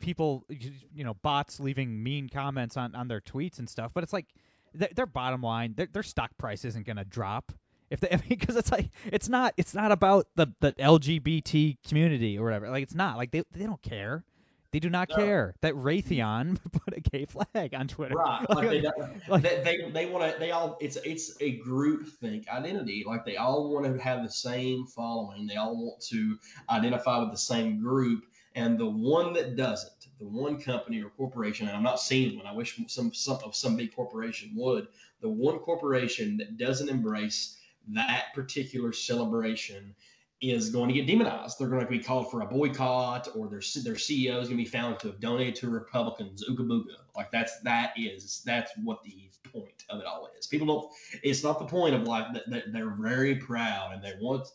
people, 0.00 0.44
you 0.48 1.04
know, 1.04 1.14
bots 1.14 1.60
leaving 1.60 2.02
mean 2.02 2.28
comments 2.28 2.76
on, 2.76 2.94
on 2.94 3.08
their 3.08 3.20
tweets 3.20 3.58
and 3.58 3.68
stuff, 3.68 3.92
but 3.94 4.04
it's 4.04 4.12
like 4.12 4.26
their, 4.74 4.90
their 4.94 5.06
bottom 5.06 5.42
line, 5.42 5.74
their, 5.76 5.86
their 5.86 6.02
stock 6.02 6.30
price 6.38 6.64
isn't 6.64 6.86
going 6.86 6.96
to 6.96 7.04
drop. 7.04 7.52
If 7.90 8.00
they, 8.00 8.16
because 8.28 8.56
it's 8.56 8.72
like 8.72 8.90
it's 9.06 9.28
not 9.28 9.54
it's 9.56 9.74
not 9.74 9.92
about 9.92 10.26
the 10.34 10.48
the 10.60 10.72
LGBT 10.72 11.76
community 11.86 12.38
or 12.38 12.44
whatever. 12.44 12.70
Like 12.70 12.82
it's 12.82 12.94
not 12.94 13.16
like 13.16 13.30
they 13.30 13.42
they 13.52 13.64
don't 13.64 13.82
care. 13.82 14.24
They 14.72 14.80
do 14.80 14.88
not 14.88 15.10
No. 15.10 15.16
care 15.16 15.54
that 15.60 15.74
Raytheon 15.74 16.58
put 16.72 16.96
a 16.96 17.00
gay 17.00 17.26
flag 17.26 17.74
on 17.74 17.88
Twitter. 17.88 18.14
Right. 18.14 18.48
Like 18.48 18.70
they, 18.70 18.82
like- 19.28 19.42
they, 19.42 19.62
they, 19.62 19.90
they 19.90 20.06
want 20.06 20.32
to, 20.32 20.38
they 20.40 20.50
all, 20.50 20.78
it's, 20.80 20.96
it's 21.04 21.36
a 21.40 21.58
group 21.58 22.08
think 22.20 22.48
identity. 22.48 23.04
Like 23.06 23.24
they 23.26 23.36
all 23.36 23.70
want 23.72 23.84
to 23.86 24.02
have 24.02 24.22
the 24.22 24.30
same 24.30 24.86
following. 24.86 25.46
They 25.46 25.56
all 25.56 25.76
want 25.76 26.00
to 26.08 26.38
identify 26.70 27.18
with 27.18 27.30
the 27.32 27.38
same 27.38 27.80
group. 27.82 28.24
And 28.54 28.78
the 28.78 28.88
one 28.88 29.34
that 29.34 29.56
doesn't, 29.56 29.92
the 30.18 30.26
one 30.26 30.60
company 30.60 31.02
or 31.02 31.10
corporation, 31.10 31.68
and 31.68 31.76
I'm 31.76 31.82
not 31.82 32.00
seeing 32.00 32.36
one, 32.36 32.46
I 32.46 32.52
wish 32.52 32.78
some, 32.88 33.12
some 33.12 33.38
of 33.44 33.54
some 33.54 33.76
big 33.76 33.94
corporation 33.94 34.52
would, 34.56 34.88
the 35.20 35.28
one 35.28 35.58
corporation 35.58 36.38
that 36.38 36.56
doesn't 36.58 36.88
embrace 36.88 37.58
that 37.88 38.26
particular 38.34 38.92
celebration 38.92 39.94
is 40.42 40.70
going 40.70 40.88
to 40.88 40.94
get 40.94 41.06
demonized. 41.06 41.58
They're 41.58 41.68
going 41.68 41.84
to 41.84 41.90
be 41.90 42.00
called 42.00 42.30
for 42.30 42.42
a 42.42 42.46
boycott, 42.46 43.28
or 43.34 43.48
their 43.48 43.62
their 43.84 43.94
CEO 43.94 44.40
is 44.40 44.48
going 44.48 44.58
to 44.58 44.64
be 44.64 44.64
found 44.64 44.98
to 45.00 45.06
have 45.06 45.20
donated 45.20 45.54
to 45.56 45.70
Republicans. 45.70 46.44
Ooga 46.50 46.66
booga. 46.66 46.96
Like 47.16 47.30
that's 47.30 47.60
that 47.60 47.94
is 47.96 48.42
that's 48.44 48.72
what 48.82 49.02
the 49.04 49.30
point 49.52 49.84
of 49.88 50.00
it 50.00 50.06
all 50.06 50.28
is. 50.38 50.46
People 50.48 50.66
don't. 50.66 50.92
It's 51.22 51.44
not 51.44 51.60
the 51.60 51.66
point 51.66 51.94
of 51.94 52.02
like 52.02 52.26
that. 52.48 52.72
They're 52.72 52.90
very 52.90 53.36
proud 53.36 53.94
and 53.94 54.02
they 54.02 54.14
want 54.20 54.48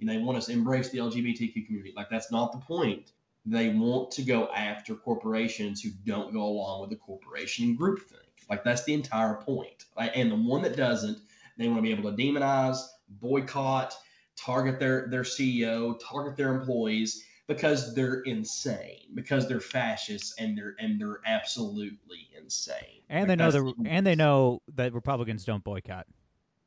and 0.00 0.08
they 0.08 0.18
want 0.18 0.38
us 0.38 0.46
to 0.46 0.52
embrace 0.52 0.90
the 0.90 0.98
LGBTQ 0.98 1.66
community. 1.66 1.92
Like 1.94 2.08
that's 2.10 2.32
not 2.32 2.52
the 2.52 2.58
point. 2.58 3.12
They 3.46 3.68
want 3.68 4.10
to 4.12 4.22
go 4.22 4.48
after 4.48 4.94
corporations 4.94 5.82
who 5.82 5.90
don't 6.06 6.32
go 6.32 6.42
along 6.42 6.80
with 6.80 6.90
the 6.90 6.96
corporation 6.96 7.76
groupthink. 7.76 8.24
Like 8.48 8.64
that's 8.64 8.84
the 8.84 8.94
entire 8.94 9.34
point. 9.34 9.84
And 9.96 10.30
the 10.30 10.36
one 10.36 10.62
that 10.62 10.76
doesn't, 10.76 11.18
they 11.58 11.68
want 11.68 11.78
to 11.78 11.82
be 11.82 11.90
able 11.90 12.10
to 12.10 12.16
demonize, 12.16 12.78
boycott, 13.20 13.94
target 14.36 14.78
their 14.78 15.08
their 15.08 15.22
CEO, 15.22 15.98
target 16.00 16.36
their 16.36 16.54
employees 16.54 17.24
because 17.46 17.94
they're 17.94 18.20
insane, 18.22 19.00
because 19.14 19.48
they're 19.48 19.60
fascists 19.60 20.34
and 20.38 20.56
they're 20.56 20.74
and 20.78 21.00
they're 21.00 21.20
absolutely 21.26 22.28
insane. 22.38 23.02
And 23.08 23.28
they 23.28 23.36
know 23.36 23.50
the 23.50 23.72
and 23.84 24.06
they 24.06 24.14
know 24.14 24.62
that 24.74 24.92
Republicans 24.94 25.44
don't 25.44 25.62
boycott. 25.62 26.06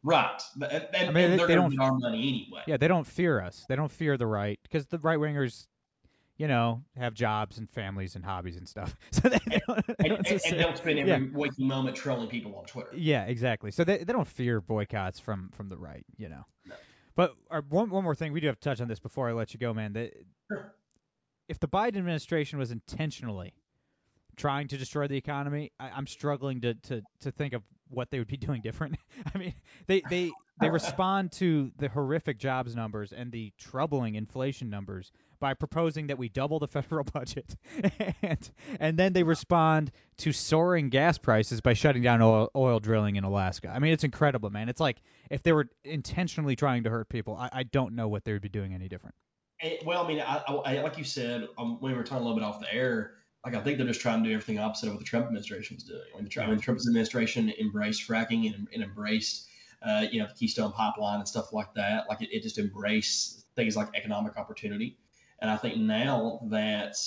Right, 0.03 0.41
and, 0.55 0.88
and, 0.93 1.09
I 1.09 1.11
mean, 1.11 1.32
and 1.32 1.39
they 1.39 1.55
to 1.55 1.70
need 1.70 1.80
our 1.80 1.93
money 1.93 2.45
anyway. 2.45 2.61
Yeah, 2.68 2.78
they 2.78 2.88
don't 2.88 3.05
fear 3.05 3.41
us. 3.41 3.65
They 3.68 3.76
don't 3.76 3.91
fear 3.91 4.15
the 4.15 4.28
right 4.28 4.59
because 4.63 4.86
the 4.86 4.99
right 4.99 5.18
wingers, 5.18 5.68
you 6.38 6.47
know, 6.47 6.84
have 6.95 7.13
jobs 7.13 7.57
and 7.57 7.70
families 7.70 8.15
and 8.15 8.24
hobbies 8.24 8.57
and 8.57 8.70
stuff. 8.70 8.95
So 9.11 9.28
they, 9.28 9.39
they 9.47 9.59
don't, 9.68 9.88
they 9.97 10.09
don't 10.09 10.20
and, 10.30 10.41
and, 10.45 10.59
don't 10.61 10.78
spend 10.78 10.99
every 10.99 11.09
yeah. 11.09 11.20
waking 11.34 11.68
moment 11.68 11.97
trolling 11.97 12.30
people 12.30 12.55
on 12.55 12.65
Twitter. 12.65 12.91
Yeah, 12.95 13.26
exactly. 13.26 13.72
So 13.72 13.84
they 13.84 13.97
they 13.97 14.13
don't 14.13 14.28
fear 14.28 14.61
boycotts 14.61 15.20
from 15.20 15.49
from 15.49 15.68
the 15.68 15.78
right, 15.78 16.05
you 16.18 16.30
know. 16.30 16.45
No. 16.65 16.76
But 17.18 17.34
our, 17.49 17.59
uh, 17.59 17.61
one 17.68 17.89
one 17.89 18.03
more 18.03 18.15
thing 18.15 18.32
we 18.32 18.39
do 18.39 18.47
have 18.47 18.59
to 18.59 18.70
touch 18.70 18.80
on 18.80 18.88
this 18.88 18.99
before 18.99 19.28
I 19.28 19.34
let 19.34 19.51
you 19.51 19.59
go, 19.59 19.74
man. 19.74 19.93
That 19.93 20.13
if 21.49 21.59
the 21.59 21.68
Biden 21.68 21.97
administration 21.97 22.59
was 22.59 22.72
intentionally 22.72 23.55
trying 24.36 24.68
to 24.68 24.78
destroy 24.78 25.07
the 25.07 25.18
economy, 25.18 25.72
I, 25.80 25.97
am 25.97 26.05
struggling 26.05 26.61
to, 26.61 26.76
to 26.76 27.01
to 27.22 27.32
think 27.32 27.53
of 27.53 27.63
what 27.89 28.11
they 28.11 28.19
would 28.19 28.27
be 28.27 28.38
doing 28.38 28.61
different. 28.61 28.97
I 29.33 29.38
mean, 29.38 29.53
they 29.88 30.01
they 30.09 30.31
they 30.59 30.69
respond 30.69 31.31
to 31.33 31.71
the 31.77 31.88
horrific 31.88 32.39
jobs 32.39 32.75
numbers 32.75 33.13
and 33.13 33.31
the 33.31 33.53
troubling 33.57 34.15
inflation 34.15 34.69
numbers 34.69 35.11
by 35.39 35.53
proposing 35.53 36.07
that 36.07 36.17
we 36.17 36.29
double 36.29 36.59
the 36.59 36.67
federal 36.67 37.03
budget, 37.03 37.55
and 38.21 38.49
and 38.79 38.97
then 38.97 39.13
they 39.13 39.23
respond 39.23 39.91
to 40.17 40.31
soaring 40.31 40.89
gas 40.89 41.17
prices 41.17 41.61
by 41.61 41.73
shutting 41.73 42.01
down 42.01 42.21
oil, 42.21 42.49
oil 42.55 42.79
drilling 42.79 43.15
in 43.15 43.23
Alaska. 43.23 43.71
I 43.73 43.79
mean, 43.79 43.93
it's 43.93 44.03
incredible, 44.03 44.49
man. 44.49 44.69
It's 44.69 44.81
like 44.81 44.97
if 45.29 45.43
they 45.43 45.51
were 45.51 45.69
intentionally 45.83 46.55
trying 46.55 46.83
to 46.83 46.89
hurt 46.89 47.09
people, 47.09 47.35
I, 47.35 47.49
I 47.51 47.63
don't 47.63 47.95
know 47.95 48.07
what 48.07 48.23
they 48.23 48.33
would 48.33 48.41
be 48.41 48.49
doing 48.49 48.73
any 48.73 48.88
different. 48.88 49.15
It, 49.59 49.85
well, 49.85 50.03
I 50.03 50.07
mean, 50.07 50.19
I, 50.19 50.43
I, 50.65 50.81
like 50.81 50.97
you 50.99 51.03
said 51.03 51.47
um, 51.57 51.77
when 51.79 51.91
we 51.91 51.97
were 51.97 52.03
talking 52.03 52.23
a 52.23 52.27
little 52.27 52.38
bit 52.38 52.45
off 52.45 52.59
the 52.59 52.71
air, 52.71 53.13
like 53.47 53.55
I 53.55 53.63
think 53.63 53.77
they're 53.77 53.87
just 53.87 54.01
trying 54.01 54.23
to 54.23 54.29
do 54.29 54.35
everything 54.35 54.59
opposite 54.59 54.87
of 54.87 54.93
what 54.93 54.99
the 54.99 55.05
Trump 55.05 55.25
administration 55.25 55.77
is 55.77 55.83
doing. 55.83 56.01
When 56.11 56.25
the, 56.25 56.41
I 56.41 56.47
mean, 56.47 56.57
the 56.57 56.61
Trump 56.61 56.81
administration 56.85 57.49
embraced 57.57 58.05
fracking 58.05 58.53
and, 58.53 58.67
and 58.73 58.83
embraced, 58.83 59.47
uh, 59.81 60.05
you 60.11 60.19
know, 60.19 60.27
the 60.27 60.33
Keystone 60.33 60.73
Pipeline 60.73 61.19
and 61.19 61.27
stuff 61.27 61.53
like 61.53 61.73
that. 61.75 62.09
Like 62.09 62.21
it, 62.21 62.29
it 62.35 62.43
just 62.43 62.57
embraced 62.57 63.45
things 63.55 63.77
like 63.77 63.87
economic 63.95 64.35
opportunity. 64.35 64.97
And 65.39 65.49
I 65.49 65.55
think 65.55 65.77
now 65.77 66.41
that 66.49 66.97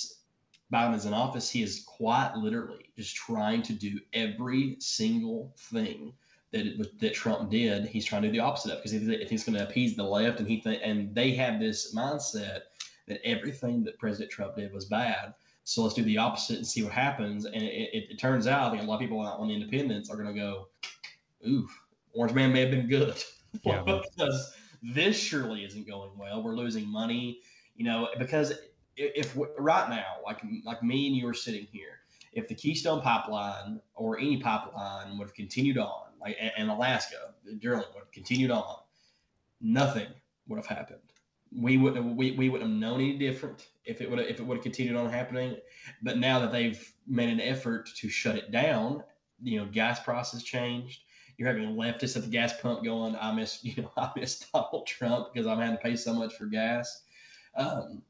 Biden 0.73 0.95
is 0.95 1.05
in 1.05 1.13
office, 1.13 1.47
he 1.47 1.61
is 1.61 1.83
quite 1.85 2.33
literally 2.35 2.89
just 2.97 3.15
trying 3.15 3.61
to 3.63 3.73
do 3.73 3.99
every 4.11 4.77
single 4.79 5.53
thing 5.59 6.13
that 6.53 6.65
it, 6.65 6.99
that 7.01 7.13
Trump 7.13 7.51
did. 7.51 7.85
He's 7.85 8.05
trying 8.05 8.23
to 8.23 8.29
do 8.29 8.31
the 8.31 8.39
opposite 8.39 8.71
of 8.71 8.79
because 8.79 8.93
if, 8.93 9.07
if 9.07 9.29
he's 9.29 9.43
going 9.43 9.59
to 9.59 9.67
appease 9.67 9.95
the 9.95 10.03
left 10.03 10.39
and 10.39 10.47
he 10.47 10.59
th- 10.59 10.81
and 10.83 11.13
they 11.13 11.33
have 11.35 11.59
this 11.59 11.93
mindset 11.93 12.61
that 13.07 13.23
everything 13.23 13.83
that 13.83 13.99
President 13.99 14.31
Trump 14.31 14.55
did 14.55 14.73
was 14.73 14.85
bad. 14.85 15.35
So 15.63 15.83
let's 15.83 15.93
do 15.95 16.03
the 16.03 16.17
opposite 16.17 16.57
and 16.57 16.67
see 16.67 16.83
what 16.83 16.91
happens. 16.91 17.45
And 17.45 17.55
it, 17.55 17.89
it, 17.93 18.11
it 18.11 18.19
turns 18.19 18.47
out, 18.47 18.71
think 18.71 18.83
a 18.83 18.85
lot 18.85 18.95
of 18.95 19.01
people 19.01 19.21
out 19.25 19.39
on 19.39 19.47
the 19.47 19.53
independents 19.53 20.09
are 20.09 20.15
going 20.15 20.33
to 20.33 20.39
go, 20.39 20.67
ooh, 21.47 21.67
Orange 22.13 22.33
Man 22.33 22.51
may 22.51 22.61
have 22.61 22.71
been 22.71 22.87
good. 22.87 23.21
Yeah. 23.65 23.83
because 23.83 24.53
this 24.81 25.19
surely 25.19 25.65
isn't 25.65 25.85
going 25.85 26.11
well. 26.17 26.41
We're 26.41 26.55
losing 26.55 26.87
money, 26.87 27.41
you 27.75 27.83
know, 27.83 28.07
because 28.17 28.51
if, 28.95 29.35
if 29.35 29.37
right 29.59 29.89
now, 29.89 30.05
like 30.25 30.41
like 30.63 30.81
me 30.81 31.07
and 31.07 31.17
you 31.17 31.27
are 31.27 31.33
sitting 31.33 31.67
here, 31.69 31.99
if 32.31 32.47
the 32.47 32.55
Keystone 32.55 33.01
Pipeline 33.01 33.81
or 33.93 34.17
any 34.17 34.37
pipeline 34.37 35.17
would 35.17 35.25
have 35.25 35.33
continued 35.33 35.77
on, 35.77 36.05
like 36.21 36.37
and 36.57 36.71
Alaska 36.71 37.33
drilling 37.59 37.83
would 37.93 38.03
have 38.03 38.11
continued 38.13 38.51
on, 38.51 38.77
nothing 39.59 40.07
would 40.47 40.55
have 40.55 40.65
happened 40.65 41.10
we 41.55 41.77
wouldn't 41.77 42.15
we, 42.15 42.31
we 42.31 42.49
wouldn't 42.49 42.69
have 42.69 42.79
known 42.79 43.01
any 43.01 43.17
different 43.17 43.67
if 43.85 44.01
it 44.01 44.09
would 44.09 44.19
if 44.19 44.39
it 44.39 44.43
would 44.43 44.57
have 44.57 44.63
continued 44.63 44.95
on 44.95 45.09
happening. 45.09 45.57
But 46.01 46.17
now 46.17 46.39
that 46.39 46.51
they've 46.51 46.93
made 47.07 47.29
an 47.29 47.41
effort 47.41 47.89
to 47.97 48.09
shut 48.09 48.35
it 48.35 48.51
down, 48.51 49.03
you 49.41 49.59
know, 49.59 49.65
gas 49.65 49.99
prices 49.99 50.43
changed. 50.43 51.01
You're 51.37 51.47
having 51.47 51.75
leftists 51.75 52.15
at 52.15 52.23
the 52.23 52.29
gas 52.29 52.53
pump 52.61 52.83
going, 52.83 53.15
I 53.15 53.33
miss 53.33 53.59
you 53.63 53.81
know 53.81 53.91
I 53.97 54.11
miss 54.15 54.39
Donald 54.53 54.87
Trump 54.87 55.33
because 55.33 55.47
I'm 55.47 55.59
having 55.59 55.77
to 55.77 55.83
pay 55.83 55.95
so 55.95 56.13
much 56.13 56.35
for 56.35 56.45
gas. 56.45 57.03
Um, 57.55 58.01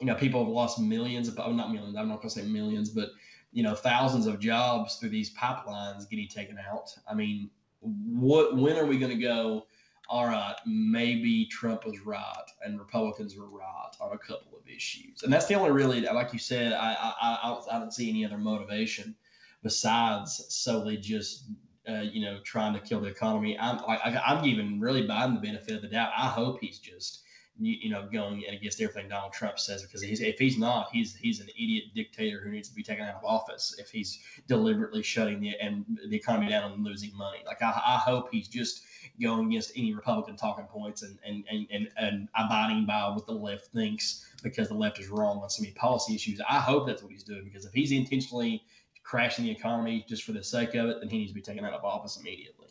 you 0.00 0.06
know, 0.06 0.14
people 0.14 0.44
have 0.44 0.52
lost 0.52 0.78
millions 0.78 1.28
of 1.28 1.36
not 1.36 1.72
millions. 1.72 1.96
I'm 1.96 2.08
not 2.08 2.16
going 2.16 2.28
to 2.28 2.40
say 2.40 2.46
millions, 2.46 2.90
but 2.90 3.10
you 3.52 3.62
know, 3.62 3.74
thousands 3.74 4.26
of 4.26 4.38
jobs 4.38 4.96
through 4.96 5.08
these 5.08 5.34
pipelines 5.34 6.08
getting 6.08 6.28
taken 6.28 6.58
out. 6.58 6.94
I 7.10 7.14
mean, 7.14 7.50
what 7.80 8.56
when 8.56 8.76
are 8.76 8.86
we 8.86 8.98
going 8.98 9.12
to 9.16 9.22
go? 9.22 9.66
All 10.08 10.26
right, 10.26 10.54
maybe 10.66 11.46
Trump 11.46 11.86
was 11.86 12.00
right 12.00 12.50
and 12.64 12.78
Republicans 12.78 13.36
were 13.36 13.48
right 13.48 13.90
on 14.00 14.12
a 14.12 14.18
couple 14.18 14.58
of 14.58 14.68
issues. 14.68 15.22
And 15.22 15.32
that's 15.32 15.46
the 15.46 15.54
only 15.54 15.70
really, 15.70 16.00
like 16.02 16.32
you 16.32 16.38
said, 16.38 16.72
I 16.72 16.92
I, 16.92 17.14
I, 17.22 17.76
I 17.76 17.78
don't 17.78 17.92
see 17.92 18.08
any 18.08 18.24
other 18.24 18.38
motivation 18.38 19.16
besides 19.62 20.44
solely 20.48 20.96
just, 20.96 21.44
uh, 21.88 22.02
you 22.12 22.24
know, 22.24 22.38
trying 22.44 22.74
to 22.74 22.80
kill 22.80 23.00
the 23.00 23.08
economy. 23.08 23.58
I'm, 23.58 23.78
I, 23.88 24.20
I'm 24.24 24.44
giving 24.44 24.80
really 24.80 25.06
Biden 25.06 25.34
the 25.34 25.40
benefit 25.40 25.76
of 25.76 25.82
the 25.82 25.88
doubt. 25.88 26.12
I 26.16 26.28
hope 26.28 26.58
he's 26.60 26.78
just 26.78 27.22
you, 27.58 27.76
you 27.82 27.90
know, 27.90 28.08
going 28.12 28.44
against 28.50 28.80
everything 28.80 29.08
Donald 29.08 29.32
Trump 29.32 29.58
says 29.58 29.82
because 29.82 30.02
he's, 30.02 30.20
if 30.20 30.38
he's 30.38 30.58
not, 30.58 30.88
he's 30.92 31.14
he's 31.14 31.40
an 31.40 31.48
idiot 31.48 31.84
dictator 31.94 32.40
who 32.40 32.50
needs 32.50 32.68
to 32.68 32.74
be 32.74 32.82
taken 32.82 33.04
out 33.04 33.14
of 33.14 33.24
office 33.24 33.74
if 33.78 33.90
he's 33.90 34.18
deliberately 34.46 35.02
shutting 35.02 35.40
the 35.40 35.52
and 35.60 35.84
the 36.08 36.16
economy 36.16 36.48
down 36.48 36.72
and 36.72 36.84
losing 36.84 37.16
money. 37.16 37.38
Like 37.46 37.62
I, 37.62 37.70
I 37.70 37.98
hope 37.98 38.28
he's 38.30 38.48
just 38.48 38.82
going 39.20 39.48
against 39.48 39.72
any 39.76 39.94
Republican 39.94 40.36
talking 40.36 40.66
points 40.66 41.02
and 41.02 41.18
and, 41.24 41.44
and, 41.50 41.66
and 41.70 41.88
and 41.96 42.28
abiding 42.34 42.86
by 42.86 43.08
what 43.08 43.26
the 43.26 43.32
left 43.32 43.66
thinks 43.68 44.24
because 44.42 44.68
the 44.68 44.74
left 44.74 44.98
is 44.98 45.08
wrong 45.08 45.38
on 45.38 45.50
so 45.50 45.62
many 45.62 45.74
policy 45.74 46.14
issues. 46.14 46.40
I 46.48 46.58
hope 46.58 46.86
that's 46.86 47.02
what 47.02 47.12
he's 47.12 47.24
doing 47.24 47.44
because 47.44 47.64
if 47.64 47.72
he's 47.72 47.92
intentionally 47.92 48.62
crashing 49.02 49.44
the 49.44 49.50
economy 49.50 50.04
just 50.08 50.24
for 50.24 50.32
the 50.32 50.42
sake 50.42 50.74
of 50.74 50.88
it, 50.88 50.98
then 51.00 51.08
he 51.08 51.18
needs 51.18 51.30
to 51.30 51.34
be 51.34 51.40
taken 51.42 51.64
out 51.64 51.72
of 51.72 51.84
office 51.84 52.18
immediately. 52.20 52.68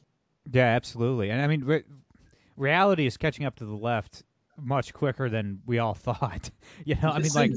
Yeah, 0.52 0.66
absolutely. 0.66 1.30
And 1.32 1.41
I 1.41 1.48
mean, 1.48 1.64
re- 1.64 1.84
reality 2.58 3.06
is 3.06 3.18
catching 3.18 3.46
up 3.46 3.56
to 3.58 3.66
the 3.66 3.76
left 3.76 4.24
much 4.62 4.93
quicker 4.93 5.30
than 5.30 5.62
we 5.66 5.80
all 5.80 5.93
thought. 5.96 6.52
you 6.84 6.96
know, 7.02 7.10
I 7.10 7.20
mean, 7.20 7.32
like, 7.34 7.52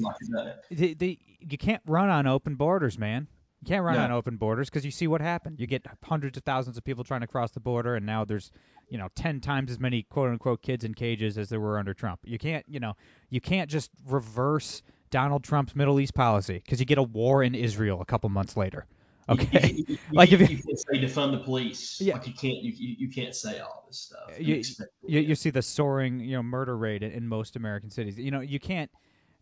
the, 0.70 0.94
the, 0.94 1.18
you 1.40 1.58
can't 1.58 1.82
run 1.86 2.08
on 2.08 2.26
open 2.26 2.54
borders, 2.54 2.98
man. 2.98 3.26
You 3.60 3.66
can't 3.66 3.84
run 3.84 3.96
no. 3.96 4.04
on 4.04 4.12
open 4.12 4.36
borders 4.36 4.70
because 4.70 4.84
you 4.84 4.92
see 4.92 5.08
what 5.08 5.20
happened. 5.20 5.58
You 5.58 5.66
get 5.66 5.84
hundreds 6.04 6.38
of 6.38 6.44
thousands 6.44 6.78
of 6.78 6.84
people 6.84 7.02
trying 7.02 7.22
to 7.22 7.26
cross 7.26 7.50
the 7.50 7.60
border, 7.60 7.96
and 7.96 8.06
now 8.06 8.24
there's, 8.24 8.52
you 8.88 8.98
know, 8.98 9.08
ten 9.14 9.40
times 9.40 9.70
as 9.70 9.78
many 9.78 10.02
quote 10.02 10.30
unquote 10.30 10.62
kids 10.62 10.84
in 10.84 10.94
cages 10.94 11.38
as 11.38 11.48
there 11.48 11.60
were 11.60 11.78
under 11.78 11.94
Trump. 11.94 12.20
You 12.24 12.38
can't, 12.38 12.64
you 12.68 12.80
know, 12.80 12.94
you 13.30 13.40
can't 13.40 13.70
just 13.70 13.90
reverse 14.06 14.82
Donald 15.10 15.44
Trump's 15.44 15.74
Middle 15.74 16.00
East 16.00 16.14
policy 16.14 16.54
because 16.54 16.80
you 16.80 16.86
get 16.86 16.98
a 16.98 17.02
war 17.02 17.42
in 17.42 17.54
Israel 17.54 18.00
a 18.00 18.04
couple 18.04 18.28
months 18.30 18.56
later. 18.56 18.86
Okay, 19.28 19.72
you, 19.76 19.84
you, 19.88 19.98
like 20.12 20.32
if 20.32 20.40
you, 20.40 20.46
you 20.46 20.62
can't 20.62 20.78
say 20.78 20.98
defund 20.98 21.32
the 21.32 21.44
police, 21.44 22.00
yeah, 22.00 22.14
like 22.14 22.26
you 22.26 22.32
can't 22.32 22.62
you, 22.62 22.72
you 22.98 23.08
can't 23.08 23.34
say 23.34 23.58
all 23.58 23.84
this 23.86 23.98
stuff. 23.98 24.40
You, 24.40 24.62
you, 25.06 25.20
you 25.20 25.34
see 25.34 25.50
the 25.50 25.60
soaring 25.60 26.20
you 26.20 26.36
know 26.36 26.42
murder 26.42 26.76
rate 26.76 27.02
in, 27.02 27.12
in 27.12 27.28
most 27.28 27.56
American 27.56 27.90
cities. 27.90 28.18
You 28.18 28.30
know 28.30 28.40
you 28.40 28.58
can't, 28.58 28.90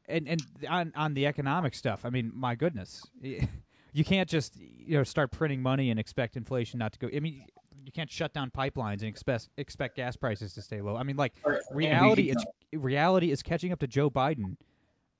and 0.08 0.26
and 0.26 0.42
on 0.68 0.92
on 0.96 1.14
the 1.14 1.26
economic 1.26 1.74
stuff. 1.74 2.04
I 2.04 2.10
mean, 2.10 2.32
my 2.34 2.56
goodness, 2.56 3.06
you 3.20 4.04
can't 4.04 4.28
just 4.28 4.56
you 4.56 4.98
know 4.98 5.04
start 5.04 5.30
printing 5.30 5.62
money 5.62 5.90
and 5.90 6.00
expect 6.00 6.36
inflation 6.36 6.80
not 6.80 6.92
to 6.94 6.98
go. 6.98 7.08
I 7.14 7.20
mean, 7.20 7.44
you 7.86 7.92
can't 7.92 8.10
shut 8.10 8.34
down 8.34 8.50
pipelines 8.50 8.94
and 8.94 9.04
expect 9.04 9.48
expect 9.56 9.96
gas 9.96 10.16
prices 10.16 10.52
to 10.54 10.62
stay 10.62 10.80
low. 10.80 10.96
I 10.96 11.04
mean, 11.04 11.16
like 11.16 11.34
reality 11.70 12.30
is 12.30 12.44
reality 12.72 13.30
is 13.30 13.42
catching 13.42 13.72
up 13.72 13.78
to 13.78 13.86
Joe 13.86 14.10
Biden 14.10 14.56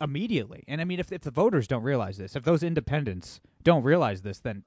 immediately. 0.00 0.64
And 0.66 0.80
I 0.80 0.84
mean, 0.84 0.98
if 0.98 1.12
if 1.12 1.22
the 1.22 1.30
voters 1.30 1.68
don't 1.68 1.84
realize 1.84 2.18
this, 2.18 2.34
if 2.34 2.42
those 2.42 2.64
independents 2.64 3.40
don't 3.62 3.84
realize 3.84 4.20
this, 4.20 4.40
then 4.40 4.64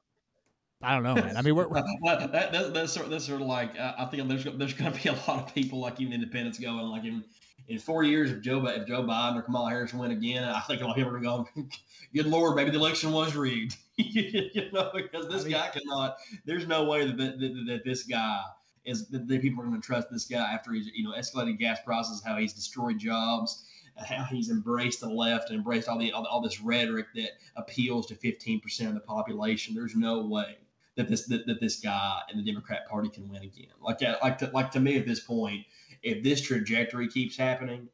I 0.81 0.93
don't 0.93 1.03
know, 1.03 1.15
man. 1.15 1.35
I 1.35 1.41
mean, 1.41 1.55
we're, 1.55 1.67
we're... 1.67 1.81
that, 2.03 2.31
that, 2.31 2.73
that's 2.73 2.93
sort 2.93 3.09
that's 3.09 3.25
sort 3.25 3.41
of 3.41 3.47
like 3.47 3.77
uh, 3.77 3.95
I 3.97 4.05
think 4.05 4.27
there's 4.29 4.45
there's 4.45 4.73
going 4.73 4.93
to 4.93 5.03
be 5.03 5.09
a 5.09 5.13
lot 5.13 5.45
of 5.45 5.53
people 5.53 5.79
like 5.79 5.99
even 5.99 6.13
independents 6.13 6.57
going 6.57 6.77
like 6.85 7.03
in 7.03 7.23
in 7.67 7.79
four 7.79 8.03
years 8.03 8.31
if 8.31 8.41
Joe 8.41 8.65
if 8.67 8.87
Joe 8.87 9.03
Biden 9.03 9.37
or 9.37 9.41
Kamala 9.41 9.69
Harris 9.71 9.93
win 9.93 10.11
again, 10.11 10.43
I 10.43 10.61
think 10.61 10.81
a 10.81 10.85
lot 10.85 10.91
of 10.91 10.97
people 10.97 11.15
are 11.15 11.19
going 11.19 11.69
good 12.15 12.27
lord, 12.27 12.55
maybe 12.55 12.71
the 12.71 12.77
election 12.77 13.11
was 13.11 13.35
rigged, 13.35 13.75
you 13.97 14.71
know, 14.71 14.89
because 14.95 15.27
this 15.27 15.41
I 15.41 15.47
mean, 15.47 15.53
guy 15.53 15.69
cannot. 15.69 16.17
There's 16.45 16.65
no 16.65 16.85
way 16.85 17.05
that 17.05 17.17
that, 17.17 17.39
that, 17.39 17.63
that 17.67 17.83
this 17.83 18.03
guy 18.03 18.41
is 18.85 19.09
that, 19.09 19.27
that 19.27 19.41
people 19.41 19.61
are 19.61 19.67
going 19.67 19.81
to 19.81 19.85
trust 19.85 20.07
this 20.09 20.25
guy 20.25 20.53
after 20.53 20.71
he's 20.71 20.87
you 20.93 21.03
know 21.03 21.11
escalated 21.11 21.59
gas 21.59 21.79
prices, 21.85 22.23
how 22.25 22.37
he's 22.37 22.53
destroyed 22.53 22.99
jobs 22.99 23.65
how 23.97 24.23
he's 24.23 24.49
embraced 24.49 25.01
the 25.01 25.09
left 25.09 25.49
and 25.49 25.57
embraced 25.57 25.89
all 25.89 25.99
the 25.99 26.09
all, 26.13 26.25
all 26.25 26.39
this 26.39 26.61
rhetoric 26.61 27.07
that 27.13 27.31
appeals 27.57 28.05
to 28.05 28.15
15% 28.15 28.87
of 28.87 28.93
the 28.93 29.01
population. 29.01 29.75
There's 29.75 29.93
no 29.93 30.25
way 30.25 30.55
that 30.99 31.07
this 31.09 31.25
that, 31.25 31.47
that 31.47 31.59
this 31.59 31.79
guy 31.79 32.19
and 32.29 32.39
the 32.39 32.43
Democrat 32.43 32.87
Party 32.87 33.09
can 33.09 33.27
win 33.27 33.43
again. 33.43 33.67
Like 33.81 34.03
uh, 34.03 34.17
like 34.21 34.37
to, 34.39 34.51
like 34.53 34.71
to 34.71 34.79
me 34.79 34.97
at 34.97 35.07
this 35.07 35.19
point, 35.19 35.65
if 36.03 36.23
this 36.23 36.41
trajectory 36.41 37.07
keeps 37.07 37.35
happening, 37.35 37.89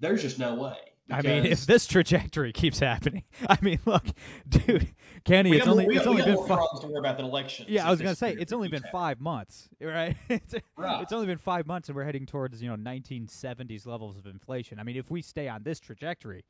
there's 0.00 0.22
just 0.22 0.38
no 0.38 0.54
way 0.54 0.76
I 1.10 1.22
mean, 1.22 1.46
if 1.46 1.64
this 1.64 1.86
trajectory 1.86 2.52
keeps 2.52 2.78
happening, 2.78 3.24
I 3.48 3.56
mean, 3.62 3.80
look, 3.86 4.04
dude, 4.48 4.88
Kenny, 5.24 5.56
it's 5.56 5.66
only 5.66 5.86
we 5.86 5.96
it's 5.96 6.06
only 6.06 6.22
been 6.22 6.36
five. 6.36 6.46
problems 6.46 6.80
to 6.80 6.86
worry 6.88 6.98
about 6.98 7.16
than 7.16 7.24
elections. 7.26 7.68
Yeah, 7.70 7.86
I 7.86 7.90
was 7.90 8.00
gonna 8.00 8.14
say 8.14 8.36
it's 8.38 8.52
only 8.52 8.68
been 8.68 8.82
keeps 8.82 8.92
five 8.92 9.20
months, 9.20 9.68
right? 9.80 10.16
it's, 10.28 10.54
Right. 10.76 11.02
it's 11.02 11.12
only 11.12 11.26
been 11.26 11.38
five 11.38 11.66
months, 11.66 11.88
and 11.88 11.96
we're 11.96 12.04
heading 12.04 12.26
towards 12.26 12.62
you 12.62 12.68
know 12.68 12.76
1970s 12.76 13.86
levels 13.86 14.18
of 14.18 14.26
inflation. 14.26 14.78
I 14.78 14.82
mean, 14.82 14.96
if 14.96 15.10
we 15.10 15.22
stay 15.22 15.48
on 15.48 15.62
this 15.62 15.80
trajectory, 15.80 16.44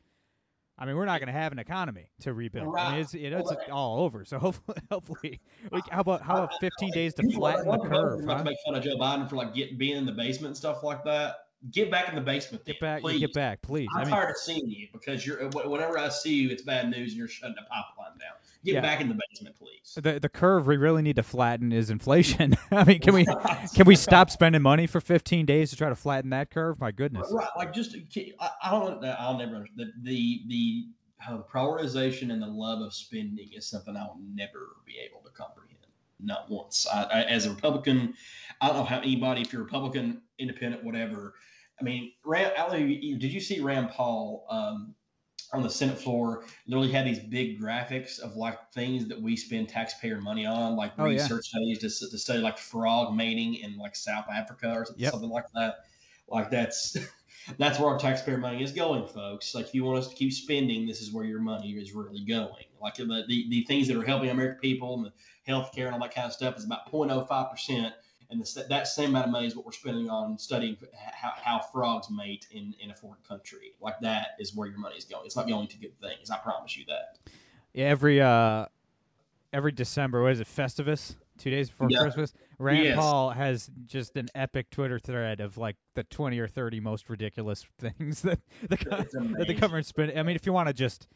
I 0.79 0.87
mean, 0.87 0.97
we're 0.97 1.07
not 1.07 1.18
going 1.20 1.26
to 1.33 1.39
have 1.39 1.51
an 1.51 1.59
economy 1.59 2.09
to 2.20 2.33
rebuild. 2.33 2.76
I 2.76 2.93
mean, 2.93 3.01
it's 3.01 3.12
you 3.12 3.31
know, 3.31 3.39
it's 3.39 3.51
Well, 3.51 3.59
all 3.72 4.01
over. 4.01 4.24
So 4.24 4.39
hopefully, 4.39 4.79
hopefully, 4.91 5.41
we, 5.72 5.83
how 5.91 6.01
about 6.01 6.22
how 6.22 6.37
about 6.37 6.53
15 6.61 6.93
days 6.93 7.14
to 7.14 7.29
flatten 7.33 7.66
the 7.66 7.79
curve? 7.79 8.24
Huh? 8.24 8.39
to 8.39 8.45
make 8.45 8.57
fun 8.64 8.76
of 8.76 8.85
Joe 8.85 8.97
Biden 8.97 9.29
for 9.29 9.37
like 9.37 9.55
get, 9.55 9.76
being 9.76 9.97
in 9.97 10.07
the 10.07 10.12
basement 10.12 10.49
and 10.49 10.57
stuff 10.57 10.85
like 10.85 11.05
that. 11.05 11.37
Get 11.72 11.91
back 11.91 12.09
in 12.09 12.14
the 12.14 12.20
basement. 12.20 12.64
Get 12.64 12.76
then, 12.81 12.89
back, 12.89 13.01
please. 13.03 13.18
get 13.18 13.33
back, 13.33 13.61
please. 13.62 13.89
I'm 13.93 14.03
I 14.03 14.05
mean, 14.05 14.14
tired 14.14 14.31
of 14.31 14.37
seeing 14.37 14.70
you 14.70 14.87
because 14.93 15.26
you're. 15.26 15.49
Whenever 15.49 15.99
I 15.99 16.09
see 16.09 16.35
you, 16.35 16.51
it's 16.51 16.62
bad 16.62 16.89
news, 16.89 17.11
and 17.11 17.18
you're 17.18 17.26
shutting 17.26 17.57
the 17.57 17.62
pipeline 17.62 18.16
down. 18.18 18.37
Get 18.69 18.75
Yeah. 18.75 18.81
back 18.83 19.01
in 19.01 19.09
the 19.09 19.19
basement, 19.31 19.57
please. 19.57 19.95
the 20.03 20.21
the 20.21 20.29
curve 20.29 20.66
we 20.66 20.77
really 20.77 21.01
need 21.01 21.16
to 21.16 21.23
flatten 21.23 21.73
is 21.73 21.89
inflation. 21.89 22.55
I 22.71 22.85
mean, 22.85 23.01
can 23.01 23.14
we 23.14 23.25
can 23.25 23.87
we 23.87 23.97
stop 23.97 24.29
spending 24.29 24.61
money 24.61 24.87
for 24.87 25.01
15 25.01 25.47
days 25.47 25.71
to 25.71 25.77
try 25.77 25.89
to 25.89 25.97
flatten 25.97 26.31
that 26.31 26.51
curve? 26.51 26.79
My 26.79 26.91
goodness. 26.91 27.33
Right, 27.33 27.49
like 27.57 27.73
just 27.73 27.97
I, 28.39 28.51
I 28.62 28.71
don't. 28.73 29.03
I'll 29.03 29.39
never. 29.39 29.66
The 29.75 29.87
the 30.03 30.41
the, 30.49 30.85
uh, 31.27 31.39
prioritization 31.51 32.31
and 32.31 32.43
the 32.43 32.47
love 32.47 32.83
of 32.83 32.93
spending 32.93 33.49
is 33.57 33.66
something 33.66 33.97
I'll 33.97 34.21
never 34.35 34.77
be 34.85 34.97
able 34.99 35.23
to 35.25 35.31
comprehend. 35.31 35.79
Not 36.21 36.51
once. 36.51 36.87
I, 36.93 37.05
I, 37.05 37.23
as 37.23 37.47
a 37.47 37.51
Republican, 37.51 38.12
I 38.61 38.66
don't 38.66 38.77
know 38.77 38.85
how 38.85 38.99
anybody, 39.01 39.41
if 39.41 39.53
you're 39.53 39.62
Republican, 39.62 40.21
Independent, 40.39 40.85
whatever. 40.85 41.33
I 41.81 41.85
mean, 41.85 42.12
Rand, 42.23 42.53
I 42.59 42.69
don't 42.69 42.81
know, 42.81 42.87
did 43.19 43.33
you 43.33 43.41
see 43.41 43.61
Rand 43.61 43.91
Paul 43.91 44.45
um, 44.51 44.95
on 45.53 45.63
the 45.63 45.71
Senate 45.71 45.99
floor? 45.99 46.45
Literally 46.67 46.93
had 46.93 47.07
these 47.07 47.19
big 47.21 47.61
graphics 47.61 48.19
of 48.19 48.37
like 48.37 48.73
things 48.73 49.07
that 49.09 49.21
we 49.21 49.37
spend 49.37 49.69
taxpayer 49.69 50.21
money 50.21 50.47
on, 50.47 50.77
like 50.77 50.93
Oh, 50.99 51.07
yeah. 51.07 51.29
research 51.29 51.47
studies 51.47 51.79
to, 51.81 52.11
to 52.11 52.19
study 52.19 52.41
like 52.41 52.59
frog 52.59 53.15
mating 53.15 53.55
in 53.57 53.77
like 53.79 53.97
South 53.97 54.27
Africa 54.31 54.73
or 54.73 54.85
something, 54.85 55.05
Yep. 55.05 55.13
something 55.13 55.31
like 55.31 55.45
that. 55.55 55.77
Like 56.29 56.51
that's 56.51 56.97
that's 57.59 57.79
where 57.79 57.89
our 57.91 57.99
taxpayer 57.99 58.39
money 58.39 58.63
is 58.63 58.73
going, 58.73 59.07
folks. 59.07 59.55
Like 59.55 59.67
if 59.67 59.75
you 59.75 59.85
want 59.85 59.99
us 59.99 60.09
to 60.09 60.15
keep 60.15 60.33
spending, 60.33 60.87
this 60.87 61.01
is 61.01 61.13
where 61.13 61.25
your 61.25 61.41
money 61.41 61.73
is 61.73 61.93
really 61.93 62.25
going. 62.25 62.65
Like 62.81 62.97
the 62.97 63.05
the, 63.07 63.49
the 63.49 63.65
things 63.67 63.89
that 63.89 63.97
are 63.97 64.05
helping 64.05 64.31
American 64.31 64.61
people 64.61 64.95
and 64.97 65.07
the 65.07 65.13
healthcare 65.51 65.87
and 65.87 65.95
all 65.95 66.01
that 66.01 66.15
kind 66.15 66.27
of 66.27 66.33
stuff 66.33 66.57
is 66.57 66.65
about 66.65 66.91
0.05 66.91 67.51
percent. 67.51 67.95
And 68.31 68.43
the, 68.43 68.66
that 68.68 68.87
same 68.87 69.11
amount 69.11 69.26
of 69.26 69.33
money 69.33 69.47
is 69.47 69.57
what 69.57 69.64
we're 69.64 69.72
spending 69.72 70.11
on 70.11 70.39
studying 70.39 70.76
how, 71.14 71.33
how 71.43 71.61
frogs 71.61 72.09
mate 72.11 72.47
in, 72.51 72.74
in 72.81 72.91
a 72.91 72.95
foreign 72.95 73.20
country. 73.26 73.72
Like 73.81 74.01
that 74.01 74.29
is 74.39 74.55
where 74.55 74.68
your 74.68 74.79
money 74.79 74.97
is 74.97 75.05
going. 75.05 75.24
It's 75.24 75.37
not 75.37 75.49
going 75.49 75.68
to 75.68 75.79
good 75.79 75.99
things. 76.01 76.31
I 76.31 76.37
promise 76.37 76.76
you 76.76 76.85
that. 76.89 77.18
Yeah, 77.72 77.87
every 77.87 78.20
uh 78.20 78.66
every 79.53 79.72
December, 79.72 80.22
what 80.22 80.33
is 80.33 80.41
it, 80.41 80.47
Festivus? 80.47 81.16
Two 81.39 81.51
days 81.51 81.70
before 81.70 81.89
Yeah. 81.91 81.99
Christmas, 81.99 82.35
Rand 82.59 82.85
Yes. 82.85 82.97
Paul 82.97 83.31
has 83.31 83.70
just 83.87 84.16
an 84.16 84.29
epic 84.35 84.68
Twitter 84.70 84.99
thread 84.99 85.41
of 85.41 85.57
like 85.57 85.76
the 85.95 86.03
20 86.05 86.39
or 86.41 86.49
30 86.49 86.81
most 86.81 87.09
ridiculous 87.09 87.64
things 87.79 88.22
that 88.22 88.41
the 88.68 88.76
that 88.76 89.09
the 89.11 89.18
amazing. 89.18 89.57
government's 89.57 89.89
spending. 89.89 90.18
I 90.18 90.22
mean, 90.22 90.37
if 90.37 90.45
you 90.45 90.53
want 90.53 90.68
to 90.68 90.74
just 90.74 91.07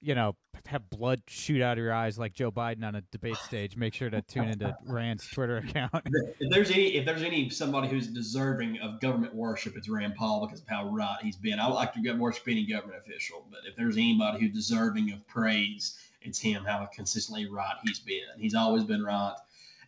you 0.00 0.14
know 0.14 0.34
have 0.66 0.88
blood 0.90 1.22
shoot 1.26 1.62
out 1.62 1.78
of 1.78 1.84
your 1.84 1.92
eyes 1.92 2.18
like 2.18 2.32
Joe 2.32 2.50
Biden 2.50 2.84
on 2.84 2.94
a 2.94 3.00
debate 3.12 3.36
stage, 3.36 3.76
make 3.76 3.94
sure 3.94 4.10
to 4.10 4.22
tune 4.22 4.48
into 4.48 4.76
Rand's 4.86 5.26
Twitter 5.28 5.58
account. 5.58 6.06
If 6.38 6.50
there's 6.50 6.70
any, 6.70 6.96
if 6.96 7.04
there's 7.04 7.22
any 7.22 7.48
somebody 7.50 7.88
who's 7.88 8.06
deserving 8.06 8.78
of 8.80 9.00
government 9.00 9.34
worship, 9.34 9.76
it's 9.76 9.88
Rand 9.88 10.14
Paul 10.16 10.46
because 10.46 10.60
of 10.60 10.68
how 10.68 10.88
right 10.90 11.16
he's 11.22 11.36
been. 11.36 11.58
I 11.58 11.66
would 11.66 11.74
like 11.74 11.94
to 11.94 12.12
worship 12.12 12.44
any 12.48 12.66
government 12.66 13.00
official, 13.04 13.46
but 13.50 13.60
if 13.66 13.76
there's 13.76 13.96
anybody 13.96 14.40
who's 14.40 14.52
deserving 14.52 15.12
of 15.12 15.26
praise, 15.26 15.98
it's 16.22 16.38
him. 16.38 16.64
How 16.64 16.86
consistently 16.92 17.46
right 17.46 17.76
he's 17.84 17.98
been. 17.98 18.22
He's 18.38 18.54
always 18.54 18.84
been 18.84 19.02
right 19.02 19.34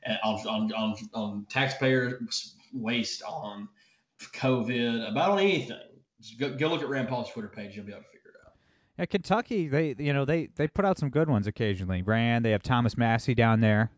uh, 0.07 0.15
on 0.25 0.47
on 0.47 0.73
on, 0.73 0.97
on 1.15 2.29
waste, 2.73 3.23
on 3.23 3.69
COVID, 4.35 5.11
about 5.11 5.31
on 5.31 5.39
anything. 5.39 5.79
Just 6.21 6.39
go, 6.39 6.55
go 6.55 6.69
look 6.69 6.83
at 6.83 6.89
Rand 6.89 7.09
Paul's 7.09 7.31
Twitter 7.31 7.49
page. 7.49 7.77
You'll 7.77 7.85
be 7.85 7.93
able 7.93 8.03
to. 8.03 8.12
Yeah, 8.99 9.07
Kentucky, 9.07 9.69
they 9.69 9.95
you 9.99 10.13
know 10.13 10.25
they 10.25 10.49
they 10.57 10.69
put 10.69 10.85
out 10.85 10.99
some 10.99 11.11
good 11.11 11.29
ones 11.29 11.47
occasionally. 11.47 12.03
Rand, 12.03 12.45
they 12.45 12.51
have 12.51 12.63
Thomas 12.63 12.97
Massie 12.97 13.35
down 13.35 13.61
there. 13.61 13.91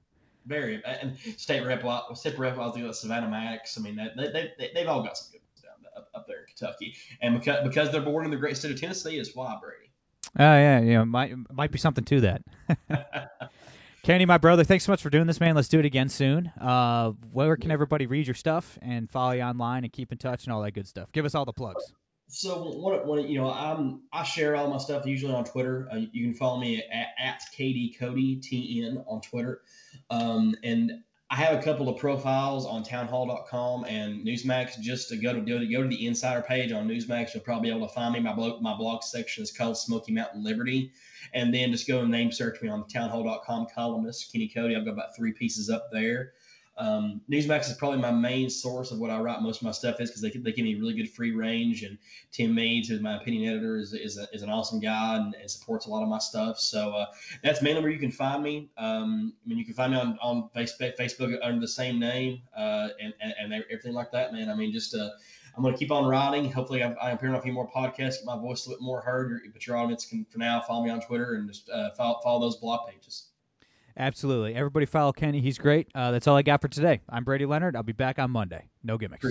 Very 0.47 0.83
and 0.85 1.17
state 1.37 1.65
rep, 1.65 1.83
state 2.15 2.39
rep, 2.39 2.59
I 2.59 2.71
think 2.71 2.95
Savannah 2.95 3.29
Maddox. 3.29 3.79
I 3.79 3.81
mean, 3.81 3.97
they, 3.97 4.11
they, 4.17 4.53
they, 4.59 4.71
they've 4.75 4.87
all 4.87 5.03
got 5.03 5.17
some 5.17 5.33
good 5.33 5.41
ones 5.41 5.63
down 5.63 5.73
there, 5.83 5.91
up, 5.97 6.09
up 6.15 6.27
there 6.27 6.41
in 6.41 6.47
Kentucky, 6.47 6.95
and 7.23 7.39
because 7.39 7.67
because 7.67 7.91
they're 7.91 8.03
born 8.03 8.25
in 8.25 8.31
the 8.31 8.37
great 8.37 8.57
state 8.57 8.71
of 8.71 8.81
Tennessee, 8.81 9.19
is 9.19 9.35
why 9.35 9.57
Brady. 9.61 9.91
Oh 10.39 10.43
yeah, 10.43 10.81
you 10.81 10.95
know, 10.95 11.05
might 11.05 11.35
might 11.51 11.71
be 11.71 11.79
something 11.79 12.05
to 12.05 12.21
that. 12.21 12.43
Kenny, 14.05 14.27
my 14.27 14.37
brother, 14.37 14.65
thanks 14.65 14.85
so 14.85 14.93
much 14.93 15.01
for 15.01 15.09
doing 15.09 15.27
this, 15.27 15.41
man. 15.41 15.55
Let's 15.55 15.69
do 15.69 15.79
it 15.79 15.87
again 15.87 16.11
soon. 16.11 16.53
Uh, 16.61 17.13
where 17.33 17.57
can 17.57 17.71
everybody 17.71 18.07
read 18.07 18.27
your 18.27 18.35
stuff 18.35 18.79
and 18.83 19.11
follow 19.11 19.33
you 19.33 19.41
online 19.41 19.85
and 19.85 19.93
keep 19.93 20.13
in 20.13 20.19
touch 20.19 20.45
and 20.45 20.53
all 20.53 20.61
that 20.61 20.73
good 20.73 20.87
stuff? 20.87 21.11
Give 21.11 21.25
us 21.25 21.35
all 21.35 21.47
the 21.47 21.55
plugs. 21.55 21.91
So 22.29 22.63
one, 22.63 23.07
one, 23.07 23.29
you 23.29 23.41
know, 23.41 23.51
I'm 23.51 24.03
I 24.13 24.25
share 24.25 24.57
all 24.57 24.69
my 24.69 24.79
stuff 24.79 25.07
usually 25.07 25.35
on 25.35 25.45
Twitter. 25.45 25.89
Uh, 25.93 26.01
you 26.13 26.25
can 26.25 26.35
follow 26.35 26.59
me 26.59 26.83
at, 26.83 27.09
at 27.19 27.43
KD 27.57 27.99
Cody 27.99 28.41
TN 28.41 29.05
on 29.07 29.21
Twitter, 29.21 29.61
um, 30.11 30.55
and 30.65 31.03
I 31.31 31.37
have 31.37 31.59
a 31.59 31.63
couple 31.63 31.89
of 31.89 31.99
profiles 31.99 32.65
on 32.67 32.83
townhall.com 32.83 33.85
and 33.87 34.25
Newsmax. 34.27 34.81
Just 34.81 35.09
to 35.09 35.17
go 35.17 35.33
to 35.33 35.41
go 35.41 35.59
to 35.59 35.67
go 35.67 35.83
to 35.83 35.89
the 35.89 36.07
insider 36.07 36.43
page 36.43 36.73
on 36.73 36.89
Newsmax, 36.89 37.35
you'll 37.35 37.43
probably 37.43 37.71
be 37.71 37.77
able 37.77 37.87
to 37.89 37.95
find 37.95 38.15
me. 38.15 38.21
My 38.21 38.35
blog 38.35 38.63
my 38.63 38.77
blog 38.77 39.03
section 39.03 39.43
is 39.43 39.53
called 39.53 39.77
Smoky 39.77 40.13
Mountain 40.13 40.43
Liberty, 40.45 40.93
and 41.33 41.53
then 41.53 41.73
just 41.73 41.87
go 41.87 42.01
and 42.01 42.11
name 42.11 42.33
search 42.33 42.63
me 42.63 42.69
on 42.69 42.81
the 42.87 42.93
townhall.com 42.93 43.67
columnist 43.75 44.33
Kenny 44.33 44.49
Cody. 44.49 44.77
I've 44.77 44.85
got 44.85 44.93
about 44.93 45.17
three 45.17 45.33
pieces 45.33 45.71
up 45.71 45.89
there. 45.93 46.33
Um, 46.77 47.21
Newsmax 47.31 47.69
is 47.69 47.75
probably 47.75 48.01
my 48.01 48.11
main 48.11 48.51
source 48.51 48.91
of 48.91 48.99
what 48.99 49.11
I 49.11 49.19
write 49.21 49.43
most 49.43 49.59
of 49.59 49.63
my 49.65 49.71
stuff 49.71 50.01
is 50.01 50.11
because 50.11 50.23
they, 50.23 50.31
they 50.31 50.53
give 50.53 50.65
me 50.65 50.75
really 50.75 50.95
good 50.95 51.11
free 51.11 51.33
range. 51.33 51.83
And 51.83 51.99
Tim 52.33 52.55
Meads, 52.55 52.89
who's 52.89 53.01
my 53.01 53.17
opinion 53.17 53.53
editor, 53.53 53.77
is, 53.77 53.93
is, 53.93 54.19
a, 54.19 54.27
is 54.33 54.43
an 54.43 54.51
awesome 54.51 54.81
guy 54.81 55.17
and, 55.17 55.35
and 55.35 55.51
supports 55.51 55.87
a 55.87 55.91
lot 55.91 56.03
of 56.03 56.09
my 56.09 56.19
stuff. 56.19 56.59
So 56.59 56.91
uh, 56.93 57.07
that's 57.43 57.63
mainly 57.63 57.83
where 57.83 57.93
you 57.93 57.99
can 57.99 58.11
find 58.11 58.43
me. 58.43 58.71
Um, 58.77 59.35
I 59.45 59.49
mean, 59.49 59.59
you 59.59 59.65
can 59.65 59.75
find 59.75 59.93
me 59.93 59.99
on, 59.99 60.19
on 60.21 60.51
Facebook, 60.55 60.97
Facebook 60.99 61.37
under 61.43 61.61
the 61.61 61.69
same 61.69 61.99
name 61.99 62.43
uh, 62.57 62.89
and, 63.01 63.15
and, 63.21 63.35
and 63.39 63.65
everything 63.71 63.95
like 63.95 64.11
that, 64.13 64.33
man. 64.33 64.51
I 64.51 64.55
mean, 64.55 64.73
just 64.73 64.95
uh, 64.95 65.11
I'm 65.57 65.63
going 65.63 65.75
to 65.75 65.79
keep 65.79 65.93
on 65.93 66.05
writing. 66.05 66.51
Hopefully, 66.51 66.83
I'm, 66.83 66.97
I'm 67.01 67.15
appearing 67.15 67.35
on 67.35 67.41
a 67.41 67.43
few 67.43 67.53
more 67.53 67.71
podcasts, 67.71 68.17
get 68.17 68.25
my 68.25 68.37
voice 68.37 68.67
a 68.67 68.71
little 68.71 68.83
bit 68.83 68.87
more 68.87 69.01
heard. 69.01 69.41
But 69.53 69.67
your 69.67 69.77
audience 69.77 70.05
can, 70.05 70.27
for 70.29 70.39
now, 70.39 70.61
follow 70.61 70.85
me 70.85 70.91
on 70.91 71.01
Twitter 71.01 71.35
and 71.35 71.49
just 71.49 71.71
uh, 71.71 71.91
follow, 71.93 72.21
follow 72.25 72.41
those 72.41 72.57
blog 72.57 72.89
pages. 72.91 73.29
Absolutely. 73.97 74.55
Everybody 74.55 74.87
follow 74.87 75.13
Kenny. 75.13 75.41
He's 75.41 75.59
great. 75.59 75.89
Uh, 75.95 76.11
that's 76.11 76.27
all 76.27 76.37
I 76.37 76.43
got 76.43 76.61
for 76.61 76.69
today. 76.69 77.01
I'm 77.09 77.25
Brady 77.25 77.47
Leonard. 77.47 77.77
I'll 77.77 77.83
be 77.83 77.93
back 77.93 78.19
on 78.19 78.31
Monday. 78.31 78.69
No 78.83 78.99
gimmicks. 78.99 79.25